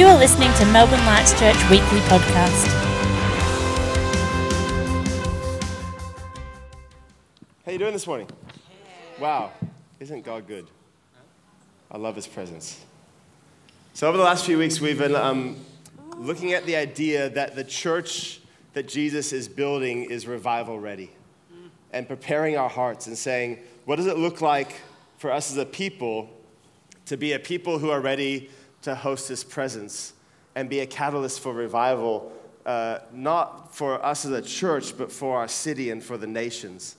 You 0.00 0.06
are 0.06 0.18
listening 0.18 0.50
to 0.54 0.64
Melbourne 0.64 1.04
Lights 1.04 1.38
Church 1.38 1.56
Weekly 1.70 1.98
Podcast. 2.08 2.66
How 7.66 7.72
you 7.72 7.76
doing 7.76 7.92
this 7.92 8.06
morning? 8.06 8.26
Wow, 9.18 9.52
isn't 10.00 10.24
God 10.24 10.48
good? 10.48 10.66
I 11.90 11.98
love 11.98 12.16
His 12.16 12.26
presence. 12.26 12.82
So 13.92 14.08
over 14.08 14.16
the 14.16 14.24
last 14.24 14.46
few 14.46 14.56
weeks, 14.56 14.80
we've 14.80 14.96
been 14.96 15.14
um, 15.14 15.58
looking 16.16 16.54
at 16.54 16.64
the 16.64 16.76
idea 16.76 17.28
that 17.28 17.54
the 17.54 17.62
church 17.62 18.40
that 18.72 18.88
Jesus 18.88 19.34
is 19.34 19.48
building 19.48 20.04
is 20.04 20.26
revival 20.26 20.80
ready, 20.80 21.10
and 21.92 22.08
preparing 22.08 22.56
our 22.56 22.70
hearts 22.70 23.06
and 23.06 23.18
saying, 23.18 23.58
what 23.84 23.96
does 23.96 24.06
it 24.06 24.16
look 24.16 24.40
like 24.40 24.80
for 25.18 25.30
us 25.30 25.50
as 25.50 25.58
a 25.58 25.66
people 25.66 26.30
to 27.04 27.18
be 27.18 27.34
a 27.34 27.38
people 27.38 27.78
who 27.78 27.90
are 27.90 28.00
ready 28.00 28.48
to 28.82 28.94
host 28.94 29.28
His 29.28 29.44
presence 29.44 30.14
and 30.54 30.68
be 30.68 30.80
a 30.80 30.86
catalyst 30.86 31.40
for 31.40 31.52
revival, 31.52 32.32
uh, 32.66 32.98
not 33.12 33.74
for 33.74 34.04
us 34.04 34.24
as 34.24 34.32
a 34.32 34.42
church, 34.42 34.96
but 34.96 35.10
for 35.10 35.38
our 35.38 35.48
city 35.48 35.90
and 35.90 36.02
for 36.02 36.16
the 36.16 36.26
nations. 36.26 36.96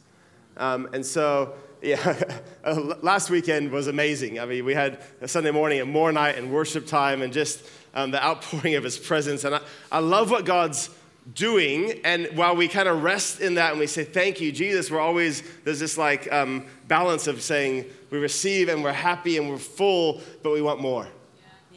Um, 0.57 0.89
and 0.93 1.05
so, 1.05 1.53
yeah, 1.81 2.39
last 3.01 3.29
weekend 3.29 3.71
was 3.71 3.87
amazing. 3.87 4.39
I 4.39 4.45
mean, 4.45 4.65
we 4.65 4.73
had 4.73 5.01
a 5.21 5.27
Sunday 5.27 5.51
morning 5.51 5.79
and 5.81 5.91
more 5.91 6.11
night 6.11 6.37
and 6.37 6.51
worship 6.51 6.85
time 6.85 7.21
and 7.21 7.33
just 7.33 7.63
um, 7.93 8.11
the 8.11 8.23
outpouring 8.23 8.75
of 8.75 8.83
His 8.83 8.97
presence. 8.97 9.43
And 9.43 9.55
I, 9.55 9.61
I 9.91 9.99
love 9.99 10.31
what 10.31 10.45
God's 10.45 10.89
doing. 11.33 12.01
And 12.03 12.27
while 12.35 12.55
we 12.55 12.67
kind 12.67 12.87
of 12.87 13.03
rest 13.03 13.41
in 13.41 13.55
that 13.55 13.71
and 13.71 13.79
we 13.79 13.87
say, 13.87 14.03
Thank 14.03 14.41
you, 14.41 14.51
Jesus, 14.51 14.89
we're 14.89 14.99
always, 14.99 15.43
there's 15.63 15.79
this 15.79 15.97
like 15.97 16.31
um, 16.31 16.65
balance 16.87 17.27
of 17.27 17.41
saying, 17.41 17.85
We 18.09 18.19
receive 18.19 18.69
and 18.69 18.83
we're 18.83 18.93
happy 18.93 19.37
and 19.37 19.49
we're 19.49 19.57
full, 19.57 20.21
but 20.43 20.51
we 20.51 20.61
want 20.61 20.79
more. 20.79 21.07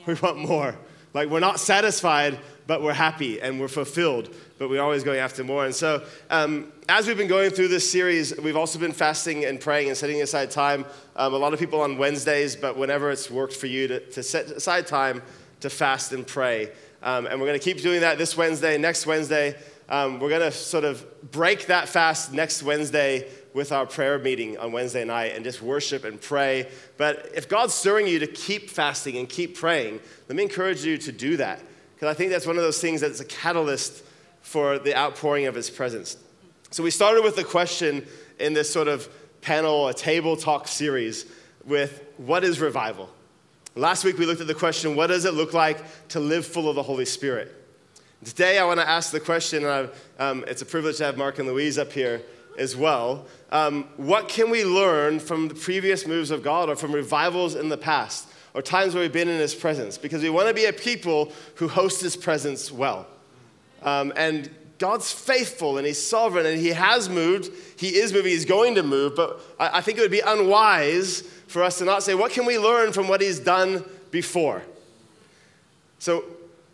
We 0.06 0.14
want 0.14 0.38
more. 0.38 0.76
Like, 1.14 1.30
we're 1.30 1.40
not 1.40 1.60
satisfied, 1.60 2.38
but 2.66 2.82
we're 2.82 2.92
happy 2.92 3.40
and 3.40 3.60
we're 3.60 3.68
fulfilled, 3.68 4.34
but 4.58 4.68
we're 4.68 4.82
always 4.82 5.04
going 5.04 5.20
after 5.20 5.44
more. 5.44 5.64
And 5.64 5.74
so, 5.74 6.04
um, 6.28 6.72
as 6.88 7.06
we've 7.06 7.16
been 7.16 7.28
going 7.28 7.50
through 7.50 7.68
this 7.68 7.88
series, 7.88 8.36
we've 8.38 8.56
also 8.56 8.78
been 8.78 8.92
fasting 8.92 9.44
and 9.44 9.60
praying 9.60 9.88
and 9.88 9.96
setting 9.96 10.20
aside 10.22 10.50
time. 10.50 10.84
Um, 11.16 11.32
a 11.32 11.36
lot 11.36 11.52
of 11.52 11.60
people 11.60 11.80
on 11.80 11.98
Wednesdays, 11.98 12.56
but 12.56 12.76
whenever 12.76 13.10
it's 13.10 13.30
worked 13.30 13.54
for 13.54 13.66
you 13.66 13.86
to, 13.88 14.00
to 14.10 14.22
set 14.22 14.46
aside 14.50 14.86
time 14.86 15.22
to 15.60 15.70
fast 15.70 16.12
and 16.12 16.26
pray. 16.26 16.70
Um, 17.02 17.26
and 17.26 17.40
we're 17.40 17.46
going 17.46 17.58
to 17.58 17.64
keep 17.64 17.80
doing 17.80 18.00
that 18.00 18.18
this 18.18 18.36
Wednesday, 18.36 18.76
next 18.76 19.06
Wednesday. 19.06 19.56
Um, 19.88 20.18
we're 20.18 20.30
going 20.30 20.40
to 20.40 20.52
sort 20.52 20.84
of 20.84 21.04
break 21.30 21.66
that 21.66 21.88
fast 21.88 22.32
next 22.32 22.62
Wednesday 22.62 23.28
with 23.54 23.70
our 23.70 23.86
prayer 23.86 24.18
meeting 24.18 24.58
on 24.58 24.72
Wednesday 24.72 25.04
night 25.04 25.32
and 25.34 25.44
just 25.44 25.62
worship 25.62 26.04
and 26.04 26.20
pray. 26.20 26.68
But 26.98 27.30
if 27.34 27.48
God's 27.48 27.72
stirring 27.72 28.08
you 28.08 28.18
to 28.18 28.26
keep 28.26 28.68
fasting 28.68 29.16
and 29.16 29.28
keep 29.28 29.56
praying, 29.56 30.00
let 30.28 30.36
me 30.36 30.42
encourage 30.42 30.84
you 30.84 30.98
to 30.98 31.12
do 31.12 31.36
that. 31.38 31.60
Because 31.94 32.08
I 32.08 32.14
think 32.14 32.32
that's 32.32 32.46
one 32.46 32.56
of 32.56 32.62
those 32.62 32.80
things 32.80 33.00
that's 33.00 33.20
a 33.20 33.24
catalyst 33.24 34.02
for 34.42 34.78
the 34.78 34.94
outpouring 34.94 35.46
of 35.46 35.54
His 35.54 35.70
presence. 35.70 36.16
So 36.70 36.82
we 36.82 36.90
started 36.90 37.22
with 37.22 37.36
the 37.36 37.44
question 37.44 38.04
in 38.40 38.52
this 38.52 38.70
sort 38.70 38.88
of 38.88 39.08
panel, 39.40 39.86
a 39.86 39.94
table 39.94 40.36
talk 40.36 40.66
series 40.66 41.24
with 41.64 42.02
what 42.16 42.42
is 42.42 42.60
revival? 42.60 43.08
Last 43.76 44.04
week 44.04 44.18
we 44.18 44.26
looked 44.26 44.40
at 44.40 44.48
the 44.48 44.54
question, 44.54 44.96
what 44.96 45.06
does 45.06 45.24
it 45.24 45.34
look 45.34 45.52
like 45.52 46.08
to 46.08 46.18
live 46.18 46.44
full 46.44 46.68
of 46.68 46.74
the 46.74 46.82
Holy 46.82 47.04
Spirit? 47.04 47.54
Today 48.24 48.58
I 48.58 48.64
want 48.64 48.80
to 48.80 48.88
ask 48.88 49.12
the 49.12 49.20
question, 49.20 49.64
and 49.64 49.90
um, 50.18 50.44
it's 50.48 50.62
a 50.62 50.66
privilege 50.66 50.96
to 50.96 51.04
have 51.04 51.16
Mark 51.16 51.38
and 51.38 51.46
Louise 51.46 51.78
up 51.78 51.92
here 51.92 52.22
as 52.58 52.76
well. 52.76 53.26
Um, 53.54 53.84
what 53.96 54.28
can 54.28 54.50
we 54.50 54.64
learn 54.64 55.20
from 55.20 55.46
the 55.46 55.54
previous 55.54 56.08
moves 56.08 56.32
of 56.32 56.42
God 56.42 56.68
or 56.68 56.74
from 56.74 56.92
revivals 56.92 57.54
in 57.54 57.68
the 57.68 57.76
past 57.78 58.28
or 58.52 58.60
times 58.60 58.94
where 58.94 59.02
we've 59.04 59.12
been 59.12 59.28
in 59.28 59.38
His 59.38 59.54
presence? 59.54 59.96
Because 59.96 60.22
we 60.22 60.28
want 60.28 60.48
to 60.48 60.54
be 60.54 60.64
a 60.64 60.72
people 60.72 61.32
who 61.54 61.68
host 61.68 62.02
His 62.02 62.16
presence 62.16 62.72
well. 62.72 63.06
Um, 63.84 64.12
and 64.16 64.50
God's 64.78 65.12
faithful 65.12 65.78
and 65.78 65.86
He's 65.86 66.04
sovereign 66.04 66.46
and 66.46 66.58
He 66.58 66.70
has 66.70 67.08
moved. 67.08 67.52
He 67.78 67.94
is 67.94 68.12
moving, 68.12 68.32
He's 68.32 68.44
going 68.44 68.74
to 68.74 68.82
move, 68.82 69.14
but 69.14 69.40
I, 69.60 69.78
I 69.78 69.80
think 69.82 69.98
it 69.98 70.00
would 70.00 70.10
be 70.10 70.18
unwise 70.18 71.22
for 71.46 71.62
us 71.62 71.78
to 71.78 71.84
not 71.84 72.02
say, 72.02 72.16
what 72.16 72.32
can 72.32 72.46
we 72.46 72.58
learn 72.58 72.92
from 72.92 73.06
what 73.06 73.20
he's 73.20 73.38
done 73.38 73.84
before? 74.10 74.64
So, 76.00 76.24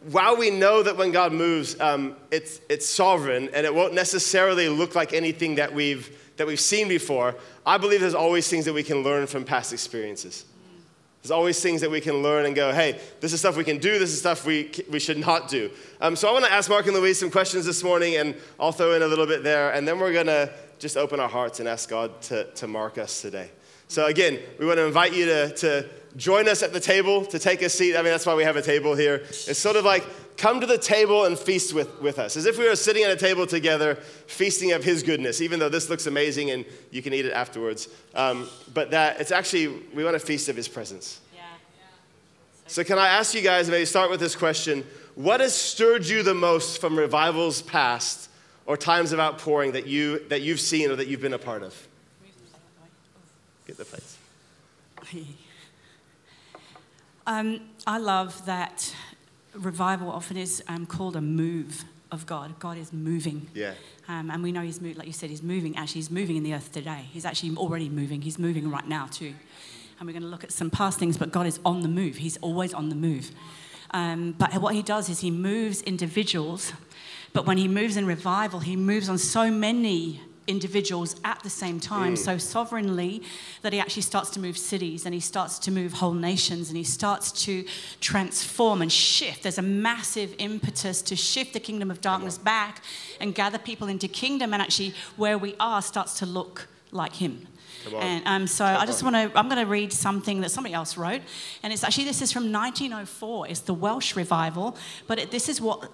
while 0.09 0.37
we 0.37 0.51
know 0.51 0.83
that 0.83 0.97
when 0.97 1.13
God 1.13 1.33
moves, 1.33 1.79
um, 1.81 2.17
it's, 2.31 2.61
it's 2.69 2.87
sovereign 2.87 3.51
and 3.53 3.67
it 3.67 3.75
won't 3.75 3.95
necessarily 3.95 4.69
look 4.69 4.95
like 4.95 5.13
anything 5.13 5.57
that 5.57 5.75
we've, 5.75 6.35
that 6.37 6.47
we've 6.47 6.61
seen 6.61 6.89
before, 6.89 7.35
I 7.67 7.77
believe 7.77 8.01
there's 8.01 8.15
always 8.15 8.49
things 8.49 8.65
that 8.65 8.73
we 8.73 8.83
can 8.83 9.03
learn 9.03 9.27
from 9.27 9.45
past 9.45 9.73
experiences. 9.73 10.47
There's 11.23 11.31
always 11.33 11.61
things 11.61 11.83
that 11.83 11.91
we 11.91 12.01
can 12.01 12.23
learn 12.23 12.47
and 12.47 12.55
go, 12.55 12.73
hey, 12.73 12.99
this 13.21 13.35
is 13.35 13.41
stuff 13.41 13.59
we 13.59 13.65
can 13.65 13.77
do, 13.77 13.99
this 13.99 14.11
is 14.11 14.21
stuff 14.21 14.47
we, 14.47 14.73
we 14.91 14.99
should 14.99 15.19
not 15.19 15.49
do. 15.49 15.71
Um, 16.01 16.17
so 16.17 16.31
I 16.31 16.33
want 16.33 16.47
to 16.47 16.53
ask 16.53 16.71
Mark 16.71 16.87
and 16.87 16.97
Louise 16.97 17.21
some 17.21 17.31
questions 17.31 17.67
this 17.67 17.85
morning, 17.85 18.17
and 18.17 18.35
I'll 18.59 18.73
throw 18.73 18.95
in 18.95 19.03
a 19.03 19.07
little 19.07 19.27
bit 19.27 19.43
there, 19.43 19.73
and 19.73 19.87
then 19.87 19.99
we're 19.99 20.15
going 20.15 20.27
to 20.27 20.51
just 20.79 20.97
open 20.97 21.21
our 21.21 21.29
hearts 21.29 21.61
and 21.61 21.69
ask 21.69 21.91
God 21.91 22.23
to, 22.23 22.45
to 22.45 22.67
mark 22.67 22.97
us 22.97 23.21
today. 23.21 23.51
So, 23.91 24.07
again, 24.07 24.39
we 24.57 24.67
want 24.67 24.79
to 24.79 24.87
invite 24.87 25.15
you 25.15 25.27
to, 25.27 25.53
to 25.57 25.89
join 26.17 26.49
us 26.49 26.63
at 26.63 26.73
the 26.73 26.79
table, 26.79 27.25
to 27.25 27.41
take 27.41 27.61
a 27.61 27.69
seat. 27.69 27.97
I 27.97 28.03
mean, 28.03 28.13
that's 28.13 28.25
why 28.25 28.37
we 28.37 28.45
have 28.45 28.55
a 28.55 28.63
table 28.63 28.95
here. 28.95 29.17
It's 29.17 29.59
sort 29.59 29.75
of 29.75 29.85
like 29.85 30.07
come 30.37 30.61
to 30.61 30.67
the 30.67 30.79
table 30.79 31.25
and 31.25 31.37
feast 31.37 31.75
with, 31.75 32.01
with 32.01 32.21
us, 32.21 32.37
as 32.37 32.47
if 32.47 32.57
we 32.57 32.69
were 32.69 32.77
sitting 32.77 33.03
at 33.03 33.11
a 33.11 33.17
table 33.17 33.49
together, 33.49 33.97
feasting 34.29 34.71
of 34.71 34.85
His 34.85 35.03
goodness, 35.03 35.41
even 35.41 35.59
though 35.59 35.69
this 35.69 35.91
looks 35.91 36.07
amazing 36.07 36.53
and 36.53 36.65
you 36.93 37.03
can 37.03 37.13
eat 37.13 37.27
it 37.27 37.33
afterwards. 37.33 37.89
Um, 38.15 38.49
but 38.73 38.93
that 38.93 39.21
it's 39.21 39.33
actually, 39.33 39.67
we 39.93 40.05
want 40.05 40.15
to 40.15 40.25
feast 40.25 40.49
of 40.49 40.55
His 40.55 40.69
presence. 40.69 41.21
Yeah. 41.35 41.43
So, 42.69 42.85
can 42.85 42.97
I 42.97 43.09
ask 43.09 43.35
you 43.35 43.43
guys, 43.43 43.69
maybe 43.69 43.87
start 43.87 44.09
with 44.09 44.21
this 44.21 44.37
question 44.37 44.85
What 45.17 45.41
has 45.41 45.53
stirred 45.53 46.07
you 46.07 46.23
the 46.23 46.33
most 46.33 46.81
from 46.81 46.97
revivals 46.97 47.63
past 47.63 48.31
or 48.67 48.77
times 48.77 49.11
of 49.11 49.19
outpouring 49.19 49.73
that, 49.73 49.89
you, 49.89 50.21
that 50.29 50.43
you've 50.43 50.61
seen 50.61 50.93
or 50.93 50.95
that 50.95 51.09
you've 51.09 51.21
been 51.21 51.35
a 51.35 51.39
part 51.41 51.65
of? 51.65 51.89
Get 53.71 53.77
the 53.77 53.85
plates. 53.85 54.19
Um, 57.27 57.61
I 57.87 57.99
love 57.99 58.45
that 58.47 58.93
revival 59.55 60.11
often 60.11 60.37
is 60.37 60.65
um, 60.67 60.87
called 60.87 61.15
a 61.15 61.21
move 61.21 61.85
of 62.11 62.27
God. 62.27 62.59
God 62.59 62.77
is 62.77 62.93
moving. 62.93 63.49
Yeah. 63.55 63.75
Um, 64.09 64.31
and 64.31 64.43
we 64.43 64.51
know 64.51 64.63
He's 64.63 64.81
moving, 64.81 64.97
like 64.97 65.07
you 65.07 65.13
said, 65.13 65.31
He's 65.31 65.43
moving. 65.43 65.77
Actually, 65.77 66.01
He's 66.01 66.11
moving 66.11 66.37
in 66.37 66.43
the 66.43 66.55
earth 66.55 66.73
today. 66.73 67.05
He's 67.13 67.25
actually 67.25 67.57
already 67.57 67.89
moving. 67.89 68.23
He's 68.23 68.39
moving 68.39 68.69
right 68.69 68.89
now, 68.89 69.07
too. 69.07 69.35
And 69.99 70.09
we're 70.09 70.13
going 70.13 70.25
to 70.25 70.29
look 70.29 70.43
at 70.43 70.51
some 70.51 70.71
past 70.71 70.99
things, 70.99 71.17
but 71.17 71.31
God 71.31 71.47
is 71.47 71.61
on 71.65 71.83
the 71.83 71.89
move. 71.89 72.17
He's 72.17 72.39
always 72.39 72.75
on 72.75 72.89
the 72.89 72.97
move. 72.97 73.31
Um, 73.93 74.35
but 74.37 74.53
what 74.55 74.75
He 74.75 74.83
does 74.83 75.09
is 75.09 75.21
He 75.21 75.31
moves 75.31 75.83
individuals. 75.83 76.73
But 77.33 77.47
when 77.47 77.59
He 77.59 77.69
moves 77.69 77.97
in 77.97 78.07
revival, 78.07 78.59
He 78.59 78.75
moves 78.75 79.09
on 79.09 79.19
so 79.19 79.53
many 79.53 80.21
individuals 80.47 81.17
at 81.25 81.43
the 81.43 81.51
same 81.51 81.79
time 81.79 82.15
mm. 82.15 82.19
so 82.19 82.39
sovereignly 82.39 83.23
that 83.63 83.73
he 83.73 83.79
actually 83.79 84.03
starts 84.03 84.31
to 84.31 84.41
move 84.41 84.59
cities 84.59 85.05
and 85.05 85.15
he 85.15 85.21
starts 85.21 85.59
to 85.59 85.71
move 85.71 85.93
whole 85.95 86.15
nations 86.15 86.69
and 86.69 86.77
he 86.77 86.85
starts 86.85 87.31
to 87.31 87.65
transform 88.01 88.83
and 88.83 88.91
shift. 88.91 89.43
There's 89.43 89.59
a 89.59 89.63
massive 89.63 90.35
impetus 90.39 91.03
to 91.03 91.17
shift 91.17 91.53
the 91.53 91.61
kingdom 91.61 91.91
of 91.91 92.01
darkness 92.01 92.39
back 92.39 92.83
and 93.21 93.35
gather 93.35 93.59
people 93.59 93.89
into 93.89 94.09
kingdom, 94.09 94.53
and 94.53 94.63
actually, 94.63 94.95
where 95.17 95.39
we 95.39 95.55
are 95.61 95.83
starts 95.83 96.19
to 96.21 96.27
look 96.27 96.69
like 96.91 97.15
him. 97.15 97.47
And 98.01 98.23
um, 98.27 98.47
so 98.47 98.65
Come 98.65 98.77
I 98.77 98.87
just 98.87 99.03
want 99.03 99.17
to, 99.17 99.39
I'm 99.39 99.49
going 99.49 99.65
to 99.65 99.71
read 99.71 99.93
something 99.93 100.41
that 100.43 100.51
somebody 100.51 100.75
else 100.75 100.97
wrote. 100.97 101.23
And 101.63 101.73
it's 101.73 101.85
actually, 101.85 102.05
this 102.05 102.23
is 102.23 102.33
from 102.33 102.53
1904. 102.53 103.49
It's 103.49 103.61
the 103.61 103.75
Welsh 103.75 104.17
revival. 104.17 104.77
But 105.07 105.19
it, 105.19 105.31
this 105.31 105.49
is 105.49 105.61
what, 105.61 105.91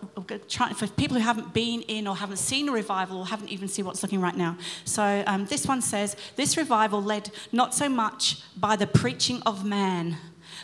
for 0.76 0.86
people 0.88 1.16
who 1.16 1.22
haven't 1.22 1.54
been 1.54 1.82
in 1.82 2.06
or 2.06 2.16
haven't 2.16 2.38
seen 2.38 2.68
a 2.68 2.72
revival 2.72 3.18
or 3.18 3.26
haven't 3.26 3.48
even 3.48 3.68
seen 3.68 3.84
what's 3.84 4.02
looking 4.02 4.20
right 4.20 4.36
now. 4.36 4.56
So 4.84 5.22
um, 5.26 5.46
this 5.46 5.66
one 5.66 5.82
says, 5.82 6.16
This 6.36 6.56
revival 6.56 7.02
led 7.02 7.30
not 7.52 7.74
so 7.74 7.88
much 7.88 8.42
by 8.56 8.76
the 8.76 8.86
preaching 8.86 9.42
of 9.46 9.64
man 9.64 10.16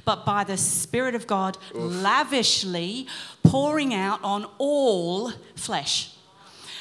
but 0.05 0.25
by 0.25 0.45
the 0.45 0.57
Spirit 0.57 1.15
of 1.15 1.27
God 1.27 1.59
Oof. 1.75 2.03
lavishly 2.03 3.07
pouring 3.43 3.95
out 3.95 4.21
on 4.23 4.47
all 4.59 5.33
flesh. 5.55 6.15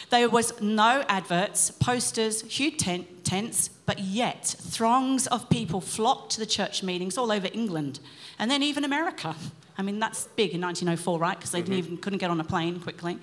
There 0.10 0.30
was 0.30 0.60
no 0.62 1.06
adverts, 1.08 1.72
posters, 1.72 2.42
huge 2.42 2.78
tent, 2.78 3.24
tents, 3.24 3.70
but 3.92 4.00
yet 4.00 4.46
throngs 4.46 5.28
of 5.28 5.50
people 5.50 5.82
flocked 5.82 6.32
to 6.32 6.40
the 6.40 6.46
church 6.46 6.82
meetings 6.82 7.18
all 7.18 7.30
over 7.30 7.50
England 7.52 8.00
and 8.40 8.50
then 8.50 8.64
even 8.64 8.86
America. 8.86 9.36
I 9.78 9.82
mean, 9.82 10.00
that's 10.00 10.30
big 10.38 10.54
in 10.54 10.62
1904, 10.62 11.20
right? 11.20 11.38
Because 11.38 11.52
they 11.52 11.62
mm-hmm. 11.62 11.74
even 11.74 11.98
couldn't 11.98 12.20
get 12.20 12.32
on 12.32 12.40
a 12.40 12.44
plane 12.46 12.80
quickly. 12.80 13.20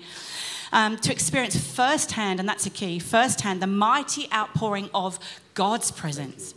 Um, 0.71 0.97
to 0.97 1.11
experience 1.11 1.57
firsthand, 1.57 2.39
and 2.39 2.47
that's 2.47 2.67
a 2.67 2.69
key, 2.69 2.99
firsthand, 2.99 3.63
the 3.63 3.65
mighty 3.65 4.31
outpouring 4.31 4.91
of 4.93 5.17
God's 5.55 5.89
presence. 5.89 6.53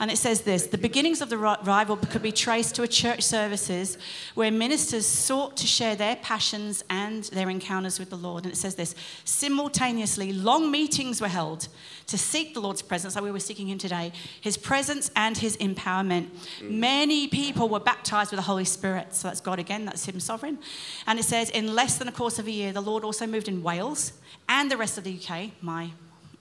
And 0.00 0.10
it 0.10 0.16
says 0.16 0.40
this 0.40 0.66
the 0.66 0.78
beginnings 0.78 1.20
of 1.20 1.28
the 1.28 1.36
revival 1.36 1.96
could 1.96 2.22
be 2.22 2.32
traced 2.32 2.74
to 2.76 2.82
a 2.82 2.88
church 2.88 3.22
services 3.22 3.98
where 4.34 4.50
ministers 4.50 5.06
sought 5.06 5.58
to 5.58 5.66
share 5.66 5.94
their 5.94 6.16
passions 6.16 6.82
and 6.88 7.24
their 7.24 7.50
encounters 7.50 7.98
with 7.98 8.08
the 8.08 8.16
Lord. 8.16 8.44
And 8.44 8.52
it 8.52 8.56
says 8.56 8.74
this 8.74 8.94
simultaneously, 9.24 10.32
long 10.32 10.70
meetings 10.70 11.20
were 11.20 11.28
held 11.28 11.68
to 12.06 12.16
seek 12.16 12.54
the 12.54 12.60
Lord's 12.60 12.80
presence, 12.82 13.14
like 13.14 13.22
we 13.22 13.30
were 13.30 13.38
seeking 13.38 13.68
Him 13.68 13.76
today, 13.76 14.10
His 14.40 14.56
presence 14.56 15.10
and 15.14 15.36
His 15.36 15.58
empowerment. 15.58 16.30
Mm. 16.60 16.70
Many 16.70 17.28
people 17.28 17.68
were 17.68 17.78
baptized 17.78 18.30
with 18.30 18.38
the 18.38 18.44
Holy 18.44 18.64
Spirit. 18.64 19.14
So 19.14 19.28
that's 19.28 19.40
God 19.40 19.58
again, 19.58 19.84
that's 19.84 20.08
Him 20.08 20.18
sovereign. 20.18 20.58
And 21.06 21.18
it 21.18 21.24
says, 21.24 21.50
in 21.50 21.74
less 21.74 21.98
than 21.98 22.08
a 22.08 22.12
course 22.12 22.38
of 22.38 22.46
a 22.46 22.50
year, 22.50 22.72
the 22.72 22.80
Lord 22.80 23.04
also 23.04 23.26
moved 23.26 23.48
in 23.48 23.62
Wales 23.62 24.14
and 24.48 24.70
the 24.70 24.78
rest 24.78 24.96
of 24.96 25.04
the 25.04 25.14
UK, 25.14 25.50
my 25.60 25.90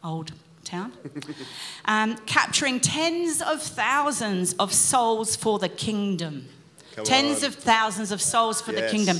old 0.02 0.32
town, 0.70 0.94
um, 1.86 2.16
capturing 2.26 2.80
tens 2.80 3.42
of 3.42 3.62
thousands 3.62 4.54
of 4.54 4.72
souls 4.72 5.36
for 5.36 5.58
the 5.58 5.70
kingdom. 5.70 6.48
Come 6.96 7.06
Tens 7.06 7.44
on. 7.44 7.50
of 7.50 7.56
thousands 7.56 8.12
of 8.12 8.22
souls 8.22 8.62
for 8.62 8.72
yes. 8.72 8.82
the 8.82 8.98
kingdom. 8.98 9.18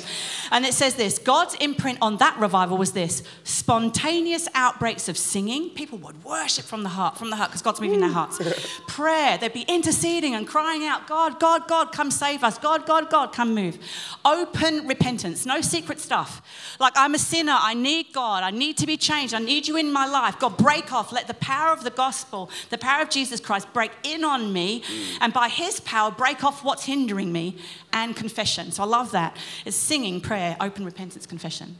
And 0.52 0.66
it 0.66 0.74
says 0.74 0.96
this 0.96 1.20
God's 1.20 1.56
imprint 1.56 2.00
on 2.02 2.18
that 2.18 2.38
revival 2.40 2.78
was 2.78 2.92
this 2.94 3.24
spontaneous 3.44 4.48
outbreaks 4.54 5.08
of 5.08 5.18
singing. 5.18 5.70
People 5.70 5.98
would 6.00 6.24
worship 6.24 6.66
from 6.66 6.84
the 6.84 6.90
heart, 6.90 7.18
from 7.18 7.30
the 7.30 7.36
heart, 7.36 7.52
because 7.52 7.62
God's 7.62 7.82
moving 7.82 8.00
their 8.00 8.10
hearts. 8.10 8.40
Prayer, 8.88 9.38
they'd 9.38 9.54
be 9.54 9.66
interceding 9.68 10.36
and 10.36 10.48
crying 10.48 10.86
out, 10.86 11.08
God, 11.08 11.40
God, 11.40 11.68
God, 11.68 11.92
come 11.92 12.12
save 12.12 12.44
us. 12.44 12.58
God, 12.58 12.86
God, 12.86 13.10
God, 13.10 13.32
come 13.34 13.54
move. 13.54 13.78
Open 14.26 14.88
repentance, 14.88 15.46
no 15.46 15.62
secret 15.62 16.00
stuff. 16.00 16.42
Like, 16.80 16.94
I'm 16.96 17.14
a 17.14 17.20
sinner. 17.20 17.56
I 17.58 17.74
need 17.74 18.08
God. 18.14 18.44
I 18.44 18.52
need 18.52 18.78
to 18.78 18.88
be 18.88 18.98
changed. 18.98 19.34
I 19.34 19.40
need 19.40 19.68
you 19.68 19.78
in 19.78 19.92
my 19.92 20.08
life. 20.08 20.40
God, 20.40 20.58
break 20.58 20.92
off. 20.92 21.12
Let 21.12 21.28
the 21.28 21.34
power 21.36 21.72
of 21.72 21.84
the 21.84 21.90
gospel, 21.90 22.50
the 22.70 22.78
power 22.78 23.02
of 23.02 23.10
Jesus 23.10 23.40
Christ, 23.40 23.72
break 23.74 23.92
in 24.04 24.24
on 24.24 24.52
me. 24.52 24.82
Mm. 24.82 25.18
And 25.22 25.34
by 25.34 25.50
his 25.50 25.80
power, 25.80 26.12
break 26.12 26.44
off 26.44 26.64
what's 26.64 26.86
hindering 26.86 27.32
me 27.32 27.58
and 27.94 28.16
confession. 28.16 28.72
So 28.72 28.84
I 28.84 28.86
love 28.86 29.12
that. 29.12 29.38
It's 29.66 29.78
singing, 29.78 30.22
prayer, 30.22 30.56
open 30.60 30.86
repentance, 30.86 31.26
confession. 31.26 31.76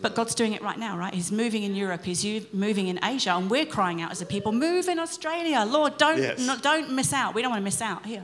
But 0.00 0.14
God's 0.14 0.34
doing 0.34 0.52
it 0.52 0.62
right 0.62 0.78
now, 0.78 0.96
right? 0.96 1.12
He's 1.12 1.32
moving 1.32 1.64
in 1.64 1.74
Europe, 1.74 2.04
He's 2.04 2.24
moving 2.52 2.88
in 2.88 3.00
Asia, 3.02 3.30
and 3.30 3.50
we're 3.50 3.66
crying 3.66 4.00
out 4.00 4.12
as 4.12 4.22
a 4.22 4.26
people, 4.26 4.52
move 4.52 4.88
in 4.88 4.98
Australia. 4.98 5.64
Lord, 5.66 5.98
don't, 5.98 6.18
yes. 6.18 6.40
no, 6.40 6.56
don't 6.56 6.92
miss 6.92 7.12
out. 7.12 7.34
We 7.34 7.42
don't 7.42 7.50
want 7.50 7.60
to 7.60 7.64
miss 7.64 7.82
out 7.82 8.06
here. 8.06 8.22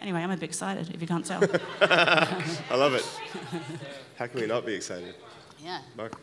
Anyway, 0.00 0.20
I'm 0.20 0.30
a 0.30 0.36
bit 0.36 0.44
excited 0.44 0.90
if 0.94 1.00
you 1.00 1.06
can't 1.06 1.24
tell. 1.24 1.42
I 1.80 2.76
love 2.76 2.94
it. 2.94 3.04
How 4.16 4.26
can 4.26 4.40
we 4.40 4.46
not 4.46 4.64
be 4.64 4.74
excited? 4.74 5.14
Yeah. 5.62 5.80
Mark? 5.96 6.14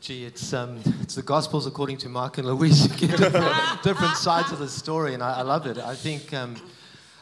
Gee, 0.00 0.24
it's, 0.24 0.52
um, 0.52 0.80
it's 1.02 1.16
the 1.16 1.22
Gospels 1.22 1.66
according 1.66 1.98
to 1.98 2.08
Mark 2.08 2.38
and 2.38 2.46
Louise. 2.46 2.86
different, 2.96 3.82
different 3.82 4.16
sides 4.16 4.52
of 4.52 4.60
the 4.60 4.68
story, 4.68 5.14
and 5.14 5.22
I, 5.22 5.38
I 5.38 5.42
love 5.42 5.66
it. 5.66 5.78
I 5.78 5.94
think. 5.94 6.32
Um, 6.32 6.56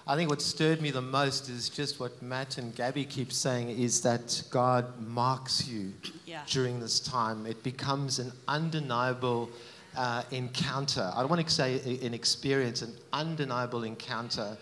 I 0.08 0.14
think 0.14 0.30
what 0.30 0.40
stirred 0.40 0.80
me 0.80 0.92
the 0.92 1.02
most 1.02 1.48
is 1.48 1.68
just 1.68 1.98
what 1.98 2.22
Matt 2.22 2.58
and 2.58 2.72
Gabby 2.76 3.04
keep 3.04 3.32
saying 3.32 3.70
is 3.70 4.02
that 4.02 4.40
God 4.50 4.86
marks 5.04 5.66
you 5.66 5.92
yeah. 6.26 6.42
during 6.46 6.78
this 6.78 7.00
time. 7.00 7.44
It 7.44 7.60
becomes 7.64 8.20
an 8.20 8.30
undeniable 8.46 9.50
uh, 9.96 10.22
encounter. 10.30 11.10
I 11.12 11.20
don't 11.20 11.28
want 11.28 11.44
to 11.44 11.52
say 11.52 11.98
an 12.02 12.14
experience, 12.14 12.82
an 12.82 12.94
undeniable 13.12 13.82
encounter. 13.82 14.56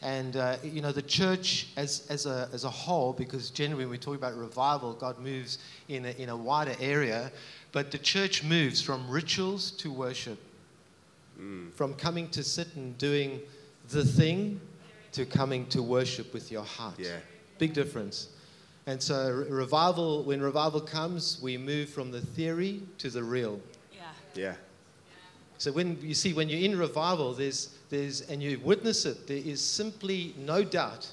And, 0.00 0.36
uh, 0.36 0.56
you 0.62 0.80
know, 0.80 0.92
the 0.92 1.02
church 1.02 1.68
as, 1.76 2.06
as, 2.08 2.24
a, 2.24 2.48
as 2.54 2.64
a 2.64 2.70
whole, 2.70 3.12
because 3.12 3.50
generally 3.50 3.84
when 3.84 3.90
we 3.90 3.98
talk 3.98 4.16
about 4.16 4.34
revival, 4.34 4.94
God 4.94 5.18
moves 5.18 5.58
in 5.88 6.06
a, 6.06 6.10
in 6.12 6.30
a 6.30 6.36
wider 6.36 6.74
area, 6.80 7.30
but 7.72 7.90
the 7.90 7.98
church 7.98 8.42
moves 8.42 8.80
from 8.80 9.06
rituals 9.10 9.72
to 9.72 9.92
worship, 9.92 10.38
mm. 11.38 11.70
from 11.74 11.92
coming 11.92 12.30
to 12.30 12.42
sit 12.42 12.68
and 12.76 12.96
doing 12.96 13.40
the 13.90 14.04
thing 14.04 14.58
to 15.16 15.24
coming 15.24 15.66
to 15.66 15.82
worship 15.82 16.34
with 16.34 16.52
your 16.52 16.62
heart. 16.62 16.94
Yeah. 16.98 17.16
Big 17.58 17.72
difference. 17.72 18.28
And 18.86 19.02
so, 19.02 19.46
revival, 19.48 20.22
when 20.24 20.42
revival 20.42 20.80
comes, 20.80 21.40
we 21.42 21.56
move 21.56 21.88
from 21.88 22.10
the 22.10 22.20
theory 22.20 22.82
to 22.98 23.08
the 23.08 23.24
real. 23.24 23.58
Yeah. 23.92 24.02
Yeah. 24.34 24.54
So 25.56 25.72
when 25.72 25.98
you 26.02 26.12
see 26.12 26.34
when 26.34 26.50
you're 26.50 26.60
in 26.70 26.78
revival, 26.78 27.32
there's 27.32 27.70
there's 27.88 28.20
and 28.28 28.42
you 28.42 28.60
witness 28.62 29.06
it, 29.06 29.26
there 29.26 29.38
is 29.38 29.62
simply 29.62 30.34
no 30.36 30.62
doubt 30.62 31.08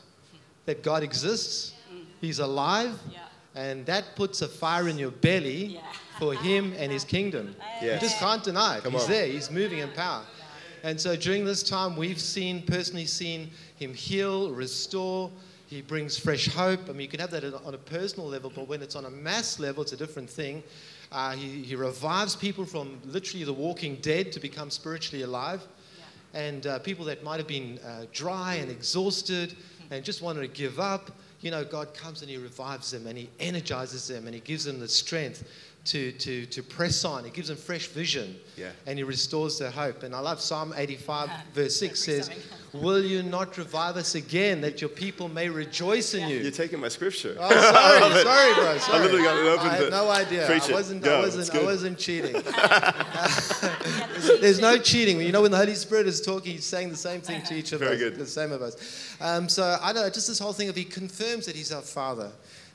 that 0.66 0.84
God 0.84 1.02
exists. 1.02 1.74
Mm. 1.90 2.04
He's 2.20 2.40
alive. 2.40 3.00
Yeah. 3.10 3.20
And 3.56 3.86
that 3.86 4.18
puts 4.18 4.42
a 4.42 4.50
fire 4.50 4.90
in 4.90 4.98
your 4.98 5.12
belly 5.12 5.66
yeah. 5.66 5.82
for 6.20 6.34
him 6.34 6.74
and 6.78 6.92
his 6.92 7.06
kingdom. 7.06 7.56
Yes. 7.82 8.02
You 8.02 8.08
just 8.10 8.20
can't 8.20 8.44
deny 8.44 8.78
it. 8.78 8.84
Come 8.84 8.94
He's 8.94 9.04
on. 9.04 9.12
there. 9.12 9.28
He's 9.28 9.50
moving 9.50 9.80
in 9.80 9.92
power. 9.92 10.24
And 10.84 11.00
so 11.00 11.16
during 11.16 11.46
this 11.46 11.64
time, 11.64 11.96
we've 11.96 12.20
seen, 12.20 12.62
personally 12.64 13.06
seen 13.06 13.52
him 13.84 13.94
heal, 13.94 14.52
restore. 14.52 15.30
He 15.68 15.82
brings 15.82 16.18
fresh 16.18 16.48
hope. 16.48 16.82
I 16.90 16.92
mean, 16.92 17.02
you 17.02 17.08
can 17.08 17.20
have 17.20 17.32
that 17.32 17.44
on 17.44 17.74
a 17.74 17.78
personal 17.78 18.28
level, 18.28 18.52
but 18.54 18.68
when 18.68 18.82
it's 18.82 18.96
on 18.96 19.06
a 19.06 19.10
mass 19.10 19.60
level, 19.60 19.82
it's 19.82 19.94
a 19.94 19.98
different 19.98 20.30
thing. 20.30 20.64
Uh, 21.12 21.32
he, 21.32 21.62
he, 21.62 21.76
revives 21.76 22.36
people 22.36 22.66
from 22.66 23.00
literally 23.06 23.46
the 23.46 23.54
walking 23.54 23.96
dead 23.98 24.32
to 24.32 24.40
become 24.40 24.70
spiritually 24.70 25.24
alive. 25.24 25.62
Yeah. 26.34 26.40
And 26.40 26.68
uh, 26.68 26.80
people 26.80 27.06
that 27.06 27.24
might 27.24 27.38
have 27.38 27.48
been 27.48 27.80
uh, 27.86 28.06
dry 28.12 28.56
and 28.56 28.72
exhausted 28.72 29.56
and 29.92 30.04
just 30.04 30.24
wanted 30.24 30.42
to 30.42 30.48
give 30.48 30.80
up, 30.80 31.12
you 31.42 31.52
know, 31.52 31.64
God 31.64 31.94
comes 31.94 32.22
and 32.22 32.32
He 32.32 32.38
revives 32.38 32.90
them 32.92 33.06
and 33.06 33.18
He 33.18 33.30
energizes 33.40 34.08
them 34.08 34.26
and 34.26 34.34
He 34.34 34.42
gives 34.42 34.66
them 34.66 34.80
the 34.80 34.88
strength 34.88 35.44
to, 35.86 36.12
to, 36.14 36.46
to 36.46 36.64
press 36.64 37.04
on. 37.04 37.26
It 37.26 37.34
gives 37.34 37.50
them 37.50 37.58
fresh 37.58 37.88
vision. 37.88 38.38
Yeah. 38.56 38.72
And 38.86 38.98
he 38.98 39.04
restores 39.04 39.60
their 39.60 39.72
hope. 39.72 40.04
And 40.04 40.16
I 40.16 40.20
love 40.20 40.40
Psalm 40.40 40.74
85, 40.76 41.30
verse 41.54 41.76
6 41.76 42.00
says, 42.00 42.30
Will 42.72 43.04
you 43.04 43.22
not 43.22 43.58
revive 43.58 43.98
us 43.98 44.16
again 44.16 44.62
that 44.62 44.82
your 44.82 44.90
people 44.90 45.28
may 45.28 45.50
rejoice 45.50 46.14
in 46.14 46.30
you? 46.30 46.40
You're 46.40 46.52
taking 46.52 46.80
my 46.80 46.88
scripture. 46.88 47.36
Oh, 47.40 47.50
sorry, 47.50 48.14
sorry, 48.24 48.54
bro. 48.56 48.78
Sorry. 48.78 49.00
I 49.00 49.04
literally 49.04 49.24
got 49.24 49.38
it 49.38 49.48
open. 49.48 49.68
I 49.68 49.76
had 49.76 49.92
no 49.92 50.10
idea. 50.10 50.46
Preach 50.48 50.70
I 50.70 50.74
wasn't, 50.74 51.06
I 51.06 51.20
wasn't, 51.20 51.54
I 51.54 51.64
wasn't 51.64 52.00
cheating. 52.00 52.34
there's, 54.42 54.60
no 54.60 54.78
cheating. 54.78 55.22
You 55.22 55.32
know, 55.32 55.42
when 55.42 55.52
the 55.52 55.58
Holy 55.58 55.76
Spirit 55.76 56.08
is 56.08 56.22
talking, 56.22 56.54
he's 56.54 56.66
saying 56.66 56.90
the 56.90 56.96
same 56.96 57.22
thing 57.22 57.42
to 57.44 57.56
each 57.56 57.74
of 57.74 57.82
Very 57.82 57.96
us. 57.96 58.00
Good. 58.00 58.16
The 58.16 58.26
same 58.26 58.52
of 58.52 58.62
us. 58.62 59.18
Um, 59.22 59.50
so 59.50 59.78
I 59.82 59.94
know, 59.94 60.10
just 60.10 60.28
this 60.28 60.40
whole 60.40 60.54
thing 60.54 60.70
of 60.70 60.76
he 60.76 60.86
confirms 60.86 61.46
that 61.46 61.56
he's 61.56 61.72
our 61.72 61.82
Father 61.82 62.32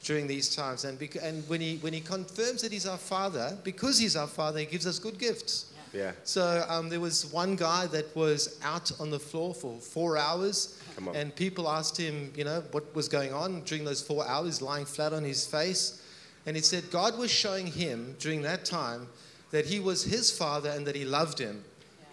during 0.08 0.26
these 0.26 0.56
times. 0.56 0.84
And, 0.86 0.98
bec- 0.98 1.22
and 1.22 1.46
when, 1.50 1.60
he, 1.60 1.76
when 1.76 1.92
he 1.92 2.00
confirms 2.00 2.62
that 2.62 2.72
he's 2.72 2.86
our 2.86 2.96
Father, 2.96 3.58
because 3.62 3.98
he's 3.98 4.16
our 4.16 4.26
Father, 4.26 4.60
he 4.60 4.64
gives 4.64 4.86
us 4.86 4.98
good 4.98 5.18
gifts. 5.18 5.66
Yeah. 5.92 6.12
So 6.24 6.64
um, 6.66 6.88
there 6.88 7.00
was 7.00 7.30
one 7.30 7.56
guy 7.56 7.86
that 7.88 8.16
was 8.16 8.58
out 8.62 8.90
on 9.00 9.10
the 9.10 9.18
floor 9.18 9.54
for 9.54 9.78
four 9.78 10.16
hours, 10.16 10.82
and 11.14 11.36
people 11.36 11.68
asked 11.68 11.98
him, 11.98 12.32
you 12.34 12.44
know, 12.44 12.62
what 12.72 12.94
was 12.94 13.06
going 13.06 13.34
on 13.34 13.60
during 13.62 13.84
those 13.84 14.02
four 14.02 14.26
hours, 14.26 14.62
lying 14.62 14.86
flat 14.86 15.12
on 15.12 15.24
his 15.24 15.46
face. 15.46 16.02
And 16.46 16.56
he 16.56 16.62
said 16.62 16.90
God 16.90 17.18
was 17.18 17.30
showing 17.30 17.66
him 17.66 18.16
during 18.18 18.40
that 18.42 18.64
time 18.64 19.08
that 19.50 19.66
he 19.66 19.78
was 19.78 20.04
his 20.04 20.30
father 20.30 20.70
and 20.70 20.86
that 20.86 20.96
he 20.96 21.04
loved 21.04 21.38
him. 21.38 21.62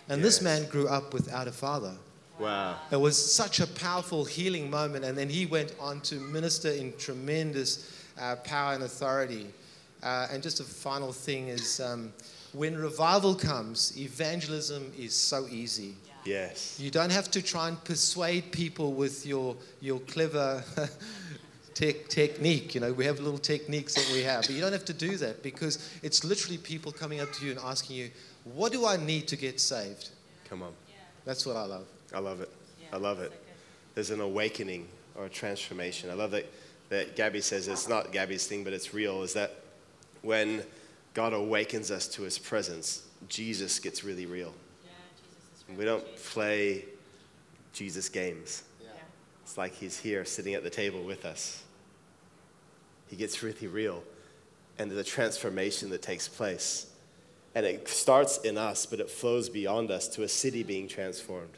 And 0.09 0.21
yes. 0.21 0.35
this 0.35 0.41
man 0.41 0.69
grew 0.69 0.87
up 0.89 1.13
without 1.13 1.47
a 1.47 1.51
father. 1.51 1.95
Wow. 2.39 2.77
It 2.91 2.99
was 2.99 3.17
such 3.33 3.59
a 3.59 3.67
powerful 3.67 4.25
healing 4.25 4.69
moment. 4.69 5.05
And 5.05 5.17
then 5.17 5.29
he 5.29 5.45
went 5.45 5.73
on 5.79 6.01
to 6.01 6.15
minister 6.15 6.69
in 6.69 6.93
tremendous 6.97 7.91
uh, 8.19 8.35
power 8.37 8.73
and 8.73 8.83
authority. 8.83 9.47
Uh, 10.03 10.27
and 10.31 10.43
just 10.43 10.59
a 10.59 10.63
final 10.63 11.11
thing 11.11 11.47
is 11.47 11.79
um, 11.79 12.11
when 12.53 12.77
revival 12.77 13.35
comes, 13.35 13.97
evangelism 13.97 14.91
is 14.97 15.13
so 15.13 15.47
easy. 15.49 15.95
Yes. 16.25 16.79
You 16.79 16.91
don't 16.91 17.11
have 17.11 17.29
to 17.31 17.41
try 17.41 17.67
and 17.67 17.81
persuade 17.83 18.51
people 18.51 18.93
with 18.93 19.25
your, 19.25 19.55
your 19.79 19.99
clever 20.01 20.63
te- 21.73 22.03
technique. 22.09 22.73
You 22.73 22.81
know, 22.81 22.93
we 22.93 23.05
have 23.05 23.19
little 23.19 23.37
techniques 23.37 23.93
that 23.93 24.09
we 24.11 24.23
have, 24.23 24.41
but 24.41 24.51
you 24.51 24.61
don't 24.61 24.73
have 24.73 24.85
to 24.85 24.93
do 24.93 25.17
that 25.17 25.43
because 25.43 25.97
it's 26.01 26.23
literally 26.23 26.57
people 26.57 26.91
coming 26.91 27.19
up 27.19 27.31
to 27.33 27.45
you 27.45 27.51
and 27.51 27.59
asking 27.59 27.95
you, 27.97 28.09
What 28.43 28.71
do 28.71 28.85
I 28.87 28.97
need 28.97 29.27
to 29.27 29.35
get 29.35 29.59
saved? 29.59 30.09
Come 30.49 30.63
on. 30.63 30.73
That's 31.25 31.45
what 31.45 31.55
I 31.55 31.65
love. 31.65 31.87
I 32.15 32.19
love 32.19 32.39
it. 32.39 32.49
I 32.93 32.97
love 32.97 33.19
it. 33.19 33.33
There's 33.93 34.09
an 34.09 34.21
awakening 34.21 34.87
or 35.15 35.25
a 35.25 35.29
transformation. 35.29 36.09
I 36.09 36.13
love 36.13 36.31
that, 36.31 36.45
that 36.89 37.15
Gabby 37.15 37.41
says 37.41 37.67
it's 37.67 37.89
not 37.89 38.11
Gabby's 38.11 38.47
thing, 38.47 38.63
but 38.63 38.71
it's 38.73 38.93
real, 38.93 39.21
is 39.21 39.33
that 39.33 39.55
when 40.21 40.63
God 41.13 41.33
awakens 41.33 41.91
us 41.91 42.07
to 42.09 42.21
his 42.23 42.39
presence, 42.39 43.03
Jesus 43.27 43.79
gets 43.79 44.03
really 44.03 44.25
real. 44.25 44.53
Yeah, 44.85 45.75
we 45.77 45.83
don't 45.83 46.03
play 46.15 46.85
Jesus 47.73 48.07
games. 48.07 48.63
Yeah. 48.81 48.89
It's 49.43 49.57
like 49.57 49.73
he's 49.73 49.99
here 49.99 50.23
sitting 50.23 50.53
at 50.53 50.63
the 50.63 50.69
table 50.69 51.03
with 51.03 51.25
us. 51.25 51.63
He 53.07 53.17
gets 53.17 53.43
really 53.43 53.67
real. 53.67 54.03
And 54.79 54.89
there's 54.89 55.05
a 55.05 55.09
transformation 55.09 55.89
that 55.89 56.01
takes 56.01 56.27
place. 56.27 56.87
And 57.53 57.65
it 57.65 57.87
starts 57.87 58.39
in 58.39 58.57
us, 58.57 58.85
but 58.85 58.99
it 58.99 59.09
flows 59.09 59.49
beyond 59.49 59.91
us 59.91 60.07
to 60.09 60.23
a 60.23 60.27
city 60.27 60.63
being 60.63 60.87
transformed. 60.87 61.57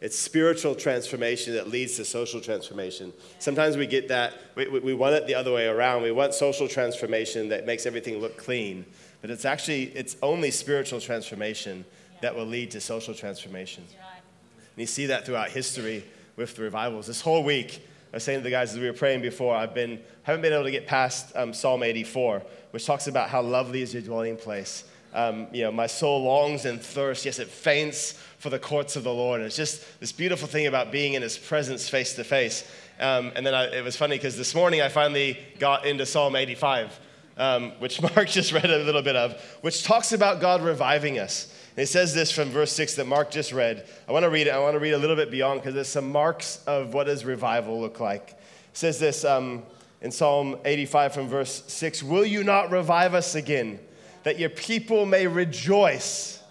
It's 0.00 0.18
spiritual 0.18 0.74
transformation 0.74 1.54
that 1.54 1.68
leads 1.68 1.96
to 1.96 2.04
social 2.04 2.40
transformation. 2.40 3.12
Sometimes 3.38 3.76
we 3.76 3.86
get 3.86 4.08
that, 4.08 4.34
we, 4.54 4.68
we 4.68 4.94
want 4.94 5.14
it 5.14 5.26
the 5.26 5.34
other 5.34 5.52
way 5.52 5.66
around. 5.66 6.02
We 6.02 6.12
want 6.12 6.34
social 6.34 6.68
transformation 6.68 7.48
that 7.48 7.64
makes 7.64 7.86
everything 7.86 8.18
look 8.18 8.36
clean. 8.36 8.84
But 9.22 9.30
it's 9.30 9.44
actually, 9.44 9.84
it's 9.94 10.16
only 10.22 10.50
spiritual 10.50 11.00
transformation 11.00 11.84
that 12.20 12.34
will 12.34 12.44
lead 12.44 12.70
to 12.72 12.80
social 12.80 13.14
transformation. 13.14 13.84
And 13.90 14.80
you 14.82 14.86
see 14.86 15.06
that 15.06 15.24
throughout 15.24 15.50
history 15.50 16.04
with 16.36 16.54
the 16.56 16.62
revivals. 16.62 17.06
This 17.06 17.22
whole 17.22 17.42
week, 17.42 17.80
I 18.12 18.16
was 18.16 18.24
saying 18.24 18.40
to 18.40 18.44
the 18.44 18.50
guys 18.50 18.72
as 18.72 18.78
we 18.78 18.86
were 18.86 18.92
praying 18.92 19.22
before, 19.22 19.56
I've 19.56 19.74
been 19.74 20.00
haven't 20.22 20.42
been 20.42 20.52
able 20.52 20.64
to 20.64 20.70
get 20.70 20.86
past 20.86 21.34
um, 21.36 21.54
Psalm 21.54 21.82
84, 21.82 22.42
which 22.72 22.84
talks 22.84 23.06
about 23.06 23.30
how 23.30 23.42
lovely 23.42 23.82
is 23.82 23.94
your 23.94 24.02
dwelling 24.02 24.36
place. 24.36 24.84
Um, 25.16 25.48
you 25.50 25.64
know, 25.64 25.72
my 25.72 25.86
soul 25.86 26.22
longs 26.22 26.66
and 26.66 26.80
thirsts. 26.80 27.24
Yes, 27.24 27.38
it 27.38 27.48
faints 27.48 28.12
for 28.38 28.50
the 28.50 28.58
courts 28.58 28.94
of 28.96 29.02
the 29.02 29.12
Lord. 29.12 29.40
And 29.40 29.46
it's 29.46 29.56
just 29.56 29.98
this 29.98 30.12
beautiful 30.12 30.46
thing 30.46 30.66
about 30.66 30.92
being 30.92 31.14
in 31.14 31.22
His 31.22 31.38
presence 31.38 31.88
face 31.88 32.14
to 32.14 32.22
face. 32.22 32.68
And 32.98 33.46
then 33.46 33.54
I, 33.54 33.64
it 33.64 33.82
was 33.84 33.96
funny 33.96 34.16
because 34.16 34.36
this 34.36 34.54
morning 34.54 34.80
I 34.82 34.88
finally 34.88 35.38
got 35.58 35.86
into 35.86 36.06
Psalm 36.06 36.36
85, 36.36 37.00
um, 37.36 37.72
which 37.78 38.00
Mark 38.14 38.28
just 38.28 38.52
read 38.52 38.70
a 38.70 38.78
little 38.78 39.02
bit 39.02 39.16
of, 39.16 39.40
which 39.62 39.84
talks 39.84 40.12
about 40.12 40.40
God 40.40 40.62
reviving 40.62 41.18
us. 41.18 41.52
And 41.76 41.82
it 41.82 41.88
says 41.88 42.14
this 42.14 42.32
from 42.32 42.48
verse 42.48 42.72
6 42.72 42.94
that 42.94 43.06
Mark 43.06 43.30
just 43.30 43.52
read. 43.52 43.86
I 44.08 44.12
want 44.12 44.22
to 44.22 44.30
read 44.30 44.46
it. 44.46 44.50
I 44.50 44.58
want 44.58 44.74
to 44.74 44.80
read 44.80 44.92
a 44.92 44.98
little 44.98 45.16
bit 45.16 45.30
beyond 45.30 45.60
because 45.60 45.74
there's 45.74 45.88
some 45.88 46.10
marks 46.10 46.62
of 46.66 46.94
what 46.94 47.04
does 47.04 47.24
revival 47.24 47.80
look 47.80 48.00
like. 48.00 48.30
It 48.30 48.36
says 48.72 48.98
this 48.98 49.24
um, 49.24 49.62
in 50.00 50.10
Psalm 50.10 50.56
85 50.64 51.14
from 51.14 51.28
verse 51.28 51.64
6 51.66 52.02
Will 52.02 52.24
you 52.24 52.44
not 52.44 52.70
revive 52.70 53.14
us 53.14 53.34
again? 53.34 53.78
That 54.26 54.40
your 54.40 54.50
people 54.50 55.06
may 55.06 55.28
rejoice 55.28 56.42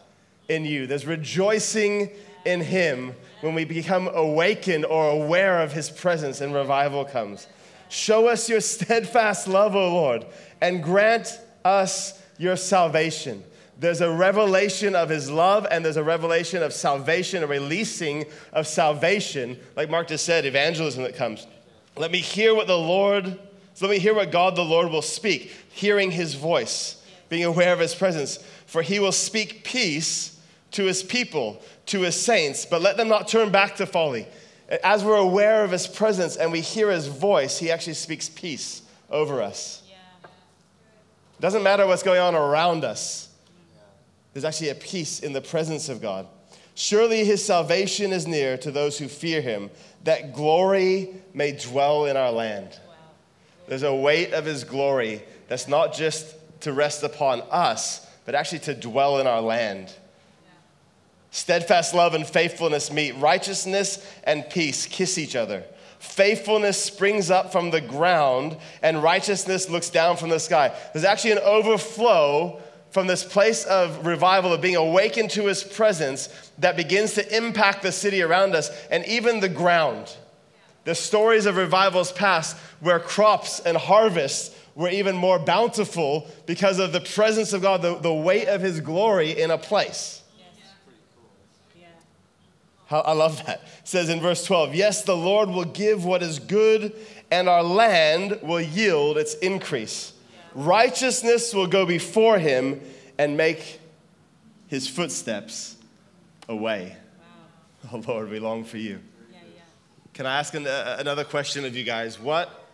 in 0.47 0.63
you. 0.63 0.87
There's 0.87 1.05
rejoicing 1.05 2.09
in 2.45 2.61
Him 2.61 3.13
when 3.41 3.53
we 3.53 3.65
become 3.65 4.07
awakened 4.07 4.85
or 4.85 5.09
aware 5.09 5.61
of 5.61 5.73
His 5.73 5.89
presence 5.89 6.39
and 6.39 6.53
revival 6.53 7.03
comes. 7.03 7.47
Show 7.89 8.29
us 8.29 8.47
your 8.47 8.61
steadfast 8.61 9.49
love, 9.49 9.75
O 9.75 9.93
Lord, 9.93 10.25
and 10.61 10.81
grant 10.81 11.37
us 11.65 12.17
your 12.37 12.55
salvation. 12.55 13.43
There's 13.77 13.99
a 13.99 14.09
revelation 14.09 14.95
of 14.95 15.09
his 15.09 15.29
love 15.29 15.67
and 15.69 15.83
there's 15.83 15.97
a 15.97 16.03
revelation 16.03 16.63
of 16.63 16.71
salvation, 16.71 17.43
a 17.43 17.47
releasing 17.47 18.23
of 18.53 18.67
salvation. 18.67 19.59
Like 19.75 19.89
Mark 19.89 20.07
just 20.07 20.25
said, 20.25 20.45
evangelism 20.45 21.03
that 21.03 21.17
comes. 21.17 21.45
Let 21.97 22.09
me 22.09 22.19
hear 22.19 22.55
what 22.55 22.67
the 22.67 22.77
Lord, 22.77 23.37
so 23.73 23.85
let 23.85 23.91
me 23.91 23.99
hear 23.99 24.13
what 24.13 24.31
God 24.31 24.55
the 24.55 24.63
Lord 24.63 24.89
will 24.91 25.01
speak, 25.01 25.51
hearing 25.73 26.11
his 26.11 26.35
voice 26.35 27.01
being 27.35 27.43
aware 27.43 27.73
of 27.73 27.79
his 27.79 27.93
presence. 27.93 28.37
For 28.65 28.81
he 28.81 28.97
will 28.97 29.11
speak 29.11 29.65
peace 29.65 30.39
to 30.71 30.85
his 30.85 31.03
people, 31.03 31.61
to 31.87 32.01
his 32.01 32.15
saints, 32.19 32.65
but 32.65 32.81
let 32.81 32.95
them 32.95 33.09
not 33.09 33.27
turn 33.27 33.51
back 33.51 33.75
to 33.75 33.85
folly. 33.85 34.25
As 34.81 35.03
we're 35.03 35.17
aware 35.17 35.65
of 35.65 35.71
his 35.71 35.85
presence 35.85 36.37
and 36.37 36.49
we 36.49 36.61
hear 36.61 36.89
his 36.89 37.07
voice, 37.07 37.57
he 37.57 37.71
actually 37.71 37.95
speaks 37.95 38.29
peace 38.29 38.83
over 39.09 39.41
us. 39.41 39.83
Yeah. 39.89 40.29
Doesn't 41.41 41.61
matter 41.61 41.85
what's 41.85 42.03
going 42.03 42.21
on 42.21 42.35
around 42.35 42.85
us, 42.85 43.27
there's 44.31 44.45
actually 44.45 44.69
a 44.69 44.75
peace 44.75 45.19
in 45.19 45.33
the 45.33 45.41
presence 45.41 45.89
of 45.89 46.01
God. 46.01 46.27
Surely 46.73 47.25
his 47.25 47.43
salvation 47.43 48.13
is 48.13 48.25
near 48.25 48.57
to 48.59 48.71
those 48.71 48.97
who 48.97 49.09
fear 49.09 49.41
him, 49.41 49.69
that 50.05 50.33
glory 50.33 51.09
may 51.33 51.51
dwell 51.51 52.05
in 52.05 52.15
our 52.15 52.31
land. 52.31 52.69
Wow. 52.69 52.93
There's 53.67 53.83
a 53.83 53.93
weight 53.93 54.31
of 54.31 54.45
his 54.45 54.63
glory 54.63 55.21
that's 55.49 55.67
not 55.67 55.93
just 55.93 56.34
to 56.65 56.73
rest 56.73 57.03
upon 57.03 57.41
us, 57.51 58.05
but 58.25 58.33
actually 58.33 58.57
to 58.57 58.73
dwell 58.73 59.19
in 59.19 59.27
our 59.27 59.41
land. 59.41 59.93
Steadfast 61.29 61.93
love 61.93 62.15
and 62.15 62.25
faithfulness 62.25 62.91
meet. 62.91 63.15
Righteousness 63.17 64.03
and 64.23 64.49
peace 64.49 64.87
kiss 64.87 65.19
each 65.19 65.35
other. 65.35 65.63
Faithfulness 65.99 66.81
springs 66.81 67.29
up 67.29 67.51
from 67.51 67.69
the 67.69 67.81
ground, 67.81 68.57
and 68.81 69.03
righteousness 69.03 69.69
looks 69.69 69.91
down 69.91 70.17
from 70.17 70.29
the 70.29 70.39
sky. 70.39 70.75
There's 70.91 71.05
actually 71.05 71.33
an 71.33 71.39
overflow 71.39 72.59
from 72.89 73.05
this 73.05 73.23
place 73.23 73.63
of 73.65 74.03
revival, 74.03 74.51
of 74.51 74.61
being 74.61 74.75
awakened 74.75 75.29
to 75.31 75.45
his 75.45 75.63
presence, 75.63 76.29
that 76.57 76.75
begins 76.75 77.13
to 77.13 77.37
impact 77.37 77.83
the 77.83 77.91
city 77.91 78.23
around 78.23 78.55
us 78.55 78.71
and 78.89 79.05
even 79.05 79.39
the 79.39 79.49
ground. 79.49 80.15
The 80.85 80.95
stories 80.95 81.45
of 81.45 81.57
revivals 81.57 82.11
past 82.11 82.57
where 82.79 82.99
crops 82.99 83.59
and 83.59 83.77
harvests 83.77 84.55
were 84.75 84.89
even 84.89 85.15
more 85.15 85.39
bountiful 85.39 86.27
because 86.45 86.79
of 86.79 86.91
the 86.91 86.99
presence 86.99 87.53
of 87.53 87.61
God, 87.61 87.81
the, 87.81 87.95
the 87.95 88.13
weight 88.13 88.47
of 88.47 88.61
His 88.61 88.81
glory 88.81 89.31
in 89.31 89.49
a 89.49 89.57
place. 89.57 90.21
How, 92.87 92.99
I 92.99 93.13
love 93.13 93.43
that. 93.45 93.61
It 93.79 93.87
says 93.87 94.09
in 94.09 94.19
verse 94.19 94.45
12, 94.45 94.75
Yes, 94.75 95.03
the 95.03 95.17
Lord 95.17 95.49
will 95.49 95.65
give 95.65 96.05
what 96.05 96.21
is 96.21 96.37
good, 96.37 96.93
and 97.31 97.49
our 97.49 97.63
land 97.63 98.39
will 98.43 98.61
yield 98.61 99.17
its 99.17 99.33
increase. 99.35 100.13
Righteousness 100.53 101.53
will 101.53 101.67
go 101.67 101.85
before 101.85 102.37
him 102.37 102.79
and 103.17 103.35
make 103.35 103.79
his 104.67 104.87
footsteps 104.87 105.77
a 106.47 106.55
way. 106.55 106.95
Wow. 107.83 108.01
Oh, 108.05 108.11
Lord, 108.11 108.29
we 108.29 108.39
long 108.39 108.63
for 108.63 108.77
you. 108.77 108.99
Yeah, 109.31 109.39
yeah. 109.55 109.61
Can 110.13 110.25
I 110.25 110.37
ask 110.37 110.53
an, 110.53 110.67
uh, 110.67 110.97
another 110.99 111.23
question 111.23 111.65
of 111.65 111.75
you 111.75 111.83
guys? 111.83 112.19
What 112.19 112.64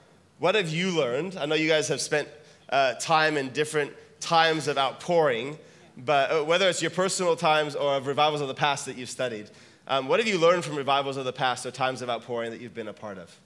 what 0.41 0.55
have 0.55 0.69
you 0.69 0.89
learned? 0.89 1.37
I 1.37 1.45
know 1.45 1.53
you 1.53 1.69
guys 1.69 1.87
have 1.89 2.01
spent 2.01 2.27
uh, 2.69 2.95
time 2.95 3.37
in 3.37 3.49
different 3.49 3.91
times 4.19 4.67
of 4.67 4.75
outpouring, 4.75 5.59
but 5.95 6.31
uh, 6.31 6.43
whether 6.43 6.67
it's 6.67 6.81
your 6.81 6.89
personal 6.89 7.35
times 7.35 7.75
or 7.75 7.93
of 7.93 8.07
revivals 8.07 8.41
of 8.41 8.47
the 8.47 8.55
past 8.55 8.87
that 8.87 8.97
you've 8.97 9.11
studied, 9.11 9.51
um, 9.87 10.07
what 10.07 10.19
have 10.19 10.27
you 10.27 10.39
learned 10.39 10.65
from 10.65 10.75
revivals 10.75 11.15
of 11.15 11.25
the 11.25 11.31
past 11.31 11.67
or 11.67 11.69
times 11.69 12.01
of 12.01 12.09
outpouring 12.09 12.49
that 12.49 12.59
you've 12.59 12.73
been 12.73 12.87
a 12.87 12.93
part 12.93 13.19
of? 13.19 13.37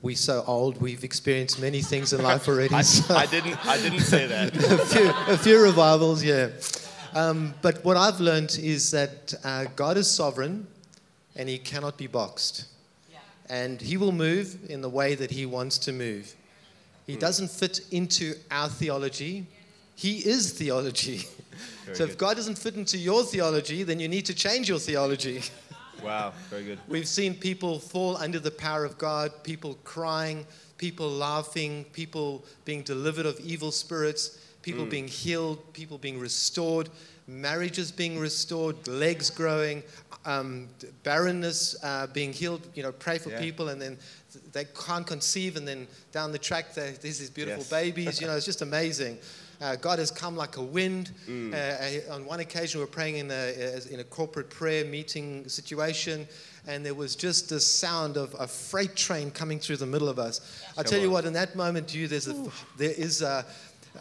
We're 0.00 0.16
so 0.16 0.42
old. 0.46 0.80
We've 0.80 1.04
experienced 1.04 1.60
many 1.60 1.82
things 1.82 2.14
in 2.14 2.22
life 2.22 2.48
already. 2.48 2.74
I, 2.74 2.80
so. 2.80 3.14
I, 3.14 3.26
didn't. 3.26 3.62
I 3.66 3.76
didn't 3.76 4.00
say 4.00 4.26
that. 4.26 4.56
a, 4.56 4.86
few, 4.86 5.34
a, 5.34 5.36
few, 5.36 5.62
revivals, 5.62 6.24
yeah. 6.24 6.48
Um, 7.12 7.52
but 7.60 7.84
what 7.84 7.98
I've 7.98 8.20
learned 8.20 8.58
is 8.58 8.90
that 8.92 9.34
uh, 9.44 9.66
God 9.76 9.98
is 9.98 10.10
sovereign, 10.10 10.66
and 11.36 11.46
He 11.46 11.58
cannot 11.58 11.98
be 11.98 12.06
boxed 12.06 12.68
and 13.48 13.80
he 13.80 13.96
will 13.96 14.12
move 14.12 14.58
in 14.68 14.80
the 14.80 14.88
way 14.88 15.14
that 15.14 15.30
he 15.30 15.46
wants 15.46 15.78
to 15.78 15.92
move. 15.92 16.34
He 17.06 17.16
doesn't 17.16 17.50
fit 17.50 17.80
into 17.90 18.34
our 18.50 18.68
theology, 18.68 19.46
he 19.94 20.18
is 20.18 20.52
theology. 20.52 21.24
Very 21.84 21.96
so 21.96 22.04
if 22.04 22.18
God 22.18 22.36
doesn't 22.36 22.58
fit 22.58 22.74
into 22.74 22.98
your 22.98 23.22
theology, 23.22 23.82
then 23.82 24.00
you 24.00 24.08
need 24.08 24.26
to 24.26 24.34
change 24.34 24.68
your 24.68 24.78
theology. 24.78 25.42
Wow, 26.02 26.34
very 26.50 26.64
good. 26.64 26.78
We've 26.86 27.08
seen 27.08 27.34
people 27.34 27.78
fall 27.78 28.18
under 28.18 28.38
the 28.38 28.50
power 28.50 28.84
of 28.84 28.98
God, 28.98 29.30
people 29.42 29.78
crying, 29.84 30.46
people 30.76 31.08
laughing, 31.08 31.86
people 31.94 32.44
being 32.66 32.82
delivered 32.82 33.24
of 33.24 33.40
evil 33.40 33.70
spirits, 33.70 34.38
people 34.60 34.84
mm. 34.84 34.90
being 34.90 35.08
healed, 35.08 35.72
people 35.72 35.96
being 35.96 36.18
restored 36.18 36.90
marriages 37.26 37.90
being 37.90 38.18
restored, 38.18 38.86
legs 38.86 39.30
growing, 39.30 39.82
um, 40.24 40.68
barrenness 41.02 41.76
uh, 41.82 42.06
being 42.08 42.32
healed. 42.32 42.66
You 42.74 42.82
know, 42.82 42.92
pray 42.92 43.18
for 43.18 43.30
yeah. 43.30 43.40
people, 43.40 43.68
and 43.68 43.80
then 43.80 43.98
they 44.52 44.64
can't 44.86 45.06
conceive, 45.06 45.56
and 45.56 45.66
then 45.66 45.86
down 46.12 46.32
the 46.32 46.38
track 46.38 46.74
there's 46.74 46.98
these 46.98 47.30
beautiful 47.30 47.60
yes. 47.60 47.70
babies. 47.70 48.20
You 48.20 48.26
know, 48.26 48.36
it's 48.36 48.46
just 48.46 48.62
amazing. 48.62 49.18
Uh, 49.60 49.76
God 49.76 49.98
has 49.98 50.10
come 50.10 50.36
like 50.36 50.56
a 50.56 50.62
wind. 50.62 51.12
Mm. 51.28 51.54
Uh, 51.54 52.12
on 52.12 52.24
one 52.26 52.40
occasion, 52.40 52.80
we 52.80 52.84
were 52.84 52.90
praying 52.90 53.16
in 53.16 53.30
a, 53.30 53.80
in 53.90 54.00
a 54.00 54.04
corporate 54.04 54.50
prayer 54.50 54.84
meeting 54.84 55.48
situation, 55.48 56.26
and 56.66 56.84
there 56.84 56.94
was 56.94 57.14
just 57.14 57.48
the 57.48 57.60
sound 57.60 58.16
of 58.16 58.34
a 58.38 58.46
freight 58.46 58.96
train 58.96 59.30
coming 59.30 59.58
through 59.58 59.76
the 59.76 59.86
middle 59.86 60.08
of 60.08 60.18
us. 60.18 60.64
I 60.76 60.82
tell 60.82 60.98
on. 60.98 61.04
you 61.04 61.10
what, 61.10 61.24
in 61.24 61.32
that 61.34 61.54
moment, 61.54 61.94
you 61.94 62.08
there's 62.08 62.28
a, 62.28 62.50
there 62.76 62.90
is 62.90 63.22
a, 63.22 63.46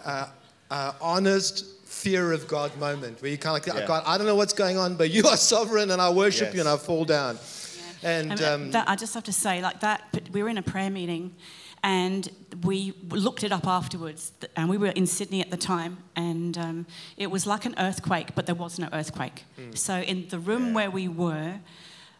a, 0.05 0.27
a 0.71 0.95
honest 0.99 1.82
fear 1.93 2.31
of 2.31 2.47
God 2.47 2.75
moment 2.77 3.21
where 3.21 3.31
you 3.31 3.37
kind 3.37 3.57
of 3.57 3.65
like, 3.67 3.79
yeah. 3.79 3.87
God, 3.87 4.03
I 4.05 4.17
don't 4.17 4.27
know 4.27 4.35
what's 4.35 4.53
going 4.53 4.77
on, 4.77 4.95
but 4.95 5.11
you 5.15 5.27
are 5.27 5.37
sovereign 5.37 5.91
and 5.91 6.01
I 6.01 6.09
worship 6.09 6.47
yes. 6.47 6.53
you 6.55 6.59
and 6.61 6.69
I 6.69 6.77
fall 6.77 7.05
down. 7.05 7.37
Yeah. 8.01 8.09
And, 8.09 8.41
um, 8.41 8.71
that, 8.71 8.89
I 8.89 8.95
just 8.95 9.13
have 9.13 9.23
to 9.23 9.33
say, 9.33 9.61
like 9.61 9.79
that, 9.79 10.07
but 10.11 10.29
we 10.31 10.43
were 10.43 10.49
in 10.49 10.57
a 10.57 10.63
prayer 10.63 10.89
meeting 10.89 11.35
and 11.83 12.29
we 12.63 12.93
looked 13.09 13.43
it 13.43 13.51
up 13.51 13.67
afterwards 13.67 14.31
and 14.55 14.69
we 14.69 14.77
were 14.77 14.87
in 14.87 15.05
sydney 15.05 15.41
at 15.41 15.51
the 15.51 15.57
time 15.57 15.97
and 16.15 16.57
um, 16.57 16.85
it 17.17 17.29
was 17.29 17.45
like 17.45 17.65
an 17.65 17.75
earthquake 17.77 18.33
but 18.35 18.45
there 18.45 18.55
was 18.55 18.79
no 18.79 18.87
earthquake 18.93 19.43
mm. 19.59 19.77
so 19.77 19.95
in 19.99 20.27
the 20.29 20.39
room 20.39 20.67
yeah. 20.67 20.73
where 20.73 20.91
we 20.91 21.07
were 21.07 21.59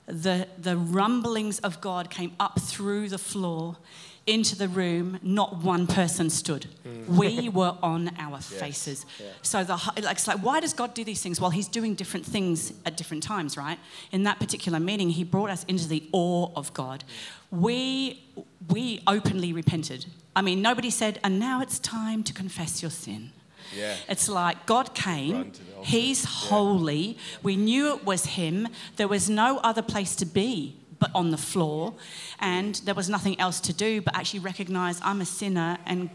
the, 0.06 0.48
the 0.58 0.76
rumblings 0.76 1.60
of 1.60 1.80
god 1.80 2.10
came 2.10 2.34
up 2.40 2.60
through 2.60 3.08
the 3.08 3.18
floor 3.18 3.78
into 4.26 4.56
the 4.56 4.68
room, 4.68 5.20
not 5.22 5.58
one 5.58 5.86
person 5.86 6.30
stood. 6.30 6.68
Mm. 6.88 7.08
We 7.08 7.50
were 7.60 7.76
on 7.84 8.12
our 8.18 8.38
yes. 8.38 8.54
faces. 8.54 9.06
Yeah. 9.20 9.28
So 9.42 9.64
the 9.64 9.74
like, 10.02 10.18
it's 10.18 10.28
like, 10.28 10.40
why 10.40 10.60
does 10.60 10.74
God 10.74 10.94
do 10.94 11.04
these 11.04 11.22
things? 11.22 11.42
Well, 11.42 11.50
He's 11.50 11.68
doing 11.68 11.94
different 11.96 12.26
things 12.26 12.74
at 12.86 12.96
different 12.96 13.24
times, 13.24 13.58
right? 13.58 13.80
In 14.12 14.24
that 14.24 14.40
particular 14.40 14.80
meeting, 14.80 15.10
He 15.10 15.24
brought 15.24 15.50
us 15.50 15.64
into 15.66 15.88
the 15.88 16.08
awe 16.14 16.50
of 16.56 16.74
God. 16.74 17.04
We 17.52 18.24
we 18.70 19.02
openly 19.08 19.52
repented. 19.52 20.06
I 20.36 20.42
mean, 20.42 20.62
nobody 20.62 20.90
said, 20.90 21.20
and 21.24 21.40
now 21.40 21.62
it's 21.62 21.78
time 21.80 22.24
to 22.24 22.34
confess 22.34 22.82
your 22.82 22.92
sin. 22.92 23.32
Yeah. 23.76 23.96
It's 24.08 24.30
like 24.30 24.66
God 24.66 24.94
came, 24.94 25.52
He's 25.82 26.24
holy. 26.24 26.96
Yeah. 26.96 27.18
We 27.44 27.56
knew 27.58 27.94
it 27.94 28.06
was 28.06 28.26
Him. 28.26 28.70
There 28.96 29.08
was 29.08 29.30
no 29.30 29.58
other 29.58 29.82
place 29.82 30.16
to 30.18 30.26
be 30.26 30.78
but 31.04 31.12
on 31.14 31.32
the 31.32 31.38
floor. 31.52 31.94
And 32.40 32.76
there 32.86 32.96
was 33.02 33.10
nothing 33.10 33.36
else 33.46 33.60
to 33.62 33.74
do 33.74 34.02
but 34.06 34.16
actually 34.16 34.40
recognize 34.52 34.96
I'm 35.10 35.22
a 35.22 35.26
sinner 35.26 35.78
and 35.86 36.10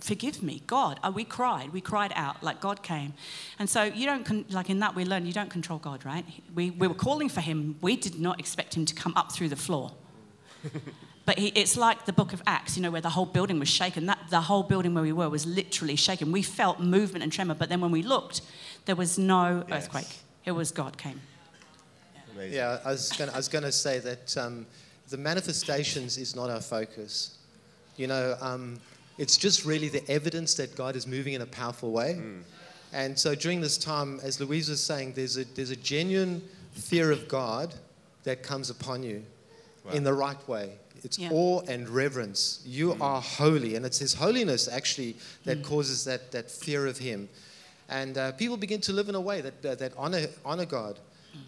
forgive 0.00 0.42
me, 0.42 0.62
God. 0.66 0.98
Uh, 1.02 1.12
we 1.14 1.24
cried. 1.24 1.68
We 1.72 1.80
cried 1.80 2.12
out 2.16 2.42
like 2.42 2.60
God 2.60 2.78
came. 2.82 3.12
And 3.60 3.70
so 3.74 3.84
you 3.84 4.04
don't, 4.10 4.24
con- 4.24 4.44
like 4.50 4.68
in 4.68 4.80
that 4.80 4.94
we 4.96 5.04
learn, 5.04 5.26
you 5.26 5.32
don't 5.32 5.50
control 5.58 5.78
God, 5.78 6.04
right? 6.04 6.24
We, 6.54 6.70
we 6.70 6.86
were 6.88 7.00
calling 7.08 7.28
for 7.28 7.40
him. 7.40 7.76
We 7.80 7.96
did 7.96 8.18
not 8.20 8.40
expect 8.40 8.74
him 8.76 8.84
to 8.86 8.94
come 9.02 9.12
up 9.16 9.30
through 9.32 9.50
the 9.50 9.62
floor. 9.66 9.92
But 11.26 11.40
he, 11.40 11.48
it's 11.48 11.76
like 11.76 12.06
the 12.06 12.12
book 12.12 12.32
of 12.32 12.40
Acts, 12.46 12.76
you 12.76 12.82
know, 12.84 12.92
where 12.92 13.00
the 13.00 13.10
whole 13.10 13.26
building 13.26 13.58
was 13.58 13.68
shaken. 13.68 14.06
That, 14.06 14.18
the 14.30 14.42
whole 14.42 14.62
building 14.62 14.94
where 14.94 15.02
we 15.02 15.12
were 15.12 15.28
was 15.28 15.44
literally 15.44 15.96
shaken. 15.96 16.30
We 16.30 16.42
felt 16.42 16.78
movement 16.78 17.24
and 17.24 17.32
tremor, 17.32 17.54
but 17.54 17.68
then 17.68 17.80
when 17.80 17.90
we 17.90 18.02
looked, 18.04 18.42
there 18.84 18.94
was 18.94 19.18
no 19.18 19.64
Yes. 19.68 19.76
earthquake. 19.76 20.12
It 20.44 20.52
was 20.52 20.70
God 20.70 20.96
came. 20.96 21.20
Amazing. 22.36 22.54
Yeah, 22.54 22.78
I 22.84 22.90
was 22.90 23.12
going 23.12 23.30
I 23.30 23.36
was 23.36 23.48
to 23.48 23.72
say 23.72 23.98
that 23.98 24.36
um, 24.36 24.66
the 25.08 25.16
manifestations 25.16 26.18
is 26.18 26.36
not 26.36 26.50
our 26.50 26.60
focus. 26.60 27.38
You 27.96 28.08
know, 28.08 28.36
um, 28.42 28.78
it's 29.16 29.38
just 29.38 29.64
really 29.64 29.88
the 29.88 30.06
evidence 30.10 30.54
that 30.54 30.76
God 30.76 30.96
is 30.96 31.06
moving 31.06 31.32
in 31.32 31.40
a 31.40 31.46
powerful 31.46 31.92
way. 31.92 32.20
And 32.92 33.18
so 33.18 33.34
during 33.34 33.60
this 33.60 33.78
time, 33.78 34.20
as 34.22 34.38
Louise 34.38 34.68
was 34.68 34.82
saying, 34.82 35.14
there's 35.14 35.38
a, 35.38 35.44
there's 35.44 35.70
a 35.70 35.76
genuine 35.76 36.42
fear 36.72 37.10
of 37.10 37.26
God 37.26 37.74
that 38.24 38.42
comes 38.42 38.68
upon 38.70 39.02
you 39.02 39.22
in 39.92 40.04
the 40.04 40.12
right 40.12 40.46
way. 40.46 40.72
It's 41.02 41.18
Yeah. 41.18 41.30
awe 41.32 41.62
and 41.68 41.88
reverence. 41.88 42.60
You 42.66 42.96
are 43.00 43.22
holy, 43.22 43.76
and 43.76 43.86
it's 43.86 43.98
His 43.98 44.14
holiness 44.14 44.68
actually 44.68 45.16
that 45.44 45.62
causes 45.62 46.04
that, 46.04 46.32
that 46.32 46.50
fear 46.50 46.86
of 46.86 46.98
Him. 46.98 47.28
And 47.88 48.18
uh, 48.18 48.32
people 48.32 48.56
begin 48.56 48.80
to 48.82 48.92
live 48.92 49.08
in 49.08 49.14
a 49.14 49.20
way 49.20 49.40
that, 49.40 49.64
uh, 49.64 49.74
that 49.76 49.92
honor, 49.96 50.26
honor 50.44 50.66
God. 50.66 50.98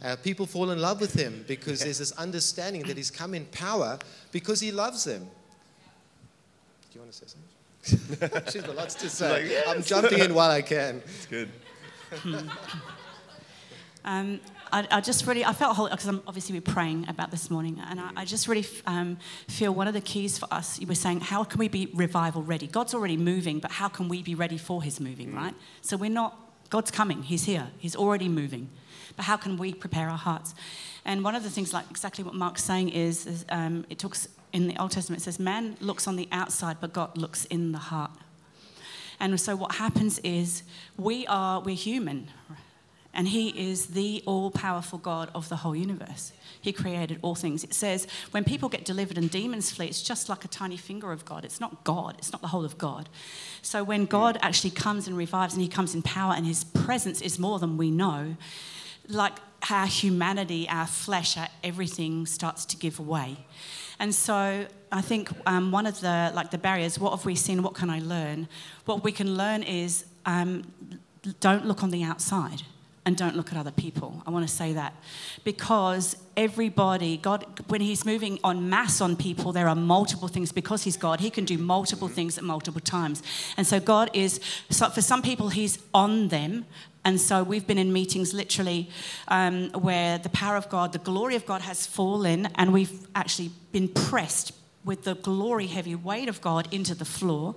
Uh, 0.03 0.17
people 0.17 0.47
fall 0.47 0.71
in 0.71 0.81
love 0.81 1.01
with 1.01 1.15
Him 1.15 1.45
because 1.49 1.81
there's 1.81 1.99
this 1.99 2.13
understanding 2.13 2.83
that 2.85 2.97
He's 2.97 3.11
come 3.11 3.35
in 3.35 3.45
power 3.47 3.99
because 4.33 4.61
He 4.61 4.71
loves 4.71 5.05
them. 5.05 5.29
Do 6.91 6.95
you 6.95 7.01
want 7.01 7.13
to 7.13 7.19
say 7.19 7.27
something? 7.27 8.43
She's 8.53 8.63
got 8.63 8.77
lots 8.77 8.95
to 8.97 9.09
say. 9.09 9.49
like, 9.49 9.69
I'm 9.69 9.83
jumping 9.83 10.19
in 10.19 10.35
while 10.35 10.51
I 10.51 10.63
can. 10.63 11.03
It's 11.05 11.27
good. 11.27 11.49
Um, 14.05 14.41
I, 14.73 14.87
I 14.91 15.01
just 15.03 15.27
really, 15.27 15.45
I 15.45 15.53
felt 15.53 15.77
holy 15.77 15.91
because 15.91 16.09
obviously 16.27 16.55
we're 16.55 16.73
praying 16.73 17.07
about 17.09 17.31
this 17.31 17.51
morning, 17.51 17.81
and 17.91 18.01
I, 18.01 18.11
I 18.17 18.25
just 18.25 18.49
really 18.49 18.67
um, 18.87 19.19
feel 19.49 19.75
one 19.75 19.87
of 19.87 19.93
the 19.95 20.01
keys 20.01 20.39
for 20.39 20.49
us. 20.53 20.81
You 20.81 20.87
were 20.87 20.95
saying, 20.95 21.21
how 21.21 21.45
can 21.45 21.59
we 21.59 21.69
be 21.69 21.91
revival 21.93 22.43
ready? 22.43 22.67
God's 22.67 22.95
already 22.95 23.19
moving, 23.19 23.59
but 23.59 23.73
how 23.73 23.89
can 23.89 24.09
we 24.09 24.23
be 24.23 24.35
ready 24.35 24.57
for 24.57 24.83
His 24.83 24.99
moving? 24.99 25.35
Right. 25.35 25.55
So 25.83 25.97
we're 25.97 26.11
not. 26.11 26.39
God's 26.71 26.91
coming. 26.91 27.23
He's 27.23 27.45
here. 27.45 27.69
He's 27.79 27.97
already 27.97 28.29
moving. 28.29 28.71
But 29.17 29.25
how 29.25 29.37
can 29.37 29.57
we 29.57 29.75
prepare 29.75 30.09
our 30.09 30.19
hearts? 30.19 30.55
And 31.05 31.25
one 31.25 31.35
of 31.35 31.43
the 31.43 31.51
things, 31.51 31.73
like 31.73 31.87
exactly 31.91 32.25
what 32.25 32.35
Mark's 32.35 32.65
saying, 32.65 32.91
is, 32.91 33.27
is 33.27 33.45
um, 33.49 33.85
it 33.89 33.99
talks 33.99 34.29
in 34.53 34.69
the 34.69 34.77
Old 34.79 34.91
Testament. 34.91 35.23
It 35.23 35.25
says, 35.25 35.39
"Man 35.39 35.77
looks 35.81 36.07
on 36.07 36.17
the 36.17 36.29
outside, 36.33 36.79
but 36.81 36.93
God 36.93 37.17
looks 37.17 37.45
in 37.47 37.73
the 37.73 37.79
heart." 37.79 38.11
And 39.21 39.41
so 39.41 39.57
what 39.57 39.77
happens 39.77 40.19
is 40.21 40.63
we 40.97 41.27
are 41.27 41.61
we're 41.61 41.75
human. 41.75 42.29
And 43.15 43.27
he 43.27 43.49
is 43.49 43.87
the 43.87 44.23
all 44.27 44.51
powerful 44.51 44.99
God 44.99 45.31
of 45.35 45.49
the 45.49 45.57
whole 45.57 45.75
universe. 45.75 46.33
He 46.61 46.73
created 46.73 47.19
all 47.23 47.35
things. 47.35 47.65
It 47.65 47.75
says 47.75 48.07
when 48.31 48.45
people 48.45 48.69
get 48.69 48.85
delivered 48.85 49.19
and 49.19 49.29
demons 49.29 49.73
flee, 49.73 49.87
it's 49.87 50.03
just 50.03 50.29
like 50.29 50.45
a 50.45 50.49
tiny 50.49 50.77
finger 50.77 51.11
of 51.11 51.25
God. 51.25 51.45
It's 51.45 51.59
not 51.59 51.83
God, 51.83 52.15
it's 52.19 52.31
not 52.31 52.43
the 52.43 52.49
whole 52.49 52.65
of 52.65 52.79
God. 52.79 53.09
So 53.61 53.83
when 53.83 54.05
God 54.05 54.39
actually 54.41 54.71
comes 54.71 55.09
and 55.09 55.17
revives 55.17 55.55
and 55.55 55.63
he 55.63 55.69
comes 55.69 55.95
in 55.95 56.03
power 56.03 56.35
and 56.37 56.47
his 56.47 56.63
presence 56.63 57.21
is 57.21 57.39
more 57.39 57.59
than 57.59 57.77
we 57.77 57.91
know, 57.91 58.37
like 59.09 59.39
our 59.71 59.87
humanity, 59.87 60.69
our 60.69 60.87
flesh, 60.87 61.37
our 61.37 61.49
everything 61.65 62.27
starts 62.27 62.65
to 62.67 62.77
give 62.77 63.01
way. 63.01 63.37
And 63.99 64.15
so 64.15 64.67
I 64.93 65.01
think 65.01 65.31
um, 65.47 65.73
one 65.73 65.87
of 65.87 66.01
the 66.01 66.31
like 66.35 66.51
the 66.51 66.59
barriers, 66.59 66.99
what 66.99 67.11
have 67.11 67.25
we 67.25 67.35
seen? 67.35 67.63
What 67.63 67.75
can 67.75 67.91
I 67.91 67.99
learn? 67.99 68.49
What 68.85 69.03
we 69.03 69.13
can 69.13 69.37
learn 69.37 69.63
is 69.63 70.05
um, 70.25 70.65
don't 71.41 71.67
look 71.67 71.83
on 71.83 71.91
the 71.91 72.05
outside 72.05 72.63
and 73.05 73.17
don't 73.17 73.37
look 73.37 73.51
at 73.51 73.57
other 73.57 73.71
people. 73.71 74.23
I 74.27 74.31
want 74.31 74.47
to 74.47 74.55
say 74.55 74.75
that 74.75 74.95
because 75.43 76.17
everybody, 76.37 77.17
God, 77.17 77.47
when 77.69 77.81
He's 77.81 78.05
moving 78.05 78.39
on 78.45 78.69
mass 78.69 79.01
on 79.01 79.17
people, 79.17 79.51
there 79.51 79.67
are 79.67 79.75
multiple 79.75 80.29
things 80.29 80.53
because 80.53 80.85
He's 80.85 80.97
God. 80.97 81.21
He 81.21 81.31
can 81.31 81.45
do 81.45 81.59
multiple 81.59 82.09
things 82.09 82.39
at 82.39 82.45
multiple 82.45 82.83
times, 82.83 83.23
and 83.57 83.67
so 83.67 83.81
God 83.81 84.11
is. 84.13 84.41
So 84.71 84.91
for 84.91 85.03
some 85.03 85.23
people, 85.23 85.49
He's 85.49 85.79
on 85.93 86.29
them. 86.29 86.67
And 87.09 87.19
so 87.19 87.43
we've 87.43 87.67
been 87.67 87.79
in 87.79 87.91
meetings 87.91 88.35
literally 88.35 88.91
um, 89.29 89.71
where 89.71 90.19
the 90.19 90.29
power 90.29 90.57
of 90.57 90.69
God, 90.69 90.93
the 90.93 90.99
glory 90.99 91.37
of 91.37 91.47
God 91.47 91.63
has 91.63 91.87
fallen, 91.87 92.51
and 92.57 92.71
we've 92.71 93.07
actually 93.15 93.51
been 93.73 93.89
pressed 93.89 94.53
with 94.85 95.05
the 95.05 95.15
glory 95.15 95.69
heavy 95.69 95.95
weight 95.95 96.29
of 96.29 96.43
God 96.43 96.69
into 96.71 96.95
the 96.95 97.07
floor 97.07 97.55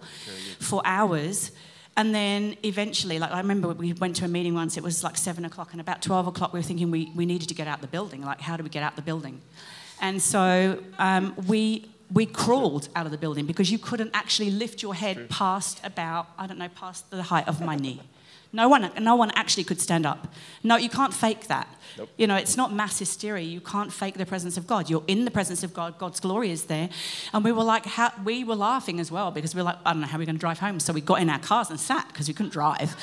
for 0.62 0.82
hours. 0.86 1.52
And 1.98 2.16
then 2.16 2.56
eventually, 2.64 3.20
like 3.20 3.34
I 3.34 3.40
remember 3.40 3.68
we 3.74 3.92
went 3.92 4.16
to 4.16 4.26
a 4.26 4.30
meeting 4.30 4.54
once, 4.54 4.78
it 4.78 4.84
was 4.84 5.04
like 5.04 5.18
seven 5.18 5.44
o'clock, 5.44 5.74
and 5.74 5.82
about 5.82 6.02
12 6.02 6.28
o'clock, 6.28 6.54
we 6.54 6.60
were 6.60 6.64
thinking 6.64 6.90
we, 6.90 7.12
we 7.14 7.26
needed 7.26 7.50
to 7.50 7.54
get 7.54 7.68
out 7.68 7.82
the 7.82 7.88
building. 7.88 8.22
Like, 8.22 8.40
how 8.40 8.56
do 8.56 8.64
we 8.64 8.70
get 8.70 8.84
out 8.84 8.96
the 8.96 9.02
building? 9.02 9.42
And 10.00 10.22
so 10.22 10.82
um, 10.98 11.36
we, 11.46 11.90
we 12.10 12.26
crawled 12.26 12.88
out 12.96 13.06
of 13.06 13.12
the 13.12 13.18
building 13.18 13.46
because 13.46 13.70
you 13.70 13.80
couldn't 13.80 14.12
actually 14.14 14.50
lift 14.50 14.82
your 14.82 14.96
head 14.96 15.28
past 15.28 15.82
about, 15.84 16.28
I 16.38 16.48
don't 16.48 16.58
know, 16.58 16.70
past 16.70 17.12
the 17.12 17.24
height 17.24 17.50
of 17.50 17.60
my 17.60 17.76
knee. 17.76 18.00
No 18.54 18.68
one, 18.68 18.92
no 19.00 19.16
one 19.16 19.32
actually 19.32 19.64
could 19.64 19.80
stand 19.80 20.06
up. 20.06 20.34
No, 20.64 20.76
you 20.76 20.90
can't 20.90 21.14
fake 21.14 21.48
that. 21.48 21.68
Nope. 21.98 22.10
You 22.18 22.28
know, 22.28 22.36
it's 22.36 22.58
not 22.58 22.74
mass 22.74 23.00
hysteria. 23.00 23.46
You 23.46 23.62
can't 23.62 23.92
fake 23.94 24.16
the 24.16 24.26
presence 24.26 24.58
of 24.58 24.68
God. 24.68 24.90
You're 24.90 25.04
in 25.08 25.26
the 25.26 25.32
presence 25.32 25.64
of 25.64 25.74
God. 25.74 25.98
God's 25.98 26.20
glory 26.20 26.52
is 26.52 26.66
there. 26.66 26.90
And 27.34 27.44
we 27.44 27.52
were 27.52 27.64
like, 27.64 27.86
how, 27.86 28.12
we 28.24 28.44
were 28.44 28.56
laughing 28.56 29.00
as 29.00 29.10
well 29.12 29.32
because 29.32 29.56
we 29.56 29.60
were 29.60 29.66
like, 29.66 29.78
I 29.86 29.94
don't 29.94 30.02
know 30.02 30.08
how 30.08 30.18
we're 30.18 30.26
going 30.26 30.36
to 30.36 30.40
drive 30.40 30.60
home. 30.60 30.80
So 30.80 30.92
we 30.92 31.02
got 31.02 31.22
in 31.22 31.30
our 31.30 31.40
cars 31.40 31.70
and 31.70 31.80
sat 31.80 32.08
because 32.10 32.28
we 32.28 32.34
couldn't 32.34 32.52
drive 32.52 32.96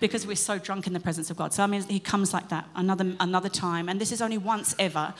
because 0.00 0.26
we're 0.26 0.34
so 0.34 0.58
drunk 0.58 0.86
in 0.86 0.94
the 0.94 1.00
presence 1.00 1.30
of 1.30 1.36
God. 1.36 1.52
So 1.52 1.62
I 1.62 1.66
mean, 1.66 1.82
he 1.82 2.00
comes 2.00 2.32
like 2.32 2.48
that 2.48 2.66
another 2.74 3.14
another 3.20 3.50
time, 3.50 3.88
and 3.88 4.00
this 4.00 4.10
is 4.10 4.22
only 4.22 4.38
once 4.38 4.74
ever, 4.78 5.14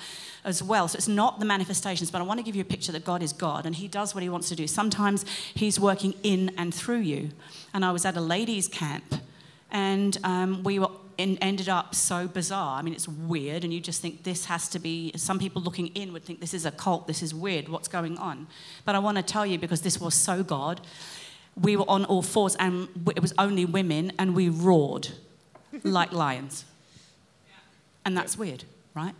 as 0.44 0.62
well. 0.62 0.88
So 0.88 0.96
it's 0.96 1.08
not 1.08 1.38
the 1.38 1.46
manifestations, 1.46 2.10
but 2.10 2.20
I 2.20 2.24
want 2.24 2.38
to 2.38 2.44
give 2.44 2.56
you 2.56 2.62
a 2.62 2.66
picture 2.66 2.92
that 2.92 3.04
God 3.04 3.22
is 3.22 3.32
God, 3.32 3.66
and 3.66 3.76
He 3.76 3.88
does 3.88 4.14
what 4.14 4.22
He 4.22 4.28
wants 4.28 4.48
to 4.48 4.56
do. 4.56 4.66
Sometimes 4.66 5.24
He's 5.54 5.78
working 5.78 6.14
in 6.22 6.52
and 6.56 6.74
through 6.74 7.00
you. 7.00 7.30
And 7.74 7.84
I 7.84 7.92
was 7.92 8.04
at 8.04 8.16
a 8.16 8.20
ladies' 8.20 8.68
camp, 8.68 9.14
and 9.72 10.18
um, 10.24 10.62
we 10.62 10.78
were 10.78 10.90
in, 11.18 11.36
ended 11.38 11.68
up 11.68 11.94
so 11.94 12.26
bizarre. 12.26 12.78
I 12.78 12.82
mean, 12.82 12.94
it's 12.94 13.08
weird, 13.08 13.64
and 13.64 13.72
you 13.72 13.80
just 13.80 14.00
think 14.00 14.22
this 14.22 14.46
has 14.46 14.68
to 14.70 14.78
be. 14.78 15.12
Some 15.16 15.38
people 15.38 15.60
looking 15.62 15.88
in 15.88 16.12
would 16.12 16.24
think 16.24 16.40
this 16.40 16.54
is 16.54 16.64
a 16.64 16.70
cult. 16.70 17.06
This 17.06 17.22
is 17.22 17.34
weird. 17.34 17.68
What's 17.68 17.88
going 17.88 18.16
on? 18.18 18.46
But 18.84 18.94
I 18.94 18.98
want 18.98 19.16
to 19.18 19.22
tell 19.22 19.44
you 19.44 19.58
because 19.58 19.82
this 19.82 20.00
was 20.00 20.14
so 20.14 20.42
God. 20.42 20.80
We 21.60 21.76
were 21.76 21.88
on 21.88 22.04
all 22.06 22.22
fours, 22.22 22.56
and 22.56 22.88
it 23.14 23.20
was 23.20 23.34
only 23.38 23.64
women, 23.64 24.12
and 24.18 24.34
we 24.34 24.48
roared 24.48 25.08
like 25.82 26.12
lions. 26.12 26.64
And 28.04 28.16
that's 28.16 28.38
weird, 28.38 28.64
right? 28.94 29.14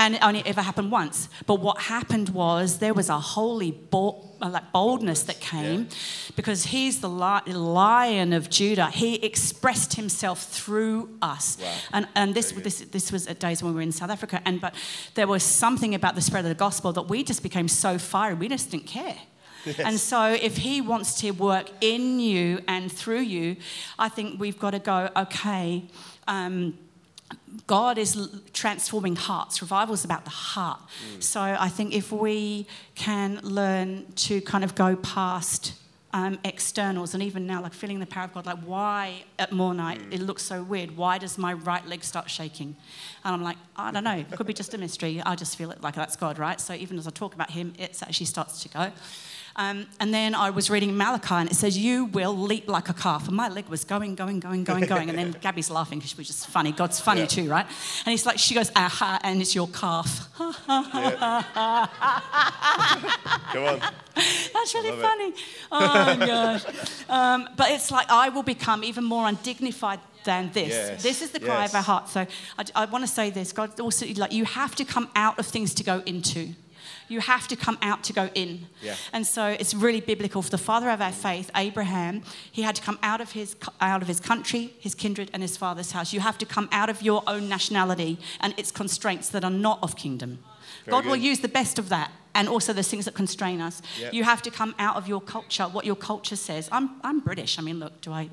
And 0.00 0.14
it 0.14 0.22
only 0.22 0.42
ever 0.46 0.62
happened 0.62 0.90
once. 0.90 1.28
But 1.44 1.60
what 1.60 1.78
happened 1.82 2.30
was 2.30 2.78
there 2.78 2.94
was 2.94 3.10
a 3.10 3.20
holy 3.20 3.78
uh, 3.92 4.48
like 4.48 4.72
boldness 4.72 5.24
that 5.24 5.40
came 5.40 5.88
because 6.36 6.64
he's 6.64 7.02
the 7.02 7.08
lion 7.08 8.32
of 8.32 8.48
Judah. 8.48 8.86
He 8.86 9.16
expressed 9.16 9.94
himself 9.94 10.42
through 10.42 11.10
us. 11.20 11.58
Wow. 11.60 11.74
And, 11.92 12.08
and 12.14 12.34
this, 12.34 12.52
this, 12.52 12.78
this 12.78 13.12
was 13.12 13.26
at 13.26 13.38
days 13.38 13.62
when 13.62 13.72
we 13.72 13.76
were 13.76 13.82
in 13.82 13.92
South 13.92 14.08
Africa. 14.08 14.40
And, 14.46 14.58
but 14.58 14.74
there 15.16 15.26
was 15.26 15.42
something 15.42 15.94
about 15.94 16.14
the 16.14 16.22
spread 16.22 16.46
of 16.46 16.48
the 16.48 16.54
gospel 16.54 16.94
that 16.94 17.02
we 17.02 17.22
just 17.22 17.42
became 17.42 17.68
so 17.68 17.98
fiery, 17.98 18.34
we 18.34 18.48
just 18.48 18.70
didn't 18.70 18.86
care. 18.86 19.18
And 19.84 20.00
so, 20.00 20.24
if 20.32 20.56
he 20.56 20.80
wants 20.80 21.20
to 21.20 21.32
work 21.32 21.68
in 21.82 22.18
you 22.18 22.60
and 22.66 22.90
through 22.90 23.20
you, 23.20 23.56
I 23.98 24.08
think 24.08 24.40
we've 24.40 24.58
got 24.58 24.70
to 24.70 24.78
go, 24.78 25.10
okay, 25.14 25.84
um, 26.26 26.78
God 27.66 27.98
is 27.98 28.28
transforming 28.52 29.16
hearts. 29.16 29.62
Revival 29.62 29.94
is 29.94 30.04
about 30.04 30.24
the 30.24 30.30
heart. 30.30 30.80
So 31.20 31.40
I 31.40 31.68
think 31.68 31.94
if 31.94 32.10
we 32.10 32.66
can 32.94 33.40
learn 33.42 34.06
to 34.16 34.40
kind 34.40 34.64
of 34.64 34.74
go 34.74 34.96
past 34.96 35.74
um, 36.12 36.38
externals 36.44 37.14
and 37.14 37.22
even 37.22 37.46
now, 37.46 37.62
like 37.62 37.72
feeling 37.72 38.00
the 38.00 38.06
power 38.06 38.24
of 38.24 38.34
God, 38.34 38.46
like 38.46 38.58
why 38.64 39.22
at 39.38 39.52
more 39.52 39.74
night 39.74 40.00
it 40.10 40.20
looks 40.20 40.42
so 40.42 40.62
weird? 40.62 40.96
Why 40.96 41.18
does 41.18 41.38
my 41.38 41.52
right 41.52 41.86
leg 41.86 42.02
start 42.02 42.28
shaking? 42.28 42.74
And 43.24 43.34
I'm 43.34 43.42
like, 43.42 43.56
I 43.76 43.92
don't 43.92 44.04
know. 44.04 44.16
It 44.16 44.30
could 44.32 44.46
be 44.46 44.54
just 44.54 44.74
a 44.74 44.78
mystery. 44.78 45.22
I 45.24 45.36
just 45.36 45.56
feel 45.56 45.70
it 45.70 45.82
like 45.82 45.94
that's 45.94 46.16
God, 46.16 46.38
right? 46.38 46.60
So 46.60 46.74
even 46.74 46.98
as 46.98 47.06
I 47.06 47.10
talk 47.10 47.34
about 47.34 47.50
Him, 47.50 47.74
it 47.78 48.02
actually 48.02 48.26
starts 48.26 48.62
to 48.62 48.68
go. 48.68 48.90
Um, 49.56 49.86
and 49.98 50.14
then 50.14 50.34
I 50.34 50.50
was 50.50 50.70
reading 50.70 50.96
Malachi, 50.96 51.34
and 51.34 51.50
it 51.50 51.54
says, 51.54 51.76
"You 51.76 52.04
will 52.06 52.36
leap 52.36 52.68
like 52.68 52.88
a 52.88 52.94
calf." 52.94 53.26
And 53.28 53.36
my 53.36 53.48
leg 53.48 53.68
was 53.68 53.84
going, 53.84 54.14
going, 54.14 54.40
going, 54.40 54.64
going, 54.64 54.84
going. 54.86 55.08
And 55.10 55.18
then 55.18 55.32
Gabby's 55.40 55.70
laughing 55.70 55.98
because 55.98 56.10
she 56.12 56.16
was 56.16 56.26
just 56.28 56.46
funny. 56.46 56.72
God's 56.72 57.00
funny 57.00 57.20
Yeah. 57.22 57.26
too, 57.26 57.48
right? 57.50 57.66
And 58.04 58.10
he's 58.12 58.24
like, 58.26 58.38
she 58.38 58.54
goes, 58.54 58.70
"Aha!" 58.76 59.18
And 59.22 59.40
it's 59.40 59.54
your 59.54 59.68
calf. 59.68 60.28
Come 60.36 60.54
on. 63.64 63.80
That's 64.52 64.74
really 64.74 64.90
love 64.90 64.98
it. 64.98 65.02
funny. 65.02 65.32
Oh 65.72 66.16
gosh. 66.26 66.64
Um, 67.08 67.48
but 67.56 67.70
it's 67.70 67.90
like 67.90 68.10
I 68.10 68.28
will 68.28 68.42
become 68.42 68.84
even 68.84 69.04
more 69.04 69.26
undignified 69.28 70.00
than 70.24 70.50
this. 70.52 70.68
Yes, 70.68 71.02
This 71.02 71.22
is 71.22 71.30
the 71.30 71.40
cry 71.40 71.60
yes. 71.62 71.70
of 71.70 71.76
our 71.76 71.82
heart. 71.82 72.08
So 72.08 72.26
I, 72.58 72.64
I 72.74 72.84
want 72.86 73.04
to 73.04 73.08
say 73.10 73.30
this. 73.30 73.52
God 73.52 73.78
also 73.80 74.06
like 74.16 74.32
you 74.32 74.44
have 74.44 74.74
to 74.76 74.84
come 74.84 75.08
out 75.14 75.38
of 75.38 75.46
things 75.46 75.72
to 75.74 75.84
go 75.84 76.02
into. 76.06 76.54
You 77.08 77.20
have 77.20 77.48
to 77.48 77.56
come 77.56 77.78
out 77.82 78.04
to 78.04 78.12
go 78.12 78.30
in. 78.34 78.66
Yeah. 78.82 78.96
And 79.12 79.26
so 79.26 79.46
it's 79.46 79.74
really 79.74 80.00
biblical. 80.00 80.42
For 80.42 80.50
the 80.50 80.58
father 80.58 80.90
of 80.90 81.00
our 81.00 81.12
faith, 81.12 81.50
Abraham, 81.54 82.22
he 82.50 82.62
had 82.62 82.76
to 82.76 82.82
come 82.82 82.98
out 83.02 83.20
of 83.20 83.32
his 83.32 83.56
out 83.80 84.02
of 84.02 84.08
his 84.08 84.20
country, 84.20 84.74
his 84.78 84.94
kindred, 84.94 85.30
and 85.32 85.42
his 85.42 85.56
father's 85.56 85.92
house. 85.92 86.12
You 86.12 86.20
have 86.20 86.38
to 86.38 86.46
come 86.46 86.68
out 86.72 86.90
of 86.90 87.02
your 87.02 87.22
own 87.26 87.48
nationality 87.48 88.18
and 88.40 88.54
its 88.56 88.70
constraints 88.70 89.28
that 89.30 89.44
are 89.44 89.50
not 89.50 89.78
of 89.82 89.96
kingdom. 89.96 90.38
Very 90.84 90.92
God 90.92 91.06
will 91.06 91.16
use 91.16 91.40
the 91.40 91.48
best 91.48 91.78
of 91.78 91.88
that 91.88 92.12
and 92.34 92.48
also 92.48 92.72
those 92.72 92.88
things 92.88 93.04
that 93.04 93.14
constrain 93.14 93.60
us. 93.60 93.82
Yep. 93.98 94.14
You 94.14 94.24
have 94.24 94.42
to 94.42 94.50
come 94.50 94.74
out 94.78 94.96
of 94.96 95.08
your 95.08 95.20
culture, 95.20 95.64
what 95.64 95.84
your 95.84 95.96
culture 95.96 96.36
says. 96.36 96.68
I'm, 96.70 97.00
I'm 97.02 97.20
British. 97.20 97.58
I 97.58 97.62
mean, 97.62 97.80
look, 97.80 98.00
do 98.00 98.12
I. 98.12 98.28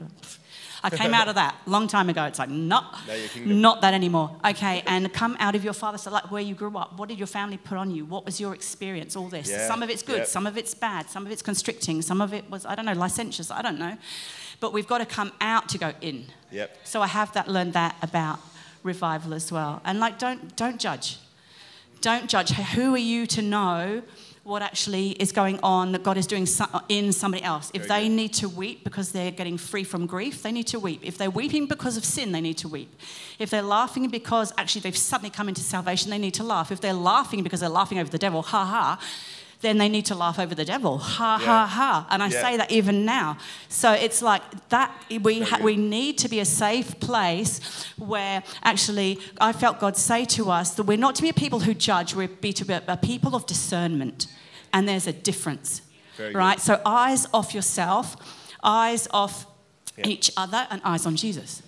I 0.84 0.90
came 0.90 1.13
out 1.13 1.28
of 1.28 1.36
that 1.36 1.56
a 1.66 1.70
long 1.70 1.88
time 1.88 2.10
ago. 2.10 2.24
It's 2.26 2.40
like, 2.40 2.50
no, 2.50 2.82
No, 3.08 3.13
your 3.13 3.28
kingdom. 3.30 3.62
not 3.62 3.82
that 3.82 3.94
anymore. 3.94 4.36
Okay, 4.46 4.84
and 4.86 5.12
come 5.12 5.36
out 5.40 5.56
of 5.56 5.63
your 5.63 5.74
father's, 5.74 6.02
So, 6.02 6.12
like 6.12 6.30
where 6.32 6.42
you 6.42 6.56
grew 6.56 6.76
up, 6.78 6.98
what 6.98 7.10
did 7.10 7.18
your 7.18 7.28
family 7.28 7.58
put 7.58 7.78
on 7.78 7.92
you? 7.92 8.06
What 8.06 8.26
was 8.26 8.40
your 8.40 8.54
experience? 8.54 9.16
All 9.16 9.28
this. 9.30 9.50
Yeah, 9.50 9.68
Some 9.68 9.82
of 9.84 9.90
it's 9.90 10.04
good, 10.04 10.18
yep. 10.20 10.28
some 10.28 10.46
of 10.48 10.58
it's 10.58 10.74
bad, 10.74 11.10
some 11.10 11.26
of 11.26 11.32
it's 11.32 11.42
constricting, 11.42 12.02
some 12.02 12.22
of 12.22 12.34
it 12.34 12.50
was, 12.50 12.66
I 12.66 12.76
don't 12.76 12.86
know, 12.86 12.94
licentious. 12.94 13.52
I 13.52 13.62
don't 13.62 13.80
know. 13.80 13.98
But 14.60 14.74
we've 14.74 14.88
got 14.88 15.00
to 15.00 15.06
come 15.06 15.32
out 15.42 15.70
to 15.70 15.78
go 15.78 15.94
in. 16.02 16.26
Yep. 16.52 16.78
So 16.84 17.02
I 17.02 17.08
have 17.08 17.32
that 17.34 17.48
learned 17.48 17.74
that 17.74 17.96
about 18.02 18.40
revival 18.84 19.34
as 19.34 19.52
well. 19.52 19.82
And 19.86 20.00
like, 20.00 20.18
don't 20.20 20.56
don't 20.56 20.80
judge. 20.80 21.18
Don't 22.02 22.30
judge. 22.30 22.52
Who 22.52 22.94
are 22.94 22.98
you 23.13 23.26
to 23.28 23.42
know 23.42 24.04
what 24.47 24.62
actually 24.62 25.10
is 25.10 25.33
going 25.33 25.60
on 25.62 25.91
that 25.91 26.03
God 26.03 26.17
is 26.17 26.25
doing 26.25 26.47
in 26.88 27.12
somebody 27.12 27.43
else? 27.43 27.69
If 27.73 27.89
they 27.89 28.07
need 28.07 28.33
to 28.36 28.47
weep 28.47 28.86
because 28.86 29.12
they're 29.12 29.29
getting 29.29 29.57
free 29.57 29.83
from 29.83 30.05
grief, 30.05 30.41
they 30.41 30.53
need 30.53 30.67
to 30.67 30.79
weep. 30.79 31.01
If 31.03 31.17
they're 31.17 31.29
weeping 31.29 31.65
because 31.65 31.97
of 31.97 32.05
sin, 32.05 32.31
they 32.31 32.39
need 32.39 32.57
to 32.60 32.69
weep. 32.69 32.89
If 33.39 33.49
they're 33.49 33.62
laughing 33.62 34.07
because 34.07 34.53
actually 34.57 34.81
they've 34.81 34.95
suddenly 34.97 35.31
come 35.31 35.49
into 35.49 35.60
salvation, 35.60 36.12
they 36.12 36.17
need 36.17 36.33
to 36.36 36.45
laugh. 36.45 36.71
If 36.71 36.79
they're 36.79 36.93
laughing 36.93 37.43
because 37.43 37.60
they're 37.60 37.67
laughing 37.67 37.99
over 37.99 38.10
the 38.10 38.17
devil, 38.17 38.41
ha 38.41 38.63
ha, 38.63 39.01
then 39.62 39.78
they 39.80 39.89
need 39.89 40.06
to 40.06 40.15
laugh 40.15 40.38
over 40.38 40.54
the 40.54 40.65
devil, 40.65 40.98
ha 41.00 41.38
Yeah. 41.39 41.46
ha 41.46 41.65
ha. 41.65 42.08
And 42.12 42.22
I 42.22 42.28
Yeah. 42.28 42.41
say 42.41 42.58
that 42.58 42.72
even 42.72 43.06
now. 43.06 43.38
So 43.70 43.91
it's 43.91 44.22
like 44.22 44.43
that. 44.70 44.91
We 45.22 45.41
ha- 45.41 45.58
we 45.62 45.76
need 45.76 46.17
to 46.20 46.30
be 46.30 46.39
a 46.39 46.46
safe 46.46 47.00
place 47.00 47.60
where 47.98 48.43
actually 48.63 49.20
I 49.41 49.54
felt 49.54 49.80
God 49.80 49.98
say 49.98 50.26
to 50.26 50.52
us 50.52 50.72
that 50.76 50.84
we're 50.84 50.98
not 50.98 51.15
to 51.15 51.22
be 51.24 51.30
a 51.30 51.34
people 51.34 51.62
who 51.62 51.74
judge. 51.74 52.13
We're 52.13 52.28
be 52.28 52.54
to 52.54 52.65
be 52.65 52.74
a, 52.74 52.98
people 52.98 53.36
of 53.36 53.46
discernment, 53.48 54.28
and 54.74 54.88
there's 54.88 55.08
a 55.08 55.13
difference, 55.13 55.82
Very 56.17 56.34
good. 56.34 56.38
right? 56.38 56.62
So 56.62 56.80
eyes 56.86 57.28
off 57.34 57.54
yourself, 57.56 58.15
eyes 58.63 59.08
off 59.12 59.46
Yeah. 59.98 60.08
each 60.08 60.30
other, 60.38 60.67
and 60.70 60.82
eyes 60.86 61.06
on 61.08 61.15
Jesus. 61.15 61.63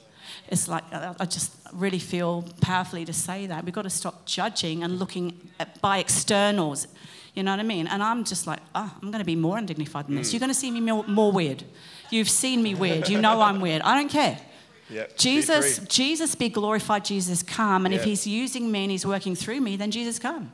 It's 0.48 0.68
like 0.68 0.84
I 0.94 1.16
I 1.20 1.26
just 1.26 1.52
really 1.74 2.00
feel 2.00 2.44
powerfully 2.62 3.06
to 3.06 3.14
say 3.14 3.48
that 3.48 3.64
we've 3.66 3.74
got 3.74 3.84
to 3.84 3.90
stop 4.02 4.26
judging 4.26 4.84
and 4.84 5.00
looking 5.00 5.50
at, 5.60 5.82
by 5.82 5.98
externals. 6.00 6.88
You 7.40 7.44
know 7.44 7.52
what 7.52 7.62
I 7.62 7.64
mean? 7.64 7.88
And 7.88 8.04
I'm 8.04 8.26
just 8.26 8.48
like, 8.48 8.60
oh, 8.76 8.92
I'm 9.02 9.12
going 9.12 9.20
to 9.22 9.26
be 9.26 9.38
more 9.38 9.58
undignified 9.58 10.08
than 10.08 10.16
Mm. 10.16 10.18
this. 10.18 10.34
You're 10.34 10.42
going 10.42 10.50
to 10.50 10.62
see 10.66 10.72
me 10.72 10.82
more, 10.82 11.06
more 11.08 11.32
weird. 11.32 11.64
You've 12.12 12.30
seen 12.30 12.62
me 12.62 12.76
weird. 12.76 13.08
You 13.08 13.22
know 13.22 13.40
I'm 13.40 13.62
weird. 13.62 13.82
I 13.84 13.96
don't 13.98 14.12
care. 14.12 14.38
Yep. 14.92 15.18
Jesus, 15.18 15.78
free. 15.78 15.88
Jesus 15.88 16.34
be 16.34 16.50
glorified, 16.50 17.06
Jesus 17.06 17.44
come. 17.44 17.86
And 17.86 17.94
if 17.94 18.04
he's 18.04 18.26
using 18.26 18.72
me 18.72 18.80
and 18.86 18.92
he's 18.92 19.06
working 19.06 19.36
through 19.36 19.62
me, 19.62 19.78
then 19.78 19.92
Jesus 19.92 20.18
come. 20.18 20.52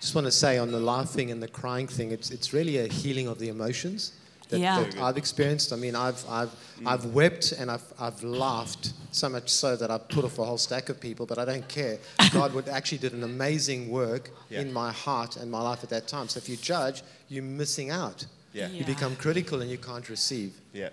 Just 0.00 0.14
want 0.14 0.26
to 0.26 0.30
say 0.30 0.58
on 0.58 0.70
the 0.70 0.78
laughing 0.78 1.30
and 1.30 1.42
the 1.42 1.48
crying 1.48 1.88
thing, 1.88 2.12
it's, 2.12 2.30
it's 2.30 2.52
really 2.52 2.76
a 2.76 2.86
healing 2.86 3.26
of 3.26 3.38
the 3.38 3.48
emotions 3.48 4.12
that, 4.50 4.60
Yeah. 4.60 4.82
that 4.82 4.98
I've 4.98 5.16
experienced. 5.16 5.72
I 5.72 5.76
mean, 5.76 5.94
I've, 5.96 6.24
I've, 6.28 6.50
Mm. 6.80 6.86
I've 6.86 7.04
wept 7.06 7.52
and 7.52 7.70
I've, 7.70 7.84
I've 7.98 8.22
laughed 8.22 8.92
so 9.12 9.28
much 9.28 9.50
so 9.50 9.76
that 9.76 9.90
I've 9.90 10.08
put 10.08 10.24
off 10.24 10.38
a 10.38 10.44
whole 10.44 10.56
stack 10.56 10.88
of 10.88 10.98
people, 10.98 11.26
but 11.26 11.38
I 11.38 11.44
don't 11.44 11.68
care. 11.68 11.98
God 12.32 12.54
would 12.54 12.68
actually 12.68 12.98
did 12.98 13.12
an 13.12 13.22
amazing 13.22 13.90
work 13.90 14.30
Yeah. 14.48 14.60
in 14.62 14.72
my 14.72 14.90
heart 14.92 15.36
and 15.36 15.50
my 15.50 15.60
life 15.60 15.82
at 15.84 15.90
that 15.90 16.08
time. 16.08 16.28
So 16.28 16.38
if 16.38 16.48
you 16.48 16.56
judge, 16.56 17.02
you're 17.28 17.42
missing 17.44 17.90
out. 17.90 18.24
Yeah. 18.54 18.68
Yeah. 18.68 18.78
You 18.78 18.84
become 18.84 19.14
critical 19.16 19.60
and 19.60 19.70
you 19.70 19.76
can't 19.78 20.08
receive. 20.08 20.54
Yeah. 20.72 20.88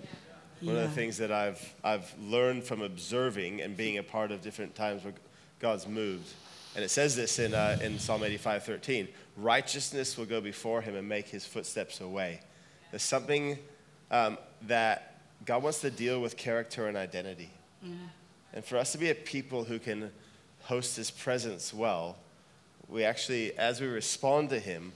One 0.61 0.75
of 0.75 0.81
the 0.81 0.89
things 0.95 1.17
that 1.19 1.31
I've, 1.31 1.61
I've 1.83 2.13
learned 2.19 2.63
from 2.65 2.81
observing 2.81 3.61
and 3.61 3.77
being 3.77 3.97
a 3.99 4.03
part 4.03 4.31
of 4.31 4.41
different 4.41 4.75
times 4.75 5.03
where 5.03 5.13
God's 5.59 5.87
moved, 5.87 6.27
and 6.75 6.83
it 6.83 6.89
says 6.89 7.15
this 7.15 7.39
in, 7.39 7.53
uh, 7.53 7.77
in 7.81 7.97
Psalm 7.97 8.23
85 8.23 8.63
13 8.63 9.07
righteousness 9.37 10.17
will 10.17 10.25
go 10.25 10.41
before 10.41 10.81
him 10.81 10.95
and 10.95 11.07
make 11.07 11.27
his 11.27 11.45
footsteps 11.45 12.01
a 12.01 12.07
way. 12.07 12.41
There's 12.91 13.03
something 13.03 13.57
um, 14.11 14.37
that 14.67 15.15
God 15.45 15.63
wants 15.63 15.81
to 15.81 15.91
deal 15.91 16.21
with 16.21 16.37
character 16.37 16.87
and 16.87 16.97
identity. 16.97 17.49
And 18.53 18.65
for 18.65 18.77
us 18.77 18.91
to 18.93 18.97
be 18.97 19.09
a 19.09 19.15
people 19.15 19.63
who 19.65 19.77
can 19.79 20.11
host 20.63 20.95
his 20.97 21.11
presence 21.11 21.73
well, 21.73 22.15
we 22.89 23.03
actually, 23.03 23.57
as 23.57 23.79
we 23.81 23.87
respond 23.87 24.49
to 24.49 24.59
him, 24.59 24.93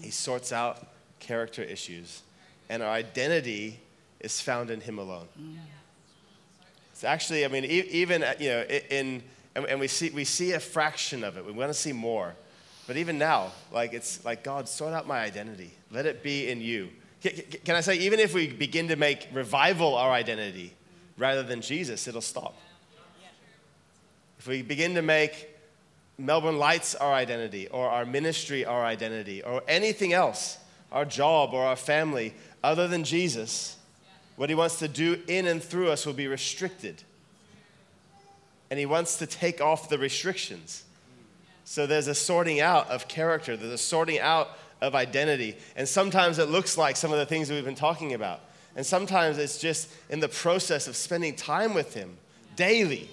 he 0.00 0.10
sorts 0.10 0.52
out 0.52 0.86
character 1.20 1.62
issues. 1.62 2.22
And 2.68 2.82
our 2.82 2.90
identity 2.90 3.80
is 4.20 4.40
found 4.40 4.70
in 4.70 4.80
him 4.80 4.98
alone. 4.98 5.28
It's 6.92 7.04
actually, 7.04 7.44
I 7.44 7.48
mean, 7.48 7.64
e- 7.64 7.88
even, 7.90 8.22
uh, 8.22 8.34
you 8.38 8.48
know, 8.48 8.62
in, 8.62 9.22
and, 9.54 9.66
and 9.66 9.78
we, 9.80 9.86
see, 9.88 10.10
we 10.10 10.24
see 10.24 10.52
a 10.52 10.60
fraction 10.60 11.22
of 11.24 11.36
it. 11.36 11.44
We 11.44 11.52
want 11.52 11.70
to 11.70 11.78
see 11.78 11.92
more. 11.92 12.34
But 12.86 12.96
even 12.96 13.18
now, 13.18 13.52
like, 13.70 13.92
it's 13.92 14.24
like, 14.24 14.42
God, 14.42 14.68
sort 14.68 14.94
out 14.94 15.06
my 15.06 15.18
identity. 15.20 15.72
Let 15.90 16.06
it 16.06 16.22
be 16.22 16.48
in 16.48 16.60
you. 16.60 16.88
Can, 17.22 17.74
I 17.74 17.80
say, 17.80 17.96
even 17.96 18.20
if 18.20 18.34
we 18.34 18.48
begin 18.48 18.88
to 18.88 18.96
make 18.96 19.28
revival 19.32 19.94
our 19.94 20.12
identity 20.12 20.74
rather 21.16 21.42
than 21.42 21.60
Jesus, 21.60 22.06
it'll 22.06 22.20
stop. 22.20 22.54
If 24.38 24.46
we 24.46 24.62
begin 24.62 24.94
to 24.94 25.02
make 25.02 25.48
Melbourne 26.18 26.58
Lights 26.58 26.94
our 26.94 27.12
identity, 27.12 27.68
or 27.68 27.88
our 27.88 28.04
ministry 28.04 28.64
our 28.64 28.84
identity, 28.84 29.42
or 29.42 29.62
anything 29.66 30.12
else, 30.12 30.58
our 30.92 31.04
job 31.04 31.52
or 31.52 31.64
our 31.64 31.76
family, 31.76 32.34
other 32.62 32.86
than 32.88 33.04
Jesus, 33.04 33.76
what 34.36 34.48
he 34.48 34.54
wants 34.54 34.78
to 34.78 34.88
do 34.88 35.20
in 35.26 35.46
and 35.46 35.62
through 35.62 35.90
us 35.90 36.06
will 36.06 36.12
be 36.12 36.26
restricted. 36.26 37.02
And 38.70 38.78
he 38.78 38.86
wants 38.86 39.16
to 39.18 39.26
take 39.26 39.60
off 39.60 39.88
the 39.88 39.98
restrictions. 39.98 40.84
So 41.64 41.86
there's 41.86 42.06
a 42.06 42.14
sorting 42.14 42.60
out 42.60 42.88
of 42.90 43.08
character, 43.08 43.56
there's 43.56 43.72
a 43.72 43.78
sorting 43.78 44.20
out 44.20 44.50
of 44.80 44.94
identity. 44.94 45.56
And 45.76 45.88
sometimes 45.88 46.38
it 46.38 46.48
looks 46.48 46.76
like 46.76 46.96
some 46.96 47.12
of 47.12 47.18
the 47.18 47.26
things 47.26 47.48
that 47.48 47.54
we've 47.54 47.64
been 47.64 47.74
talking 47.74 48.14
about. 48.14 48.40
And 48.76 48.84
sometimes 48.84 49.38
it's 49.38 49.58
just 49.58 49.88
in 50.10 50.20
the 50.20 50.28
process 50.28 50.86
of 50.86 50.96
spending 50.96 51.34
time 51.34 51.74
with 51.74 51.94
him 51.94 52.16
daily. 52.56 53.10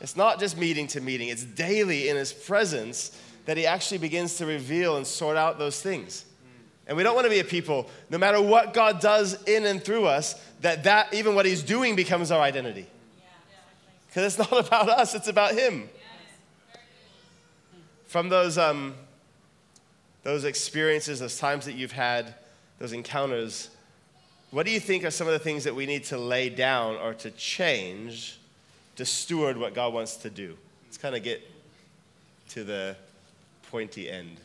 It's 0.00 0.16
not 0.16 0.40
just 0.40 0.56
meeting 0.56 0.86
to 0.88 1.00
meeting, 1.00 1.28
it's 1.28 1.44
daily 1.44 2.08
in 2.08 2.16
his 2.16 2.32
presence 2.32 3.18
that 3.46 3.56
he 3.56 3.66
actually 3.66 3.98
begins 3.98 4.36
to 4.38 4.46
reveal 4.46 4.96
and 4.96 5.06
sort 5.06 5.36
out 5.36 5.58
those 5.58 5.80
things. 5.80 6.24
And 6.86 6.96
we 6.96 7.02
don't 7.02 7.14
want 7.14 7.24
to 7.26 7.30
be 7.30 7.40
a 7.40 7.44
people, 7.44 7.88
no 8.10 8.18
matter 8.18 8.40
what 8.40 8.74
God 8.74 9.00
does 9.00 9.42
in 9.44 9.64
and 9.64 9.82
through 9.82 10.06
us, 10.06 10.34
that, 10.60 10.84
that 10.84 11.12
even 11.14 11.34
what 11.34 11.46
he's 11.46 11.62
doing 11.62 11.96
becomes 11.96 12.30
our 12.30 12.40
identity. 12.40 12.86
Because 14.06 14.38
it's 14.38 14.50
not 14.50 14.66
about 14.66 14.88
us, 14.88 15.14
it's 15.14 15.28
about 15.28 15.54
him. 15.54 15.88
From 18.06 18.28
those, 18.28 18.58
um, 18.58 18.94
those 20.24 20.44
experiences, 20.44 21.20
those 21.20 21.38
times 21.38 21.66
that 21.66 21.74
you've 21.74 21.92
had, 21.92 22.34
those 22.78 22.92
encounters, 22.92 23.70
what 24.50 24.66
do 24.66 24.72
you 24.72 24.80
think 24.80 25.04
are 25.04 25.10
some 25.10 25.26
of 25.26 25.32
the 25.32 25.38
things 25.38 25.64
that 25.64 25.74
we 25.74 25.86
need 25.86 26.04
to 26.04 26.18
lay 26.18 26.48
down 26.48 26.96
or 26.96 27.14
to 27.14 27.30
change 27.32 28.38
to 28.96 29.04
steward 29.04 29.56
what 29.56 29.74
God 29.74 29.92
wants 29.92 30.16
to 30.18 30.30
do? 30.30 30.56
Let's 30.86 30.98
kind 30.98 31.14
of 31.14 31.22
get 31.22 31.42
to 32.50 32.64
the 32.64 32.96
pointy 33.70 34.10
end. 34.10 34.38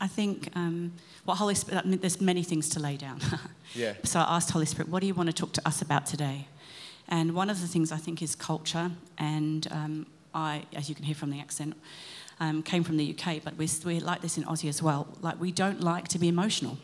I 0.00 0.06
think 0.06 0.50
um, 0.54 0.92
what 1.24 1.36
Holy 1.36 1.54
Spirit, 1.54 2.00
there's 2.00 2.20
many 2.20 2.42
things 2.42 2.68
to 2.70 2.80
lay 2.80 2.96
down. 2.96 3.20
Yeah. 3.76 3.94
So 4.04 4.20
I 4.20 4.36
asked 4.36 4.52
Holy 4.52 4.66
Spirit, 4.66 4.88
what 4.88 5.00
do 5.00 5.08
you 5.08 5.14
want 5.14 5.28
to 5.28 5.32
talk 5.32 5.52
to 5.54 5.66
us 5.66 5.82
about 5.82 6.06
today? 6.06 6.46
And 7.08 7.34
one 7.34 7.50
of 7.50 7.60
the 7.60 7.66
things 7.66 7.90
I 7.90 7.96
think 7.96 8.22
is 8.22 8.36
culture. 8.36 8.92
And 9.18 9.66
um, 9.72 10.06
I, 10.32 10.62
as 10.74 10.88
you 10.88 10.94
can 10.94 11.04
hear 11.04 11.16
from 11.16 11.30
the 11.30 11.40
accent, 11.40 11.74
um, 12.40 12.62
came 12.62 12.84
from 12.84 12.96
the 12.96 13.16
UK, 13.16 13.42
but 13.42 13.56
we, 13.56 13.68
we 13.84 14.00
like 14.00 14.22
this 14.22 14.36
in 14.36 14.44
Aussie 14.44 14.68
as 14.68 14.82
well. 14.82 15.06
Like, 15.20 15.40
we 15.40 15.52
don't 15.52 15.80
like 15.80 16.08
to 16.08 16.18
be 16.18 16.28
emotional. 16.28 16.78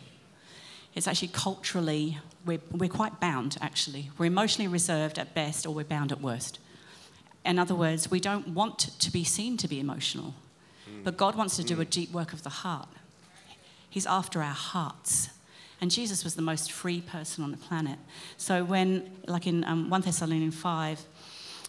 It's 0.94 1.06
actually 1.06 1.28
culturally, 1.28 2.18
we're, 2.44 2.60
we're 2.72 2.88
quite 2.88 3.20
bound, 3.20 3.56
actually. 3.60 4.10
We're 4.18 4.26
emotionally 4.26 4.68
reserved 4.68 5.18
at 5.18 5.34
best, 5.34 5.66
or 5.66 5.74
we're 5.74 5.84
bound 5.84 6.12
at 6.12 6.20
worst. 6.20 6.58
In 7.44 7.58
other 7.58 7.74
words, 7.74 8.10
we 8.10 8.20
don't 8.20 8.48
want 8.48 8.78
to 8.78 9.10
be 9.10 9.24
seen 9.24 9.56
to 9.58 9.68
be 9.68 9.80
emotional. 9.80 10.34
But 11.02 11.16
God 11.16 11.34
wants 11.34 11.56
to 11.56 11.64
do 11.64 11.80
a 11.80 11.84
deep 11.84 12.12
work 12.12 12.32
of 12.32 12.42
the 12.42 12.50
heart. 12.50 12.88
He's 13.88 14.06
after 14.06 14.42
our 14.42 14.54
hearts. 14.54 15.30
And 15.80 15.90
Jesus 15.90 16.24
was 16.24 16.34
the 16.34 16.42
most 16.42 16.70
free 16.70 17.00
person 17.00 17.42
on 17.42 17.50
the 17.50 17.56
planet. 17.56 17.98
So 18.36 18.64
when, 18.64 19.10
like 19.26 19.46
in 19.46 19.64
um, 19.64 19.88
1 19.88 20.00
Thessalonians 20.02 20.54
5, 20.54 21.00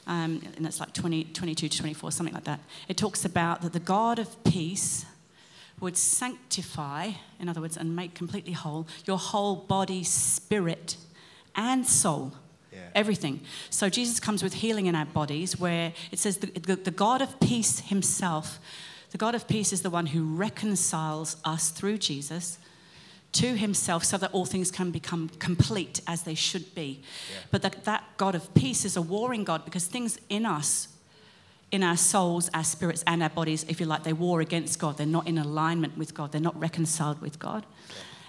um, 0.08 0.42
and 0.58 0.66
it's 0.66 0.80
like 0.80 0.94
20, 0.94 1.26
22 1.26 1.70
to 1.70 1.78
24, 1.78 2.12
something 2.12 2.34
like 2.34 2.44
that, 2.46 2.60
it 2.88 2.98
talks 2.98 3.26
about 3.26 3.62
that 3.62 3.74
the 3.74 3.80
God 3.80 4.20
of 4.20 4.44
peace 4.44 5.06
would 5.80 5.98
sanctify, 5.98 7.12
in 7.40 7.50
other 7.50 7.62
words, 7.62 7.78
and 7.78 7.96
make 7.96 8.14
completely 8.14 8.54
whole 8.54 8.88
your 9.06 9.18
whole 9.18 9.56
body, 9.56 10.04
spirit, 10.04 10.96
and 11.56 11.88
soul. 11.88 12.34
Yeah. 12.72 12.80
Everything. 12.96 13.42
So 13.70 13.90
Jesus 13.90 14.20
comes 14.20 14.44
with 14.44 14.54
healing 14.54 14.86
in 14.86 14.96
our 14.96 15.06
bodies, 15.06 15.60
where 15.60 15.94
it 16.12 16.20
says 16.20 16.38
the, 16.38 16.48
the, 16.48 16.76
the 16.76 16.92
God 16.92 17.22
of 17.22 17.40
peace 17.40 17.80
himself, 17.80 18.60
The 19.12 19.18
God 19.18 19.36
of 19.36 19.48
peace 19.48 19.74
is 19.74 19.82
the 19.82 19.90
one 19.90 20.08
who 20.08 20.24
reconciles 20.24 21.36
us 21.44 21.70
through 21.70 21.98
Jesus 21.98 22.58
to 23.34 23.56
himself 23.56 24.04
so 24.04 24.18
that 24.18 24.32
all 24.34 24.46
things 24.46 24.72
can 24.72 24.92
become 24.92 25.30
complete 25.40 26.02
as 26.08 26.24
they 26.24 26.36
should 26.36 26.76
be. 26.76 27.02
But 27.50 27.62
that, 27.62 27.86
that 27.86 28.04
God 28.18 28.36
of 28.36 28.54
peace 28.54 28.84
is 28.84 28.98
a 28.98 29.02
warring 29.02 29.44
God 29.44 29.64
because 29.64 29.86
things 29.86 30.20
in 30.30 30.46
us, 30.46 30.90
in 31.72 31.84
our 31.84 31.96
souls, 31.96 32.50
our 32.54 32.64
spirits, 32.64 33.04
and 33.08 33.24
our 33.24 33.30
bodies, 33.30 33.66
if 33.70 33.80
you 33.80 33.86
like, 33.86 34.04
they 34.04 34.14
war 34.14 34.42
against 34.42 34.80
God. 34.80 34.98
They're 34.98 35.06
not 35.06 35.28
in 35.28 35.38
alignment 35.38 35.98
with 35.98 36.14
God, 36.14 36.32
they're 36.32 36.42
not 36.42 36.60
reconciled 36.60 37.22
with 37.22 37.40
God. 37.40 37.66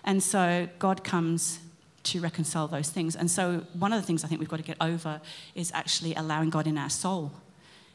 And 0.05 0.23
so 0.23 0.69
God 0.79 1.05
comes 1.05 1.61
to 2.05 2.21
reconcile 2.21 2.67
those 2.67 2.89
things. 2.91 3.15
And 3.15 3.31
so 3.31 3.65
one 3.79 3.93
of 3.93 4.01
the 4.01 4.07
things 4.07 4.25
I 4.25 4.29
think 4.29 4.41
we've 4.41 4.49
got 4.49 4.57
to 4.57 4.65
get 4.65 4.77
over 4.81 5.21
is 5.55 5.71
actually 5.75 6.15
allowing 6.15 6.51
God 6.51 6.67
in 6.67 6.77
our 6.77 6.91
soul 6.91 7.31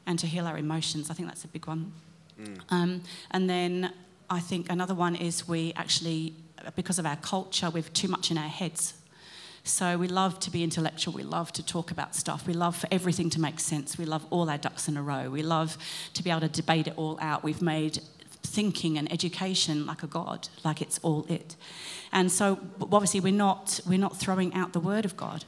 and 0.06 0.18
to 0.20 0.28
heal 0.28 0.48
our 0.48 0.58
emotions. 0.58 1.10
I 1.10 1.14
think 1.14 1.28
that's 1.28 1.44
a 1.44 1.50
big 1.50 1.68
one. 1.68 1.92
Um, 2.70 3.02
and 3.32 3.50
then 3.50 3.94
I 4.30 4.40
think 4.40 4.70
another 4.70 4.94
one 4.94 5.16
is 5.16 5.48
we 5.48 5.74
actually, 5.76 6.34
because 6.76 7.00
of 7.00 7.06
our 7.06 7.16
culture, 7.18 7.70
we've 7.70 7.92
too 7.94 8.08
much 8.08 8.32
in 8.32 8.38
our 8.38 8.48
heads. 8.48 8.94
So 9.64 9.98
we 9.98 10.08
love 10.08 10.40
to 10.42 10.52
be 10.52 10.64
intellectual. 10.64 11.14
We 11.14 11.24
love 11.24 11.52
to 11.54 11.66
talk 11.66 11.92
about 11.92 12.16
stuff. 12.16 12.48
We 12.48 12.54
love 12.54 12.76
for 12.76 12.88
everything 12.90 13.30
to 13.32 13.42
make 13.42 13.60
sense. 13.60 13.98
We 13.98 14.06
love 14.06 14.26
all 14.30 14.50
our 14.50 14.58
ducks 14.58 14.88
in 14.88 14.96
a 14.96 15.04
row. 15.04 15.30
We 15.30 15.44
love 15.44 15.78
to 16.14 16.24
be 16.24 16.30
able 16.30 16.42
to 16.42 16.48
debate 16.48 16.88
it 16.88 16.94
all 16.96 17.18
out. 17.22 17.44
We've 17.44 17.62
made 17.62 18.00
thinking 18.44 18.98
and 18.98 19.12
education 19.12 19.86
like 19.86 20.04
a 20.04 20.08
god, 20.08 20.48
like 20.64 20.82
it's 20.82 21.00
all 21.00 21.26
it. 21.28 21.56
And 22.14 22.32
so 22.32 22.60
obviously 22.82 23.20
we're 23.20 23.34
not 23.34 23.82
we're 23.86 24.00
not 24.00 24.18
throwing 24.18 24.54
out 24.54 24.72
the 24.72 24.80
word 24.80 25.04
of 25.04 25.18
God 25.18 25.44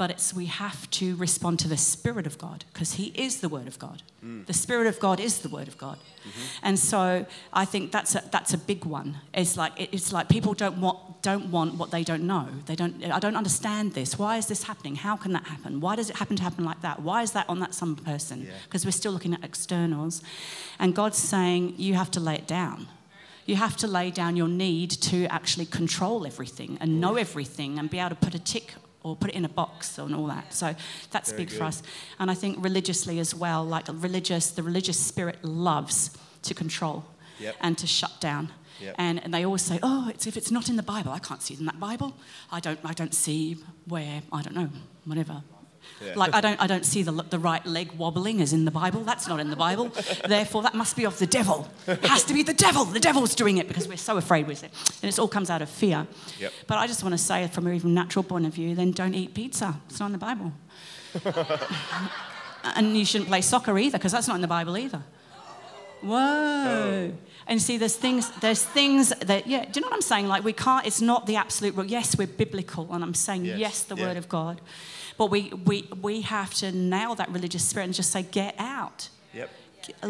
but 0.00 0.10
it's 0.10 0.32
we 0.32 0.46
have 0.46 0.90
to 0.90 1.14
respond 1.16 1.58
to 1.58 1.68
the 1.68 1.76
spirit 1.76 2.26
of 2.26 2.38
god 2.38 2.64
because 2.72 2.94
he 2.94 3.08
is 3.14 3.42
the 3.42 3.50
word 3.50 3.68
of 3.68 3.78
god. 3.78 4.02
Mm. 4.24 4.46
The 4.46 4.54
spirit 4.54 4.86
of 4.86 4.98
god 4.98 5.20
is 5.20 5.40
the 5.40 5.50
word 5.50 5.68
of 5.68 5.76
god. 5.76 5.98
Mm-hmm. 5.98 6.66
And 6.66 6.78
so 6.78 7.26
i 7.52 7.66
think 7.66 7.92
that's 7.92 8.14
a, 8.14 8.22
that's 8.32 8.54
a 8.54 8.60
big 8.70 8.86
one. 8.86 9.18
It's 9.34 9.58
like 9.58 9.72
it's 9.76 10.10
like 10.10 10.30
people 10.30 10.54
don't 10.54 10.78
want 10.80 10.98
don't 11.20 11.50
want 11.50 11.74
what 11.74 11.90
they 11.90 12.02
don't 12.02 12.26
know. 12.32 12.48
They 12.64 12.76
don't 12.76 12.94
i 13.18 13.18
don't 13.18 13.36
understand 13.36 13.92
this. 13.92 14.18
Why 14.18 14.38
is 14.38 14.46
this 14.46 14.62
happening? 14.62 14.96
How 14.96 15.16
can 15.16 15.32
that 15.34 15.46
happen? 15.54 15.80
Why 15.80 15.96
does 15.96 16.08
it 16.08 16.16
happen 16.16 16.36
to 16.36 16.42
happen 16.48 16.64
like 16.64 16.80
that? 16.80 17.02
Why 17.02 17.20
is 17.20 17.32
that 17.32 17.46
on 17.50 17.58
that 17.60 17.74
some 17.74 17.94
person? 17.94 18.36
Yeah. 18.40 18.52
because 18.64 18.86
we're 18.86 19.00
still 19.02 19.12
looking 19.12 19.34
at 19.34 19.44
externals. 19.44 20.22
And 20.78 20.94
god's 20.94 21.18
saying 21.18 21.74
you 21.76 21.92
have 21.92 22.10
to 22.12 22.20
lay 22.20 22.36
it 22.36 22.46
down. 22.46 22.88
You 23.44 23.56
have 23.56 23.76
to 23.82 23.86
lay 23.86 24.10
down 24.10 24.34
your 24.34 24.48
need 24.66 24.90
to 25.12 25.26
actually 25.26 25.66
control 25.66 26.26
everything 26.32 26.78
and 26.80 27.02
know 27.02 27.16
everything 27.16 27.78
and 27.78 27.90
be 27.90 27.98
able 27.98 28.16
to 28.16 28.22
put 28.28 28.34
a 28.34 28.44
tick 28.54 28.68
or 29.02 29.16
put 29.16 29.30
it 29.30 29.36
in 29.36 29.44
a 29.44 29.48
box 29.48 29.98
and 29.98 30.14
all 30.14 30.26
that. 30.26 30.52
So 30.52 30.74
that's 31.10 31.30
Very 31.30 31.44
big 31.44 31.54
for 31.54 31.64
us. 31.64 31.82
And 32.18 32.30
I 32.30 32.34
think 32.34 32.62
religiously 32.62 33.18
as 33.18 33.34
well, 33.34 33.64
like 33.64 33.86
religious, 33.90 34.50
the 34.50 34.62
religious 34.62 34.98
spirit 34.98 35.42
loves 35.44 36.10
to 36.42 36.54
control 36.54 37.04
Yep. 37.38 37.56
and 37.60 37.78
to 37.78 37.86
shut 37.86 38.20
down. 38.20 38.52
Yep. 38.80 38.94
And, 38.98 39.24
and 39.24 39.32
they 39.32 39.44
always 39.44 39.62
say, 39.62 39.78
oh, 39.82 40.08
it's, 40.10 40.26
if 40.26 40.36
it's 40.36 40.50
not 40.50 40.68
in 40.68 40.76
the 40.76 40.82
Bible, 40.82 41.12
I 41.12 41.18
can't 41.18 41.40
see 41.42 41.54
it 41.54 41.60
in 41.60 41.66
that 41.66 41.80
Bible. 41.80 42.14
I 42.52 42.60
don't, 42.60 42.78
I 42.84 42.92
don't 42.92 43.14
see 43.14 43.56
where, 43.86 44.22
I 44.32 44.42
don't 44.42 44.54
know, 44.54 44.68
whatever. 45.04 45.42
Yeah. 46.04 46.14
Like 46.16 46.34
I 46.34 46.40
don't, 46.40 46.60
I 46.60 46.66
don't 46.66 46.84
see 46.84 47.02
the, 47.02 47.12
the 47.12 47.38
right 47.38 47.64
leg 47.66 47.92
wobbling 47.92 48.40
as 48.40 48.52
in 48.52 48.64
the 48.64 48.70
Bible. 48.70 49.02
That's 49.02 49.28
not 49.28 49.40
in 49.40 49.50
the 49.50 49.56
Bible. 49.56 49.90
Therefore, 50.26 50.62
that 50.62 50.74
must 50.74 50.96
be 50.96 51.04
of 51.04 51.18
the 51.18 51.26
devil. 51.26 51.68
It 51.86 52.04
has 52.06 52.24
to 52.24 52.34
be 52.34 52.42
the 52.42 52.54
devil. 52.54 52.84
The 52.84 53.00
devil's 53.00 53.34
doing 53.34 53.58
it 53.58 53.68
because 53.68 53.86
we're 53.86 53.96
so 53.96 54.16
afraid 54.16 54.46
with 54.46 54.64
it, 54.64 54.70
and 55.02 55.08
it 55.10 55.18
all 55.18 55.28
comes 55.28 55.50
out 55.50 55.62
of 55.62 55.68
fear. 55.68 56.06
Yep. 56.38 56.52
But 56.66 56.78
I 56.78 56.86
just 56.86 57.02
want 57.02 57.12
to 57.12 57.18
say, 57.18 57.46
from 57.48 57.66
an 57.66 57.74
even 57.74 57.94
natural 57.94 58.22
point 58.22 58.46
of 58.46 58.54
view, 58.54 58.74
then 58.74 58.92
don't 58.92 59.14
eat 59.14 59.34
pizza. 59.34 59.78
It's 59.88 60.00
not 60.00 60.06
in 60.06 60.12
the 60.12 60.18
Bible. 60.18 60.52
and 62.64 62.96
you 62.96 63.04
shouldn't 63.04 63.28
play 63.28 63.40
soccer 63.40 63.78
either 63.78 63.98
because 63.98 64.12
that's 64.12 64.28
not 64.28 64.36
in 64.36 64.40
the 64.40 64.48
Bible 64.48 64.78
either. 64.78 65.02
Oh. 66.02 66.08
Whoa. 66.08 67.12
And 67.46 67.60
see, 67.60 67.78
there's 67.78 67.96
things, 67.96 68.30
there's 68.40 68.62
things 68.62 69.08
that, 69.08 69.46
yeah, 69.46 69.64
do 69.64 69.70
you 69.74 69.80
know 69.80 69.88
what 69.88 69.94
I'm 69.94 70.02
saying? 70.02 70.28
Like, 70.28 70.44
we 70.44 70.52
can't, 70.52 70.86
it's 70.86 71.00
not 71.00 71.26
the 71.26 71.36
absolute, 71.36 71.74
well, 71.74 71.86
yes, 71.86 72.16
we're 72.16 72.28
biblical, 72.28 72.88
and 72.92 73.02
I'm 73.02 73.14
saying 73.14 73.44
Yes, 73.44 73.58
yes, 73.58 73.82
the 73.84 73.96
yeah. 73.96 74.06
word 74.06 74.16
of 74.16 74.28
God. 74.28 74.60
But 75.20 75.30
we, 75.30 75.52
we, 75.66 75.86
we 76.00 76.22
have 76.22 76.54
to 76.54 76.72
nail 76.72 77.14
that 77.16 77.28
religious 77.28 77.62
spirit 77.62 77.84
and 77.84 77.92
just 77.92 78.10
say, 78.10 78.22
get 78.22 78.54
out. 78.56 79.10
Yep. 79.34 79.50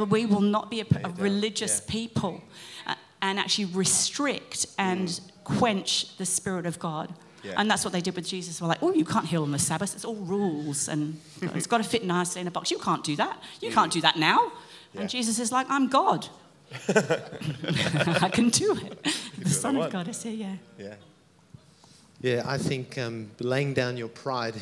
We 0.08 0.24
will 0.24 0.40
not 0.40 0.70
be 0.70 0.82
a, 0.82 0.86
a 1.02 1.10
religious 1.10 1.82
yeah. 1.84 1.92
people 1.92 2.44
uh, 2.86 2.94
and 3.20 3.40
actually 3.40 3.64
restrict 3.64 4.66
and 4.78 5.20
quench 5.42 6.16
the 6.16 6.24
spirit 6.24 6.64
of 6.64 6.78
God. 6.78 7.08
Mm. 7.08 7.14
Yeah. 7.42 7.54
And 7.56 7.68
that's 7.68 7.84
what 7.84 7.92
they 7.92 8.00
did 8.00 8.14
with 8.14 8.28
Jesus. 8.28 8.62
We're 8.62 8.68
like, 8.68 8.84
oh, 8.84 8.92
you 8.92 9.04
can't 9.04 9.26
heal 9.26 9.42
on 9.42 9.50
the 9.50 9.58
Sabbath. 9.58 9.96
It's 9.96 10.04
all 10.04 10.14
rules, 10.14 10.88
and 10.88 11.20
it's 11.42 11.66
got 11.66 11.78
to 11.78 11.84
fit 11.84 12.04
nicely 12.04 12.40
in 12.42 12.46
a 12.46 12.52
box. 12.52 12.70
You 12.70 12.78
can't 12.78 13.02
do 13.02 13.16
that. 13.16 13.42
You 13.60 13.72
can't 13.72 13.92
do 13.92 14.00
that 14.02 14.16
now. 14.16 14.52
Yeah. 14.92 15.00
And 15.00 15.10
Jesus 15.10 15.40
is 15.40 15.50
like, 15.50 15.66
I'm 15.68 15.88
God. 15.88 16.28
I 16.88 18.30
can 18.32 18.50
do 18.50 18.76
it. 18.76 19.02
do 19.02 19.10
The 19.38 19.40
what 19.40 19.46
I 19.46 19.50
Son 19.50 19.76
of. 19.76 19.90
God 19.90 20.06
is 20.06 20.22
here, 20.22 20.34
yeah. 20.34 20.56
Yeah. 20.78 20.94
Yeah, 22.20 22.42
I 22.46 22.58
think 22.58 22.98
um, 22.98 23.30
laying 23.40 23.72
down 23.72 23.96
your 23.96 24.08
pride 24.08 24.54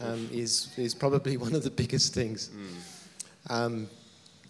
um, 0.00 0.28
is, 0.32 0.68
is 0.76 0.94
probably 0.94 1.36
one 1.46 1.54
of 1.54 1.62
the 1.62 1.70
biggest 1.70 2.14
things. 2.14 2.50
Um, 3.48 3.88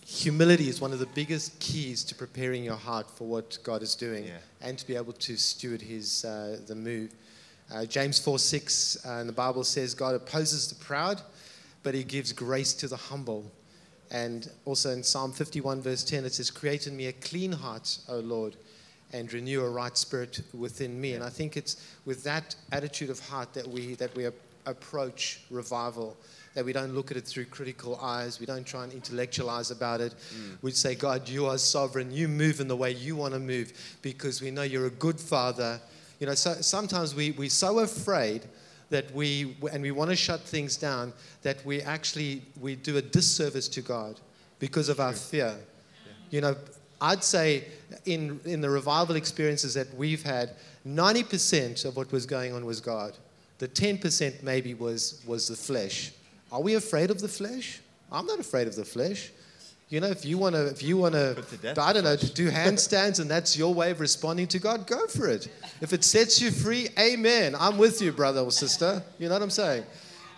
humility 0.07 0.69
is 0.69 0.81
one 0.81 0.93
of 0.93 0.99
the 0.99 1.07
biggest 1.07 1.59
keys 1.61 2.03
to 2.05 2.15
preparing 2.15 2.65
your 2.65 2.77
heart 2.77 3.09
for 3.11 3.27
what 3.27 3.59
God 3.63 3.83
is 3.83 3.95
doing 3.95 4.25
Yeah. 4.25 4.39
and 4.61 4.79
to 4.79 4.87
be 4.87 4.97
able 4.97 5.13
to 5.13 5.37
steward 5.37 5.81
his, 5.83 6.25
uh, 6.25 6.59
the 6.67 6.75
move. 6.75 7.13
Uh, 7.73 7.85
James 7.85 8.19
4 8.19 8.39
6 8.39 9.07
uh, 9.07 9.11
in 9.21 9.27
the 9.29 9.33
Bible 9.33 9.63
says, 9.65 9.95
God 9.95 10.15
opposes 10.17 10.69
the 10.69 10.75
proud, 10.85 11.21
but 11.83 11.95
he 11.95 12.03
gives 12.03 12.33
grace 12.33 12.73
to 12.75 12.89
the 12.89 12.97
humble. 12.97 13.45
And 14.11 14.51
also 14.65 14.91
in 14.91 15.05
Psalm 15.05 15.33
51, 15.33 15.81
verse 15.83 16.03
10, 16.03 16.25
it 16.25 16.35
says, 16.35 16.51
Create 16.51 16.89
in 16.89 16.97
me 16.97 17.07
a 17.07 17.13
clean 17.13 17.53
heart, 17.53 17.99
O 18.09 18.19
Lord, 18.19 18.57
and 19.13 19.33
renew 19.33 19.61
a 19.65 19.71
right 19.71 19.97
spirit 19.97 20.41
within 20.53 21.01
me. 21.01 21.13
And 21.15 21.23
I 21.23 21.29
think 21.29 21.57
it's 21.57 21.77
with 22.05 22.25
that 22.25 22.57
attitude 22.73 23.09
of 23.11 23.21
heart 23.21 23.55
that 23.55 23.69
we, 23.69 23.95
that 23.95 24.15
we 24.17 24.27
ap- 24.27 24.35
approach 24.67 25.41
revival, 25.51 26.17
that 26.55 26.65
we 26.65 26.73
don't 26.73 26.95
look 26.95 27.11
at 27.11 27.17
it 27.17 27.27
through 27.27 27.47
critical 27.47 27.97
eyes, 27.97 28.41
we 28.41 28.47
don't 28.47 28.67
try 28.67 28.85
and 28.85 28.93
intellectualize 28.93 29.71
about 29.71 30.01
it. 30.01 30.15
Mm. 30.35 30.57
We 30.63 30.73
say, 30.73 30.95
God, 30.95 31.29
you 31.29 31.47
are 31.47 31.59
sovereign, 31.59 32.11
you 32.11 32.29
move 32.29 32.61
in 32.61 32.69
the 32.69 32.77
way 32.77 32.91
you 32.93 33.17
want 33.17 33.35
to 33.35 33.41
move 33.41 33.73
because 34.03 34.43
we 34.43 34.51
know 34.51 34.63
you're 34.63 34.87
a 34.87 34.91
good 34.91 35.21
father. 35.21 35.81
You 36.19 36.27
know, 36.27 36.35
so, 36.35 36.55
sometimes 36.55 37.15
we, 37.15 37.31
we're 37.33 37.49
so 37.49 37.81
afraid 37.81 38.43
that 38.91 39.11
we 39.15 39.57
and 39.73 39.83
we 39.83 39.93
want 39.93 40.11
to 40.11 40.17
shut 40.17 40.41
things 40.41 40.77
down 40.77 41.13
that 41.43 41.65
we 41.65 41.81
actually 41.81 42.43
we 42.61 42.75
do 42.75 42.97
a 42.97 43.03
disservice 43.03 43.69
to 43.69 43.81
God 43.81 44.21
because 44.59 44.89
of 44.89 45.01
our 45.01 45.13
fear. 45.13 45.55
You 46.31 46.41
know, 46.41 46.57
I'd 47.01 47.25
say 47.25 47.65
in 48.05 48.41
in 48.45 48.61
the 48.61 48.69
revival 48.69 49.17
experiences 49.17 49.75
that 49.75 49.95
we've 49.95 50.23
had, 50.23 50.57
90% 50.87 51.85
of 51.85 51.97
what 51.97 52.13
was 52.13 52.27
going 52.27 52.53
on 52.53 52.65
was 52.65 52.81
God. 52.81 53.17
The 53.61 53.69
10% 53.69 54.43
maybe 54.43 54.73
was 54.73 55.23
was 55.27 55.47
the 55.49 55.55
flesh. 55.55 56.13
Are 56.51 56.63
we 56.63 56.75
afraid 56.75 57.11
of 57.11 57.21
the 57.21 57.29
flesh? 57.29 57.81
I'm 58.11 58.27
not 58.27 58.41
afraid 58.41 58.67
of 58.67 58.75
the 58.75 58.87
flesh. 58.87 59.31
You 59.91 60.01
know, 60.01 60.07
if 60.07 60.25
you 60.25 60.39
want 60.39 60.55
to, 60.55 60.67
if 60.69 60.83
you 60.83 60.97
want 60.97 61.15
to 61.15 61.37
I 61.77 61.93
don't 61.93 62.05
know, 62.05 62.17
to 62.17 62.33
do 62.33 62.51
handstands 62.51 63.21
and 63.21 63.31
that's 63.31 63.59
your 63.59 63.75
way 63.75 63.91
of 63.91 64.01
responding 64.01 64.47
to 64.49 64.59
God, 64.59 64.87
go 64.87 65.07
for 65.09 65.29
it. 65.29 65.49
If 65.83 65.93
it 65.93 66.05
sets 66.05 66.41
you 66.41 66.51
free, 66.51 66.89
amen. 66.99 67.55
I'm 67.55 67.77
with 67.77 68.01
you, 68.01 68.13
brother 68.13 68.41
or 68.41 68.51
sister. 68.51 69.03
You 69.19 69.29
know 69.29 69.35
what 69.35 69.43
I'm 69.43 69.51
saying? 69.51 69.85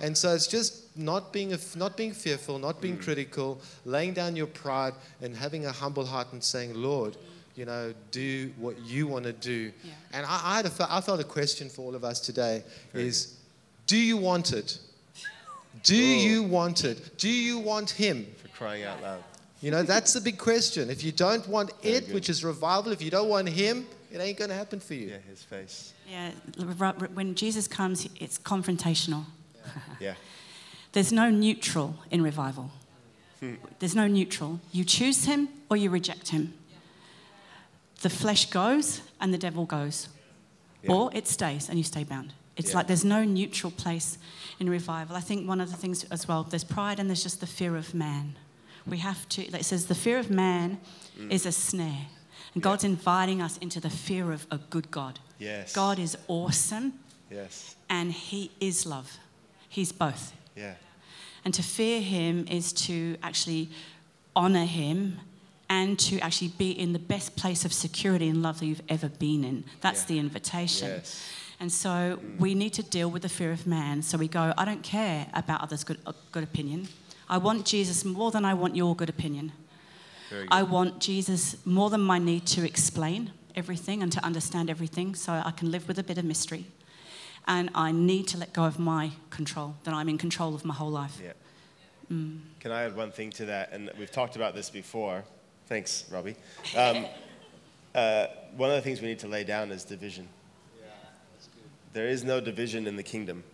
And 0.00 0.18
so 0.18 0.34
it's 0.34 0.48
just 0.48 0.96
not 0.96 1.32
being, 1.32 1.56
not 1.76 1.96
being 1.96 2.12
fearful, 2.12 2.58
not 2.58 2.80
being 2.80 2.98
critical, 2.98 3.60
laying 3.84 4.14
down 4.14 4.34
your 4.34 4.48
pride 4.48 4.94
and 5.20 5.36
having 5.36 5.66
a 5.66 5.72
humble 5.72 6.06
heart 6.06 6.32
and 6.32 6.42
saying, 6.42 6.74
Lord, 6.74 7.16
you 7.54 7.64
know, 7.64 7.92
do 8.10 8.52
what 8.58 8.78
you 8.80 9.06
want 9.06 9.24
to 9.24 9.32
do. 9.32 9.72
Yeah. 9.84 9.92
And 10.12 10.26
I, 10.26 10.40
I, 10.44 10.56
had 10.56 10.66
a, 10.66 10.72
I 10.88 11.00
felt 11.00 11.20
a 11.20 11.24
question 11.24 11.68
for 11.68 11.82
all 11.82 11.94
of 11.94 12.04
us 12.04 12.20
today 12.20 12.64
is, 12.94 13.36
do 13.86 13.96
you 13.96 14.16
want 14.16 14.52
it? 14.52 14.78
Do 15.82 15.96
you 15.96 16.42
want 16.42 16.84
it? 16.84 17.18
Do 17.18 17.28
you 17.28 17.58
want 17.58 17.90
Him? 17.90 18.26
For 18.42 18.48
crying 18.48 18.84
out 18.84 19.02
loud. 19.02 19.22
You 19.60 19.70
know, 19.70 19.82
that's 19.82 20.12
the 20.12 20.20
big 20.20 20.38
question. 20.38 20.90
If 20.90 21.04
you 21.04 21.12
don't 21.12 21.46
want 21.46 21.70
Very 21.82 21.94
it, 21.96 22.06
good. 22.06 22.14
which 22.14 22.28
is 22.28 22.44
revival, 22.44 22.92
if 22.92 23.00
you 23.00 23.10
don't 23.10 23.28
want 23.28 23.48
Him, 23.48 23.86
it 24.12 24.20
ain't 24.20 24.36
going 24.36 24.50
to 24.50 24.56
happen 24.56 24.80
for 24.80 24.94
you. 24.94 25.08
Yeah, 25.08 25.18
his 25.28 25.42
face. 25.42 25.94
Yeah, 26.08 26.32
when 27.14 27.34
Jesus 27.34 27.66
comes, 27.66 28.08
it's 28.20 28.38
confrontational. 28.38 29.24
Yeah. 30.00 30.14
There's 30.92 31.12
no 31.12 31.30
neutral 31.30 31.94
in 32.10 32.22
revival. 32.22 32.70
Hmm. 33.40 33.54
There's 33.78 33.94
no 33.94 34.06
neutral. 34.06 34.60
You 34.72 34.84
choose 34.84 35.24
him 35.24 35.48
or 35.70 35.76
you 35.76 35.88
reject 35.88 36.28
him. 36.28 36.52
The 38.02 38.10
flesh 38.10 38.50
goes 38.50 39.00
and 39.20 39.32
the 39.32 39.38
devil 39.38 39.64
goes. 39.64 40.08
Yeah. 40.82 40.92
Or 40.92 41.10
it 41.14 41.26
stays 41.28 41.68
and 41.68 41.78
you 41.78 41.84
stay 41.84 42.04
bound. 42.04 42.32
It's 42.56 42.70
Yeah. 42.70 42.76
like 42.78 42.86
there's 42.88 43.04
no 43.04 43.24
neutral 43.24 43.70
place 43.72 44.18
in 44.58 44.68
revival. 44.68 45.16
I 45.16 45.20
think 45.20 45.48
one 45.48 45.60
of 45.60 45.70
the 45.70 45.76
things 45.76 46.04
as 46.04 46.28
well, 46.28 46.42
there's 46.44 46.64
pride 46.64 46.98
and 47.00 47.08
there's 47.08 47.22
just 47.22 47.40
the 47.40 47.46
fear 47.46 47.76
of 47.76 47.94
man. 47.94 48.36
We 48.86 48.98
have 48.98 49.28
to, 49.30 49.42
like 49.52 49.60
it 49.60 49.64
says, 49.64 49.86
the 49.86 49.94
fear 49.94 50.18
of 50.18 50.28
man 50.30 50.80
Mm. 51.18 51.30
is 51.30 51.46
a 51.46 51.52
snare. 51.52 52.06
And 52.54 52.62
God's 52.62 52.84
inviting 52.84 53.40
us 53.40 53.56
into 53.58 53.80
the 53.80 53.88
fear 53.90 54.32
of 54.32 54.46
a 54.50 54.58
good 54.58 54.90
God. 54.90 55.20
Yes. 55.38 55.72
God 55.72 55.98
is 55.98 56.16
awesome 56.28 56.98
Yes. 57.30 57.76
and 57.88 58.12
he 58.12 58.50
is 58.60 58.84
love. 58.84 59.18
He's 59.68 59.92
both. 59.92 60.32
Yeah. 60.56 60.74
And 61.44 61.54
to 61.54 61.62
fear 61.62 62.00
him 62.02 62.46
is 62.48 62.72
to 62.86 63.16
actually 63.22 63.70
honor 64.36 64.64
him 64.66 65.20
and 65.72 65.98
to 65.98 66.18
actually 66.20 66.52
be 66.58 66.70
in 66.70 66.92
the 66.92 66.98
best 67.14 67.34
place 67.34 67.64
of 67.64 67.72
security 67.72 68.28
and 68.28 68.42
love 68.42 68.58
that 68.60 68.66
you've 68.66 68.88
ever 68.90 69.08
been 69.08 69.42
in. 69.42 69.64
That's 69.80 70.02
Yeah. 70.02 70.08
the 70.10 70.18
invitation. 70.18 70.88
Yes. 70.88 71.22
And 71.60 71.72
so 71.72 72.18
we 72.38 72.54
need 72.54 72.74
to 72.74 72.82
deal 72.82 73.10
with 73.10 73.22
the 73.22 73.28
fear 73.38 73.52
of 73.52 73.66
man. 73.66 74.02
So 74.02 74.18
we 74.18 74.28
go, 74.28 74.52
I 74.58 74.64
don't 74.66 74.82
care 74.82 75.28
about 75.32 75.62
others' 75.62 75.84
good, 75.84 75.98
uh, 76.04 76.12
good 76.30 76.44
opinion. 76.44 76.88
I 77.36 77.38
want 77.38 77.64
Jesus 77.64 78.04
more 78.04 78.30
than 78.30 78.44
I 78.44 78.54
want 78.62 78.76
your 78.76 78.94
good 78.94 79.08
opinion. 79.08 79.52
Good. 80.28 80.48
I 80.50 80.62
want 80.62 81.00
Jesus 81.00 81.56
more 81.64 81.88
than 81.88 82.02
my 82.02 82.18
need 82.18 82.44
to 82.56 82.60
explain 82.72 83.30
everything 83.54 84.02
and 84.02 84.12
to 84.12 84.20
understand 84.24 84.68
everything 84.68 85.14
so 85.14 85.32
I 85.32 85.52
can 85.52 85.70
live 85.70 85.88
with 85.88 85.98
a 85.98 86.02
bit 86.02 86.18
of 86.18 86.24
mystery. 86.24 86.64
And 87.46 87.70
I 87.74 87.92
need 87.92 88.24
to 88.32 88.36
let 88.38 88.52
go 88.52 88.64
of 88.64 88.78
my 88.78 89.12
control, 89.30 89.76
that 89.84 89.94
I'm 89.94 90.08
in 90.08 90.18
control 90.18 90.54
of 90.54 90.64
my 90.64 90.74
whole 90.74 90.90
life. 91.02 91.16
Yeah. 91.22 91.32
Can 92.60 92.72
I 92.78 92.82
add 92.86 92.94
one 92.94 93.10
thing 93.10 93.30
to 93.38 93.46
that? 93.46 93.72
And 93.72 93.90
we've 93.98 94.10
talked 94.20 94.36
about 94.36 94.54
this 94.54 94.68
before. 94.70 95.24
Thanks, 95.68 96.04
Robbie. 96.10 96.36
Um, 96.76 97.06
uh, 97.94 98.26
one 98.56 98.70
of 98.70 98.76
the 98.76 98.82
things 98.82 99.00
we 99.00 99.08
need 99.08 99.18
to 99.20 99.28
lay 99.28 99.44
down 99.44 99.70
is 99.70 99.84
division. 99.84 100.28
There 101.92 102.08
is 102.08 102.24
no 102.24 102.40
division 102.40 102.86
in 102.86 102.96
the 102.96 103.02
kingdom. 103.02 103.44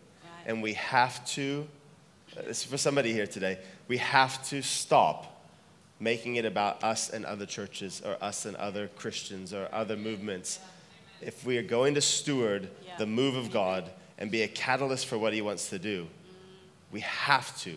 And 0.47 0.63
we 0.63 0.75
have 0.75 1.25
to, 1.31 1.67
uh, 2.37 2.43
this 2.43 2.59
is 2.59 2.65
for 2.65 2.79
somebody 2.79 3.13
here 3.13 3.27
today, 3.27 3.59
we 3.89 3.99
have 3.99 4.47
to 4.49 4.63
stop 4.63 5.35
making 6.01 6.37
it 6.37 6.45
about 6.45 6.83
us 6.85 7.11
and 7.11 7.25
other 7.27 7.45
churches 7.45 8.01
or 8.05 8.17
us 8.23 8.47
and 8.47 8.57
other 8.57 8.89
Christians 8.97 9.53
or 9.53 9.69
other 9.73 9.97
movements. 9.97 10.61
If 11.21 11.45
we 11.45 11.59
are 11.59 11.63
going 11.63 11.95
to 11.97 12.01
steward 12.01 12.69
Yeah. 12.87 12.97
the 12.97 13.07
move 13.07 13.35
of 13.35 13.51
God 13.51 13.91
and 14.19 14.31
be 14.31 14.43
a 14.43 14.49
catalyst 14.49 15.07
for 15.07 15.19
what 15.19 15.33
He 15.33 15.43
wants 15.43 15.69
to 15.71 15.79
do, 15.79 16.07
we 16.93 17.01
have 17.01 17.59
to 17.63 17.77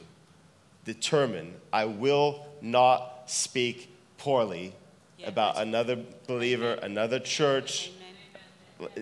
determine 0.85 1.55
I 1.73 1.85
will 1.85 2.45
not 2.61 3.23
speak 3.25 3.90
poorly 4.21 4.73
Yeah, 5.17 5.29
about 5.29 5.57
another 5.57 5.97
believer, 6.27 6.73
another 6.73 7.19
church. 7.19 7.91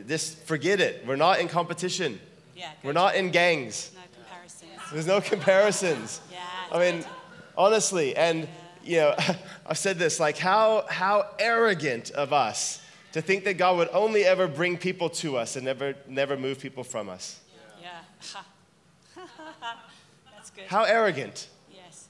Just 0.08 0.38
forget 0.44 0.80
it. 0.80 1.06
We're 1.06 1.16
not 1.18 1.40
in 1.40 1.48
competition. 1.48 2.20
Yeah, 2.56 2.72
We're 2.84 2.94
not 2.94 3.16
in 3.16 3.32
gangs. 3.32 3.92
No 3.96 4.02
comparisons. 4.14 4.92
There's 4.92 5.08
no 5.08 5.22
comparisons. 5.22 6.22
Yeah. 6.32 6.78
I 6.78 6.80
mean, 6.92 7.06
honestly, 7.58 8.16
and 8.16 8.48
you 8.84 8.98
know, 8.98 9.16
I've 9.68 9.78
said 9.78 9.98
this 10.00 10.20
like 10.20 10.38
how 10.38 10.86
how 10.90 11.26
arrogant 11.40 12.12
of 12.12 12.32
us 12.34 12.82
to 13.14 13.22
think 13.22 13.44
that 13.46 13.58
God 13.58 13.78
would 13.78 13.90
only 13.92 14.24
ever 14.24 14.48
bring 14.48 14.78
people 14.78 15.10
to 15.22 15.36
us 15.38 15.56
and 15.56 15.66
never 15.66 15.96
never 16.08 16.38
move 16.38 16.60
people 16.60 16.84
from 16.84 17.10
us. 17.10 17.40
Yeah. 17.82 17.90
That's 20.36 20.50
good. 20.52 20.66
How 20.68 20.84
arrogant 20.84 21.48
Yes. 21.74 22.08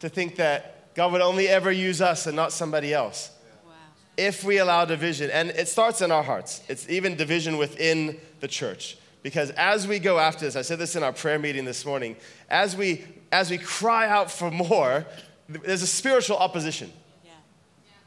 to 0.00 0.08
think 0.08 0.36
that 0.36 0.81
God 0.94 1.12
would 1.12 1.20
only 1.20 1.48
ever 1.48 1.72
use 1.72 2.00
us 2.00 2.26
and 2.26 2.36
not 2.36 2.52
somebody 2.52 2.92
else. 2.92 3.30
Wow. 3.64 3.72
if 4.16 4.44
we 4.44 4.58
allow 4.58 4.84
division, 4.84 5.30
and 5.30 5.50
it 5.50 5.68
starts 5.68 6.00
in 6.00 6.10
our 6.10 6.22
hearts, 6.22 6.62
it's 6.68 6.88
even 6.88 7.16
division 7.16 7.56
within 7.56 8.18
the 8.40 8.48
church. 8.48 8.98
Because 9.22 9.50
as 9.50 9.86
we 9.86 9.98
go 9.98 10.18
after 10.18 10.44
this, 10.44 10.56
I 10.56 10.62
said 10.62 10.78
this 10.78 10.96
in 10.96 11.02
our 11.02 11.12
prayer 11.12 11.38
meeting 11.38 11.64
this 11.64 11.86
morning, 11.86 12.16
as 12.50 12.76
we 12.76 13.04
as 13.30 13.50
we 13.50 13.56
cry 13.56 14.08
out 14.08 14.30
for 14.30 14.50
more, 14.50 15.06
there's 15.48 15.82
a 15.82 15.86
spiritual 15.86 16.36
opposition. 16.36 16.92
Yeah. 17.24 17.30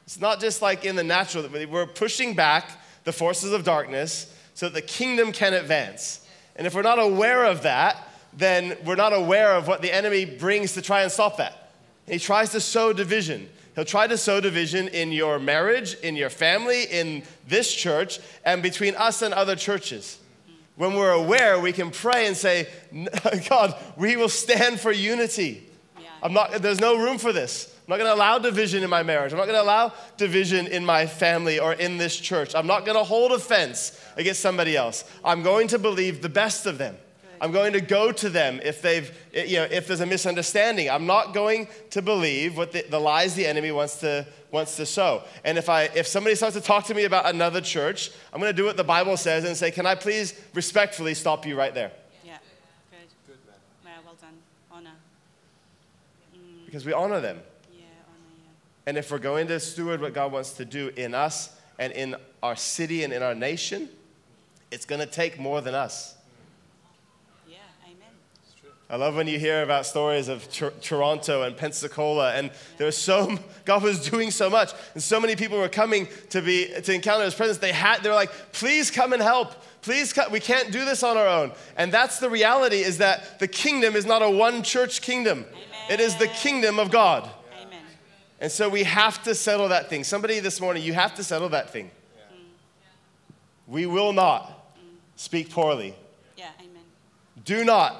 It's 0.05 0.21
not 0.21 0.39
just 0.39 0.61
like 0.61 0.85
in 0.85 0.95
the 0.95 1.03
natural, 1.03 1.43
that 1.47 1.69
we're 1.69 1.87
pushing 1.87 2.35
back 2.35 2.69
the 3.05 3.11
forces 3.11 3.51
of 3.51 3.63
darkness 3.63 4.31
so 4.53 4.67
that 4.67 4.75
the 4.75 4.81
kingdom 4.81 5.31
can 5.31 5.53
advance. 5.53 6.25
And 6.55 6.67
if 6.67 6.75
we're 6.75 6.83
not 6.83 6.99
aware 6.99 7.43
of 7.43 7.63
that, 7.63 8.07
then 8.33 8.77
we're 8.85 8.95
not 8.95 9.13
aware 9.13 9.55
of 9.55 9.67
what 9.67 9.81
the 9.81 9.91
enemy 9.91 10.25
brings 10.25 10.73
to 10.73 10.81
try 10.81 11.01
and 11.01 11.11
stop 11.11 11.37
that. 11.37 11.64
He 12.07 12.19
tries 12.19 12.51
to 12.51 12.59
sow 12.59 12.93
division. 12.93 13.49
He'll 13.75 13.85
try 13.85 14.07
to 14.07 14.17
sow 14.17 14.39
division 14.39 14.87
in 14.87 15.11
your 15.11 15.37
marriage, 15.37 15.95
in 15.95 16.15
your 16.15 16.29
family, 16.29 16.83
in 16.83 17.23
this 17.47 17.73
church, 17.73 18.19
and 18.45 18.63
between 18.63 18.95
us 18.95 19.21
and 19.21 19.33
other 19.33 19.55
churches. 19.55 20.19
When 20.77 20.95
we're 20.95 21.11
aware, 21.11 21.59
we 21.59 21.73
can 21.73 21.91
pray 21.91 22.27
and 22.27 22.35
say, 22.35 22.67
God, 23.49 23.75
we 23.97 24.15
will 24.17 24.29
stand 24.29 24.79
for 24.79 24.91
unity. 24.91 25.67
Yeah. 25.99 26.07
I'm 26.23 26.33
not, 26.33 26.61
there's 26.61 26.79
no 26.79 26.97
room 26.97 27.17
for 27.17 27.33
this. 27.33 27.73
I'm 27.85 27.91
not 27.91 27.97
going 27.97 28.09
to 28.09 28.15
allow 28.15 28.39
division 28.39 28.83
in 28.83 28.89
my 28.89 29.03
marriage. 29.03 29.31
I'm 29.31 29.37
not 29.37 29.45
going 29.45 29.57
to 29.57 29.63
allow 29.63 29.93
division 30.17 30.67
in 30.67 30.85
my 30.85 31.05
family 31.05 31.59
or 31.59 31.73
in 31.73 31.97
this 31.97 32.17
church. 32.17 32.55
I'm 32.55 32.67
not 32.67 32.85
going 32.85 32.97
to 32.97 33.03
hold 33.03 33.31
offense 33.31 33.99
against 34.17 34.41
somebody 34.41 34.75
else. 34.75 35.03
I'm 35.23 35.43
going 35.43 35.67
to 35.69 35.79
believe 35.79 36.21
the 36.21 36.29
best 36.29 36.65
of 36.65 36.77
them. 36.77 36.97
I'm 37.41 37.51
going 37.51 37.73
to 37.73 37.81
go 37.81 38.11
to 38.11 38.29
them 38.29 38.59
if 38.63 38.81
they've, 38.81 39.11
you 39.33 39.57
know, 39.57 39.67
if 39.69 39.87
there's 39.87 40.01
a 40.01 40.05
misunderstanding. 40.05 40.89
I'm 40.89 41.05
not 41.05 41.33
going 41.33 41.67
to 41.91 42.01
believe 42.01 42.57
what 42.57 42.71
the, 42.71 42.85
the 42.89 42.99
lies 42.99 43.35
the 43.35 43.45
enemy 43.45 43.71
wants 43.71 43.99
to 44.01 44.25
wants 44.51 44.77
to 44.77 44.85
sow. 44.85 45.23
And 45.43 45.57
if 45.57 45.69
I, 45.69 45.83
if 45.95 46.07
somebody 46.07 46.35
starts 46.35 46.55
to 46.55 46.61
talk 46.61 46.85
to 46.85 46.93
me 46.93 47.03
about 47.03 47.27
another 47.27 47.61
church, 47.61 48.11
I'm 48.33 48.39
going 48.39 48.51
to 48.51 48.55
do 48.55 48.65
what 48.65 48.77
the 48.77 48.83
Bible 48.83 49.17
says 49.17 49.43
and 49.43 49.55
say, 49.55 49.69
"Can 49.71 49.85
I 49.85 49.95
please 49.95 50.39
respectfully 50.53 51.13
stop 51.13 51.45
you 51.45 51.57
right 51.57 51.73
there?" 51.73 51.91
Yeah. 52.23 52.37
Good. 52.89 53.09
Good 53.27 53.37
man. 53.45 53.55
Yeah, 53.83 54.01
well 54.05 54.15
done. 54.19 54.33
Honor. 54.71 54.95
Mm. 56.35 56.65
Because 56.65 56.85
we 56.85 56.93
honor 56.93 57.19
them. 57.19 57.41
Yeah, 57.71 57.85
honor, 58.07 58.33
yeah. 58.43 58.51
And 58.87 58.97
if 58.97 59.11
we're 59.11 59.19
going 59.19 59.47
to 59.47 59.59
steward 59.59 60.01
what 60.01 60.13
God 60.13 60.31
wants 60.31 60.53
to 60.53 60.65
do 60.65 60.91
in 60.95 61.13
us 61.13 61.55
and 61.77 61.91
in 61.93 62.15
our 62.41 62.55
city 62.55 63.03
and 63.03 63.11
in 63.11 63.21
our 63.21 63.35
nation, 63.35 63.89
it's 64.71 64.85
going 64.85 65.01
to 65.01 65.07
take 65.07 65.39
more 65.39 65.61
than 65.61 65.75
us. 65.75 66.14
Yeah, 68.89 68.95
amen. 68.95 69.01
I 69.01 69.05
love 69.05 69.15
when 69.15 69.27
you 69.27 69.39
hear 69.39 69.63
about 69.63 69.85
stories 69.85 70.27
of 70.27 70.51
Tor- 70.51 70.73
Toronto 70.81 71.43
and 71.43 71.55
Pensacola, 71.57 72.33
and 72.33 72.51
there 72.77 72.85
was 72.85 72.97
so 72.97 73.37
God 73.65 73.83
was 73.83 74.09
doing 74.09 74.31
so 74.31 74.49
much, 74.49 74.71
and 74.93 75.01
so 75.01 75.19
many 75.19 75.35
people 75.35 75.57
were 75.57 75.69
coming 75.69 76.07
to 76.29 76.41
be 76.41 76.67
to 76.83 76.93
encounter 76.93 77.25
His 77.25 77.35
presence. 77.35 77.57
They 77.59 77.71
had 77.71 78.03
they 78.03 78.09
were 78.09 78.15
like, 78.15 78.31
please 78.51 78.91
come 78.91 79.13
and 79.13 79.21
help. 79.21 79.53
Please, 79.81 80.13
come. 80.13 80.31
we 80.31 80.39
can't 80.39 80.71
do 80.71 80.83
this 80.83 81.03
on 81.03 81.15
our 81.15 81.27
own. 81.27 81.51
And 81.77 81.91
that's 81.91 82.19
the 82.19 82.29
reality: 82.29 82.77
is 82.77 82.97
that 82.97 83.39
the 83.39 83.47
kingdom 83.47 83.95
is 83.95 84.05
not 84.05 84.21
a 84.21 84.29
one 84.29 84.63
church 84.63 85.01
kingdom. 85.01 85.45
It 85.89 85.99
is 85.99 86.15
the 86.15 86.27
kingdom 86.27 86.79
of 86.79 86.89
God. 86.89 87.29
Amen. 87.61 87.79
And 88.41 88.51
so 88.51 88.67
we 88.67 88.83
have 88.83 89.21
to 89.23 89.35
settle 89.35 89.69
that 89.69 89.89
thing. 89.89 90.03
Somebody 90.03 90.39
this 90.39 90.59
morning, 90.59 90.81
you 90.81 90.93
have 90.93 91.13
to 91.15 91.23
settle 91.23 91.49
that 91.49 91.69
thing. 91.69 91.91
Mm. 92.33 92.39
We 93.67 93.85
will 93.85 94.11
not 94.11 94.49
mm. 94.49 94.81
speak 95.15 95.51
poorly. 95.51 95.95
Yeah, 96.35 96.49
amen. 96.59 96.81
Do 97.43 97.63
not, 97.63 97.95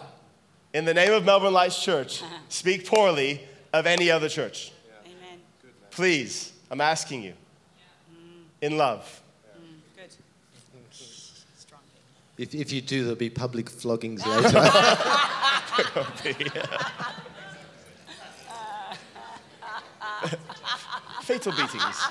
in 0.76 0.84
the 0.84 0.94
name 0.94 1.14
of 1.14 1.24
Melbourne 1.24 1.54
Lights 1.54 1.82
Church, 1.82 2.22
speak 2.50 2.86
poorly 2.86 3.40
of 3.72 3.88
any 3.88 4.12
other 4.12 4.28
church. 4.28 4.74
Amen. 5.06 5.40
Please, 5.90 6.52
I'm 6.70 6.82
asking 6.82 7.24
you, 7.24 7.34
in 8.62 8.78
love. 8.78 9.22
Good. 9.96 10.14
If, 12.38 12.54
if 12.54 12.74
you 12.74 12.82
do, 12.82 13.04
there'll 13.04 13.16
be 13.16 13.30
public 13.30 13.70
floggings 13.70 14.26
later. 14.26 14.50
Fatal 21.22 21.54
beatings. 21.54 22.02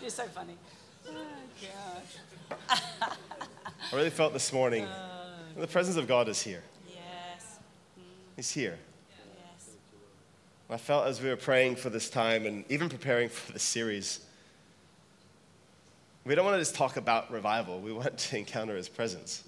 You're 0.00 0.10
so 0.10 0.24
funny. 0.24 0.54
Oh, 1.08 1.12
gosh. 1.62 2.16
I 3.92 3.96
really 3.96 4.10
felt 4.10 4.32
this 4.32 4.52
morning 4.52 4.84
oh, 4.84 5.60
the 5.60 5.68
presence 5.68 5.96
of 5.96 6.08
God 6.08 6.28
is 6.28 6.42
here. 6.42 6.64
He's 8.38 8.52
here. 8.52 8.78
I 10.70 10.76
felt 10.76 11.08
as 11.08 11.20
we 11.20 11.28
were 11.28 11.34
praying 11.34 11.74
for 11.74 11.90
this 11.90 12.08
time 12.08 12.46
and 12.46 12.64
even 12.68 12.88
preparing 12.88 13.28
for 13.28 13.50
the 13.50 13.58
series, 13.58 14.20
we 16.24 16.36
don't 16.36 16.44
want 16.44 16.54
to 16.54 16.60
just 16.60 16.76
talk 16.76 16.96
about 16.96 17.32
revival. 17.32 17.80
We 17.80 17.92
want 17.92 18.16
to 18.16 18.38
encounter 18.38 18.76
His 18.76 18.88
presence. 18.88 19.42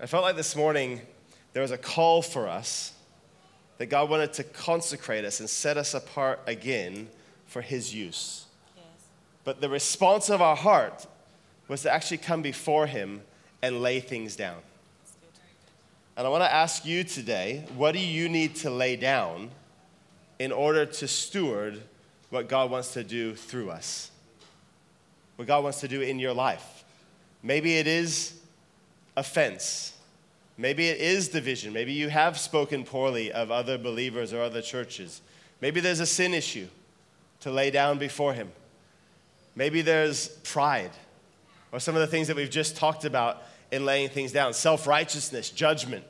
I 0.00 0.06
felt 0.06 0.22
like 0.22 0.36
this 0.36 0.56
morning 0.56 1.02
there 1.52 1.60
was 1.60 1.70
a 1.70 1.76
call 1.76 2.22
for 2.22 2.48
us 2.48 2.94
that 3.76 3.86
God 3.86 4.08
wanted 4.08 4.32
to 4.34 4.44
consecrate 4.44 5.26
us 5.26 5.40
and 5.40 5.50
set 5.50 5.76
us 5.76 5.92
apart 5.92 6.40
again 6.46 7.10
for 7.44 7.60
His 7.60 7.94
use. 7.94 8.46
Yes. 8.74 8.86
But 9.44 9.60
the 9.60 9.68
response 9.68 10.30
of 10.30 10.40
our 10.40 10.56
heart 10.56 11.06
was 11.68 11.82
to 11.82 11.92
actually 11.92 12.18
come 12.18 12.40
before 12.40 12.86
Him 12.86 13.20
and 13.60 13.82
lay 13.82 14.00
things 14.00 14.34
down. 14.34 14.62
And 16.16 16.26
I 16.26 16.30
want 16.30 16.44
to 16.44 16.52
ask 16.52 16.84
you 16.84 17.04
today 17.04 17.64
what 17.76 17.92
do 17.92 17.98
you 17.98 18.28
need 18.28 18.56
to 18.56 18.70
lay 18.70 18.96
down 18.96 19.50
in 20.38 20.52
order 20.52 20.84
to 20.84 21.08
steward 21.08 21.82
what 22.30 22.48
God 22.48 22.70
wants 22.70 22.92
to 22.94 23.04
do 23.04 23.34
through 23.34 23.70
us? 23.70 24.10
What 25.36 25.48
God 25.48 25.64
wants 25.64 25.80
to 25.80 25.88
do 25.88 26.00
in 26.00 26.18
your 26.18 26.34
life? 26.34 26.84
Maybe 27.42 27.76
it 27.76 27.86
is 27.86 28.34
offense. 29.16 29.94
Maybe 30.58 30.88
it 30.88 31.00
is 31.00 31.28
division. 31.28 31.72
Maybe 31.72 31.92
you 31.92 32.08
have 32.08 32.38
spoken 32.38 32.84
poorly 32.84 33.32
of 33.32 33.50
other 33.50 33.78
believers 33.78 34.32
or 34.32 34.42
other 34.42 34.60
churches. 34.60 35.22
Maybe 35.60 35.80
there's 35.80 36.00
a 36.00 36.06
sin 36.06 36.34
issue 36.34 36.68
to 37.40 37.50
lay 37.50 37.70
down 37.70 37.98
before 37.98 38.34
Him. 38.34 38.52
Maybe 39.56 39.82
there's 39.82 40.28
pride 40.28 40.92
or 41.72 41.80
some 41.80 41.94
of 41.94 42.00
the 42.02 42.06
things 42.06 42.28
that 42.28 42.36
we've 42.36 42.50
just 42.50 42.76
talked 42.76 43.04
about 43.04 43.42
in 43.72 43.84
laying 43.84 44.08
things 44.08 44.30
down 44.30 44.54
self 44.54 44.86
righteousness, 44.86 45.50
judgment, 45.50 46.04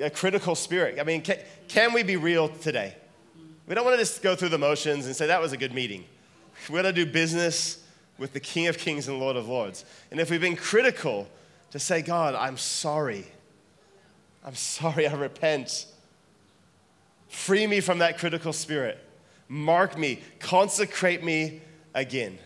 a 0.00 0.08
critical 0.08 0.54
spirit. 0.54 0.98
I 0.98 1.02
mean, 1.02 1.20
can, 1.20 1.36
can 1.68 1.92
we 1.92 2.02
be 2.02 2.16
real 2.16 2.48
today? 2.48 2.94
We 3.66 3.74
don't 3.74 3.84
want 3.84 3.98
to 3.98 4.02
just 4.02 4.22
go 4.22 4.34
through 4.34 4.48
the 4.48 4.58
motions 4.58 5.04
and 5.04 5.14
say 5.14 5.26
that 5.26 5.42
was 5.42 5.52
a 5.52 5.58
good 5.58 5.74
meeting. 5.74 6.04
We 6.70 6.76
want 6.76 6.86
to 6.86 6.92
do 6.92 7.04
business 7.04 7.84
with 8.16 8.32
the 8.32 8.40
King 8.40 8.68
of 8.68 8.78
Kings 8.78 9.08
and 9.08 9.18
Lord 9.18 9.36
of 9.36 9.48
Lords. 9.48 9.84
And 10.10 10.18
if 10.18 10.30
we've 10.30 10.40
been 10.40 10.56
critical, 10.56 11.28
to 11.70 11.78
say, 11.78 12.02
God, 12.02 12.34
I'm 12.34 12.56
sorry. 12.56 13.26
I'm 14.44 14.54
sorry, 14.54 15.06
I 15.06 15.14
repent. 15.14 15.86
Free 17.28 17.66
me 17.66 17.80
from 17.80 17.98
that 17.98 18.18
critical 18.18 18.52
spirit. 18.52 18.98
Mark 19.48 19.98
me, 19.98 20.20
consecrate 20.38 21.22
me 21.24 21.60
again. 21.94 22.38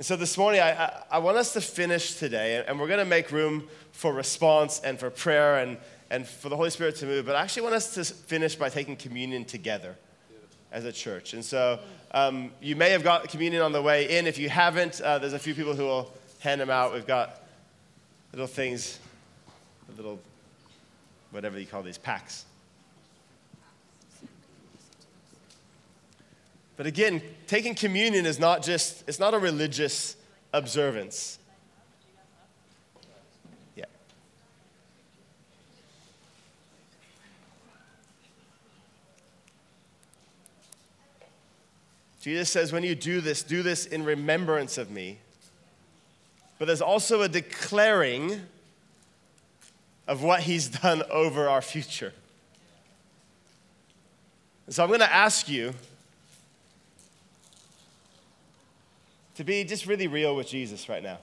And 0.00 0.06
so 0.06 0.16
this 0.16 0.38
morning, 0.38 0.62
I, 0.62 0.70
I, 0.70 1.02
I 1.10 1.18
want 1.18 1.36
us 1.36 1.52
to 1.52 1.60
finish 1.60 2.14
today, 2.14 2.64
and 2.66 2.80
we're 2.80 2.86
going 2.86 3.00
to 3.00 3.04
make 3.04 3.30
room 3.30 3.68
for 3.92 4.14
response 4.14 4.80
and 4.80 4.98
for 4.98 5.10
prayer 5.10 5.58
and, 5.58 5.76
and 6.08 6.26
for 6.26 6.48
the 6.48 6.56
Holy 6.56 6.70
Spirit 6.70 6.96
to 6.96 7.04
move. 7.04 7.26
But 7.26 7.36
I 7.36 7.42
actually 7.42 7.64
want 7.64 7.74
us 7.74 7.92
to 7.96 8.04
finish 8.04 8.56
by 8.56 8.70
taking 8.70 8.96
communion 8.96 9.44
together 9.44 9.98
as 10.72 10.86
a 10.86 10.90
church. 10.90 11.34
And 11.34 11.44
so 11.44 11.80
um, 12.12 12.50
you 12.62 12.76
may 12.76 12.88
have 12.92 13.04
got 13.04 13.28
communion 13.28 13.60
on 13.60 13.72
the 13.72 13.82
way 13.82 14.16
in. 14.16 14.26
If 14.26 14.38
you 14.38 14.48
haven't, 14.48 15.02
uh, 15.02 15.18
there's 15.18 15.34
a 15.34 15.38
few 15.38 15.54
people 15.54 15.74
who 15.74 15.84
will 15.84 16.10
hand 16.38 16.62
them 16.62 16.70
out. 16.70 16.94
We've 16.94 17.06
got 17.06 17.42
little 18.32 18.46
things, 18.46 18.98
little, 19.98 20.18
whatever 21.30 21.60
you 21.60 21.66
call 21.66 21.82
these, 21.82 21.98
packs. 21.98 22.46
But 26.80 26.86
again, 26.86 27.20
taking 27.46 27.74
communion 27.74 28.24
is 28.24 28.38
not 28.38 28.62
just, 28.62 29.04
it's 29.06 29.18
not 29.18 29.34
a 29.34 29.38
religious 29.38 30.16
observance. 30.54 31.38
Yeah. 33.76 33.84
Jesus 42.22 42.48
says, 42.48 42.72
when 42.72 42.82
you 42.82 42.94
do 42.94 43.20
this, 43.20 43.42
do 43.42 43.62
this 43.62 43.84
in 43.84 44.02
remembrance 44.02 44.78
of 44.78 44.90
me. 44.90 45.18
But 46.58 46.64
there's 46.64 46.80
also 46.80 47.20
a 47.20 47.28
declaring 47.28 48.40
of 50.08 50.22
what 50.22 50.40
he's 50.40 50.70
done 50.70 51.02
over 51.10 51.46
our 51.46 51.60
future. 51.60 52.14
so 54.70 54.82
I'm 54.82 54.88
going 54.88 55.00
to 55.00 55.14
ask 55.14 55.46
you 55.46 55.74
to 59.36 59.44
be 59.44 59.64
just 59.64 59.86
really 59.86 60.06
real 60.06 60.36
with 60.36 60.48
Jesus 60.48 60.88
right 60.88 61.02
now. 61.02 61.18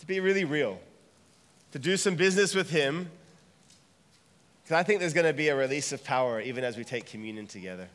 To 0.00 0.06
be 0.06 0.20
really 0.20 0.44
real. 0.44 0.80
To 1.72 1.78
do 1.78 1.96
some 1.96 2.14
business 2.16 2.54
with 2.54 2.70
Him. 2.70 3.10
Because 4.62 4.76
I 4.76 4.82
think 4.82 5.00
there's 5.00 5.14
going 5.14 5.26
to 5.26 5.32
be 5.32 5.48
a 5.48 5.56
release 5.56 5.92
of 5.92 6.04
power 6.04 6.40
even 6.40 6.64
as 6.64 6.76
we 6.76 6.84
take 6.84 7.06
communion 7.06 7.46
together. 7.46 7.88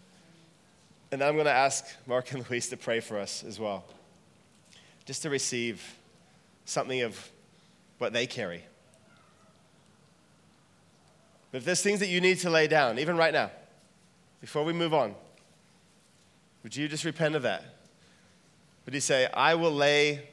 And 1.11 1.21
I'm 1.21 1.35
going 1.35 1.45
to 1.45 1.51
ask 1.51 1.85
Mark 2.07 2.31
and 2.31 2.43
Luis 2.49 2.69
to 2.69 2.77
pray 2.77 2.99
for 2.99 3.19
us 3.19 3.43
as 3.43 3.59
well, 3.59 3.85
just 5.05 5.21
to 5.21 5.29
receive 5.29 5.95
something 6.65 7.01
of 7.01 7.29
what 7.99 8.13
they 8.13 8.25
carry. 8.25 8.63
But 11.51 11.59
if 11.59 11.65
there's 11.65 11.83
things 11.83 11.99
that 11.99 12.09
you 12.09 12.19
need 12.19 12.39
to 12.39 12.49
lay 12.49 12.67
down, 12.67 12.97
even 12.97 13.15
right 13.15 13.31
now, 13.31 13.51
before 14.43 14.65
we 14.65 14.73
move 14.73 14.93
on, 14.93 15.15
would 16.63 16.75
you 16.75 16.89
just 16.89 17.05
repent 17.05 17.33
of 17.33 17.43
that? 17.43 17.63
Would 18.83 18.93
you 18.93 18.99
say, 18.99 19.29
I 19.33 19.55
will 19.55 19.71
lay 19.71 20.27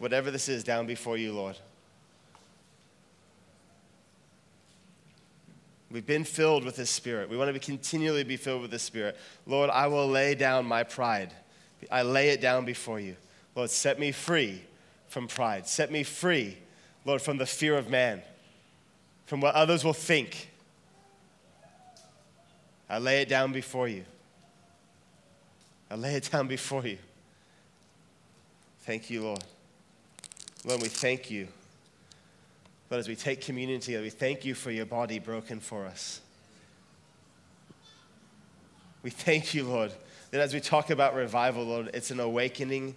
whatever 0.00 0.32
this 0.32 0.48
is 0.48 0.64
down 0.64 0.84
before 0.84 1.16
you, 1.16 1.32
Lord? 1.32 1.56
We've 5.92 6.04
been 6.04 6.24
filled 6.24 6.64
with 6.64 6.74
His 6.74 6.90
Spirit. 6.90 7.30
We 7.30 7.36
want 7.36 7.54
to 7.54 7.60
continually 7.60 8.24
be 8.24 8.36
filled 8.36 8.62
with 8.62 8.72
His 8.72 8.82
Spirit. 8.82 9.16
Lord, 9.46 9.70
I 9.70 9.86
will 9.86 10.08
lay 10.08 10.34
down 10.34 10.66
my 10.66 10.82
pride. 10.82 11.32
I 11.88 12.02
lay 12.02 12.30
it 12.30 12.40
down 12.40 12.64
before 12.64 12.98
you. 12.98 13.14
Lord, 13.54 13.70
set 13.70 13.96
me 13.96 14.10
free 14.10 14.60
from 15.06 15.28
pride. 15.28 15.68
Set 15.68 15.92
me 15.92 16.02
free, 16.02 16.58
Lord, 17.04 17.22
from 17.22 17.36
the 17.38 17.46
fear 17.46 17.78
of 17.78 17.88
man, 17.88 18.22
from 19.26 19.40
what 19.40 19.54
others 19.54 19.84
will 19.84 19.92
think. 19.92 20.48
I 22.92 22.98
lay 22.98 23.22
it 23.22 23.28
down 23.30 23.52
before 23.52 23.88
you. 23.88 24.04
I 25.90 25.94
lay 25.94 26.14
it 26.14 26.30
down 26.30 26.46
before 26.46 26.86
you. 26.86 26.98
Thank 28.80 29.08
you, 29.08 29.22
Lord. 29.22 29.42
Lord, 30.62 30.82
we 30.82 30.88
thank 30.88 31.30
you. 31.30 31.48
But 32.90 32.98
as 32.98 33.08
we 33.08 33.16
take 33.16 33.40
communion 33.40 33.80
together, 33.80 34.02
we 34.02 34.10
thank 34.10 34.44
you 34.44 34.54
for 34.54 34.70
your 34.70 34.84
body 34.84 35.18
broken 35.18 35.58
for 35.58 35.86
us. 35.86 36.20
We 39.02 39.08
thank 39.08 39.54
you, 39.54 39.64
Lord, 39.64 39.90
that 40.30 40.42
as 40.42 40.52
we 40.52 40.60
talk 40.60 40.90
about 40.90 41.14
revival, 41.14 41.64
Lord, 41.64 41.88
it's 41.94 42.10
an 42.10 42.20
awakening 42.20 42.94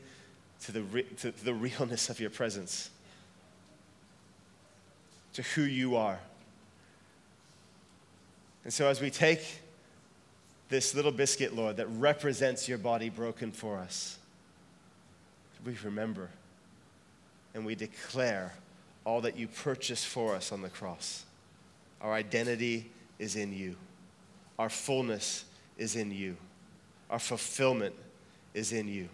to 0.63 0.73
the, 0.73 0.81
re- 0.81 1.03
to 1.19 1.31
the 1.31 1.53
realness 1.53 2.09
of 2.09 2.19
your 2.19 2.31
presence, 2.31 2.89
to 5.31 5.41
who 5.41 5.61
you 5.61 5.95
are. 5.95 6.19
And 8.65 8.73
so 8.73 8.89
as 8.89 8.99
we 8.99 9.09
take 9.09 9.61
this 10.69 10.95
little 10.95 11.11
biscuit, 11.11 11.55
Lord, 11.55 11.77
that 11.77 11.87
represents 11.87 12.67
your 12.67 12.77
body 12.77 13.09
broken 13.09 13.51
for 13.51 13.77
us. 13.77 14.17
We 15.65 15.75
remember 15.83 16.29
and 17.53 17.65
we 17.65 17.73
declare 17.73 18.53
all 19.05 19.21
that 19.21 19.37
you 19.37 19.47
purchased 19.47 20.05
for 20.05 20.35
us 20.35 20.51
on 20.51 20.61
the 20.61 20.69
cross. 20.69 21.23
Our 22.01 22.13
identity 22.13 22.91
is 23.17 23.35
in 23.35 23.53
you, 23.53 23.75
our 24.59 24.69
fullness 24.69 25.45
is 25.77 25.95
in 25.95 26.11
you, 26.11 26.35
our 27.09 27.19
fulfillment 27.19 27.95
is 28.53 28.71
in 28.71 28.87
you. 28.87 29.09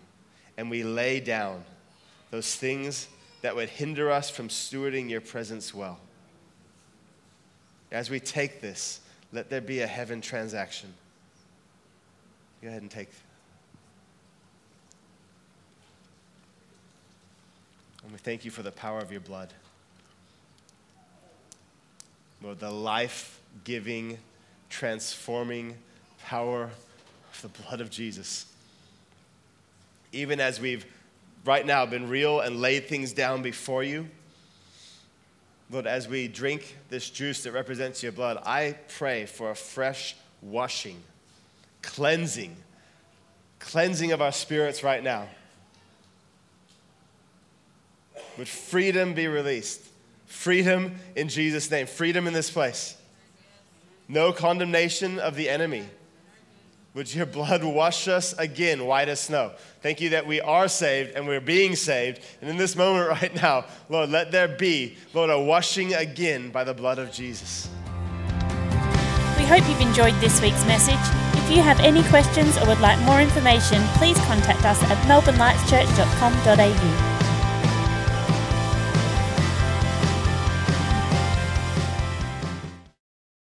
And 0.57 0.69
we 0.69 0.83
lay 0.83 1.19
down 1.19 1.63
those 2.31 2.55
things 2.55 3.07
that 3.41 3.55
would 3.55 3.69
hinder 3.69 4.11
us 4.11 4.29
from 4.29 4.49
stewarding 4.49 5.09
your 5.09 5.21
presence 5.21 5.73
well. 5.73 5.99
As 7.91 8.09
we 8.09 8.19
take 8.19 8.61
this, 8.61 9.01
let 9.33 9.49
there 9.49 9.61
be 9.61 9.81
a 9.81 9.87
heaven 9.87 10.21
transaction. 10.21 10.93
Go 12.61 12.67
ahead 12.67 12.83
and 12.83 12.91
take. 12.91 13.09
And 18.03 18.11
we 18.11 18.19
thank 18.19 18.45
you 18.45 18.51
for 18.51 18.61
the 18.61 18.71
power 18.71 18.99
of 18.99 19.11
your 19.11 19.21
blood. 19.21 19.51
Lord, 22.43 22.59
the 22.59 22.71
life 22.71 23.39
giving, 23.63 24.17
transforming 24.69 25.75
power 26.23 26.65
of 27.33 27.41
the 27.41 27.47
blood 27.63 27.81
of 27.81 27.89
Jesus. 27.89 28.45
Even 30.11 30.39
as 30.39 30.59
we've 30.59 30.85
right 31.45 31.65
now 31.65 31.85
been 31.85 32.09
real 32.09 32.41
and 32.41 32.61
laid 32.61 32.87
things 32.87 33.11
down 33.11 33.41
before 33.41 33.83
you, 33.83 34.07
Lord, 35.71 35.87
as 35.87 36.07
we 36.07 36.27
drink 36.27 36.75
this 36.89 37.09
juice 37.09 37.43
that 37.43 37.53
represents 37.53 38.03
your 38.03 38.11
blood, 38.11 38.37
I 38.45 38.75
pray 38.97 39.25
for 39.25 39.49
a 39.49 39.55
fresh 39.55 40.15
washing 40.41 41.01
cleansing, 41.81 42.55
cleansing 43.59 44.11
of 44.11 44.21
our 44.21 44.31
spirits 44.31 44.83
right 44.83 45.03
now. 45.03 45.27
Would 48.37 48.47
freedom 48.47 49.13
be 49.13 49.27
released? 49.27 49.81
Freedom 50.25 50.95
in 51.15 51.27
Jesus' 51.27 51.69
name. 51.69 51.85
Freedom 51.85 52.27
in 52.27 52.33
this 52.33 52.49
place. 52.49 52.95
No 54.07 54.31
condemnation 54.31 55.19
of 55.19 55.35
the 55.35 55.49
enemy. 55.49 55.85
Would 56.93 57.13
your 57.13 57.25
blood 57.25 57.63
wash 57.63 58.09
us 58.09 58.33
again 58.33 58.85
white 58.85 59.07
as 59.07 59.21
snow? 59.21 59.53
Thank 59.81 60.01
you 60.01 60.09
that 60.09 60.27
we 60.27 60.41
are 60.41 60.67
saved 60.67 61.15
and 61.15 61.25
we're 61.25 61.39
being 61.39 61.75
saved. 61.75 62.21
And 62.41 62.49
in 62.49 62.57
this 62.57 62.75
moment 62.75 63.09
right 63.21 63.33
now, 63.35 63.65
Lord, 63.87 64.09
let 64.09 64.31
there 64.31 64.49
be, 64.49 64.97
Lord, 65.13 65.29
a 65.29 65.39
washing 65.39 65.93
again 65.93 66.49
by 66.49 66.63
the 66.65 66.73
blood 66.73 66.99
of 66.99 67.11
Jesus. 67.11 67.69
We 69.37 69.45
hope 69.45 69.67
you've 69.69 69.81
enjoyed 69.81 70.15
this 70.15 70.41
week's 70.41 70.65
message. 70.65 71.30
If 71.51 71.57
you 71.57 71.63
have 71.63 71.81
any 71.81 72.01
questions 72.03 72.57
or 72.57 72.65
would 72.67 72.79
like 72.79 72.97
more 72.99 73.19
information, 73.19 73.83
please 73.95 74.17
contact 74.19 74.63
us 74.63 74.81
at 74.83 74.97
melbournelightschurch.com.au. 75.05 77.10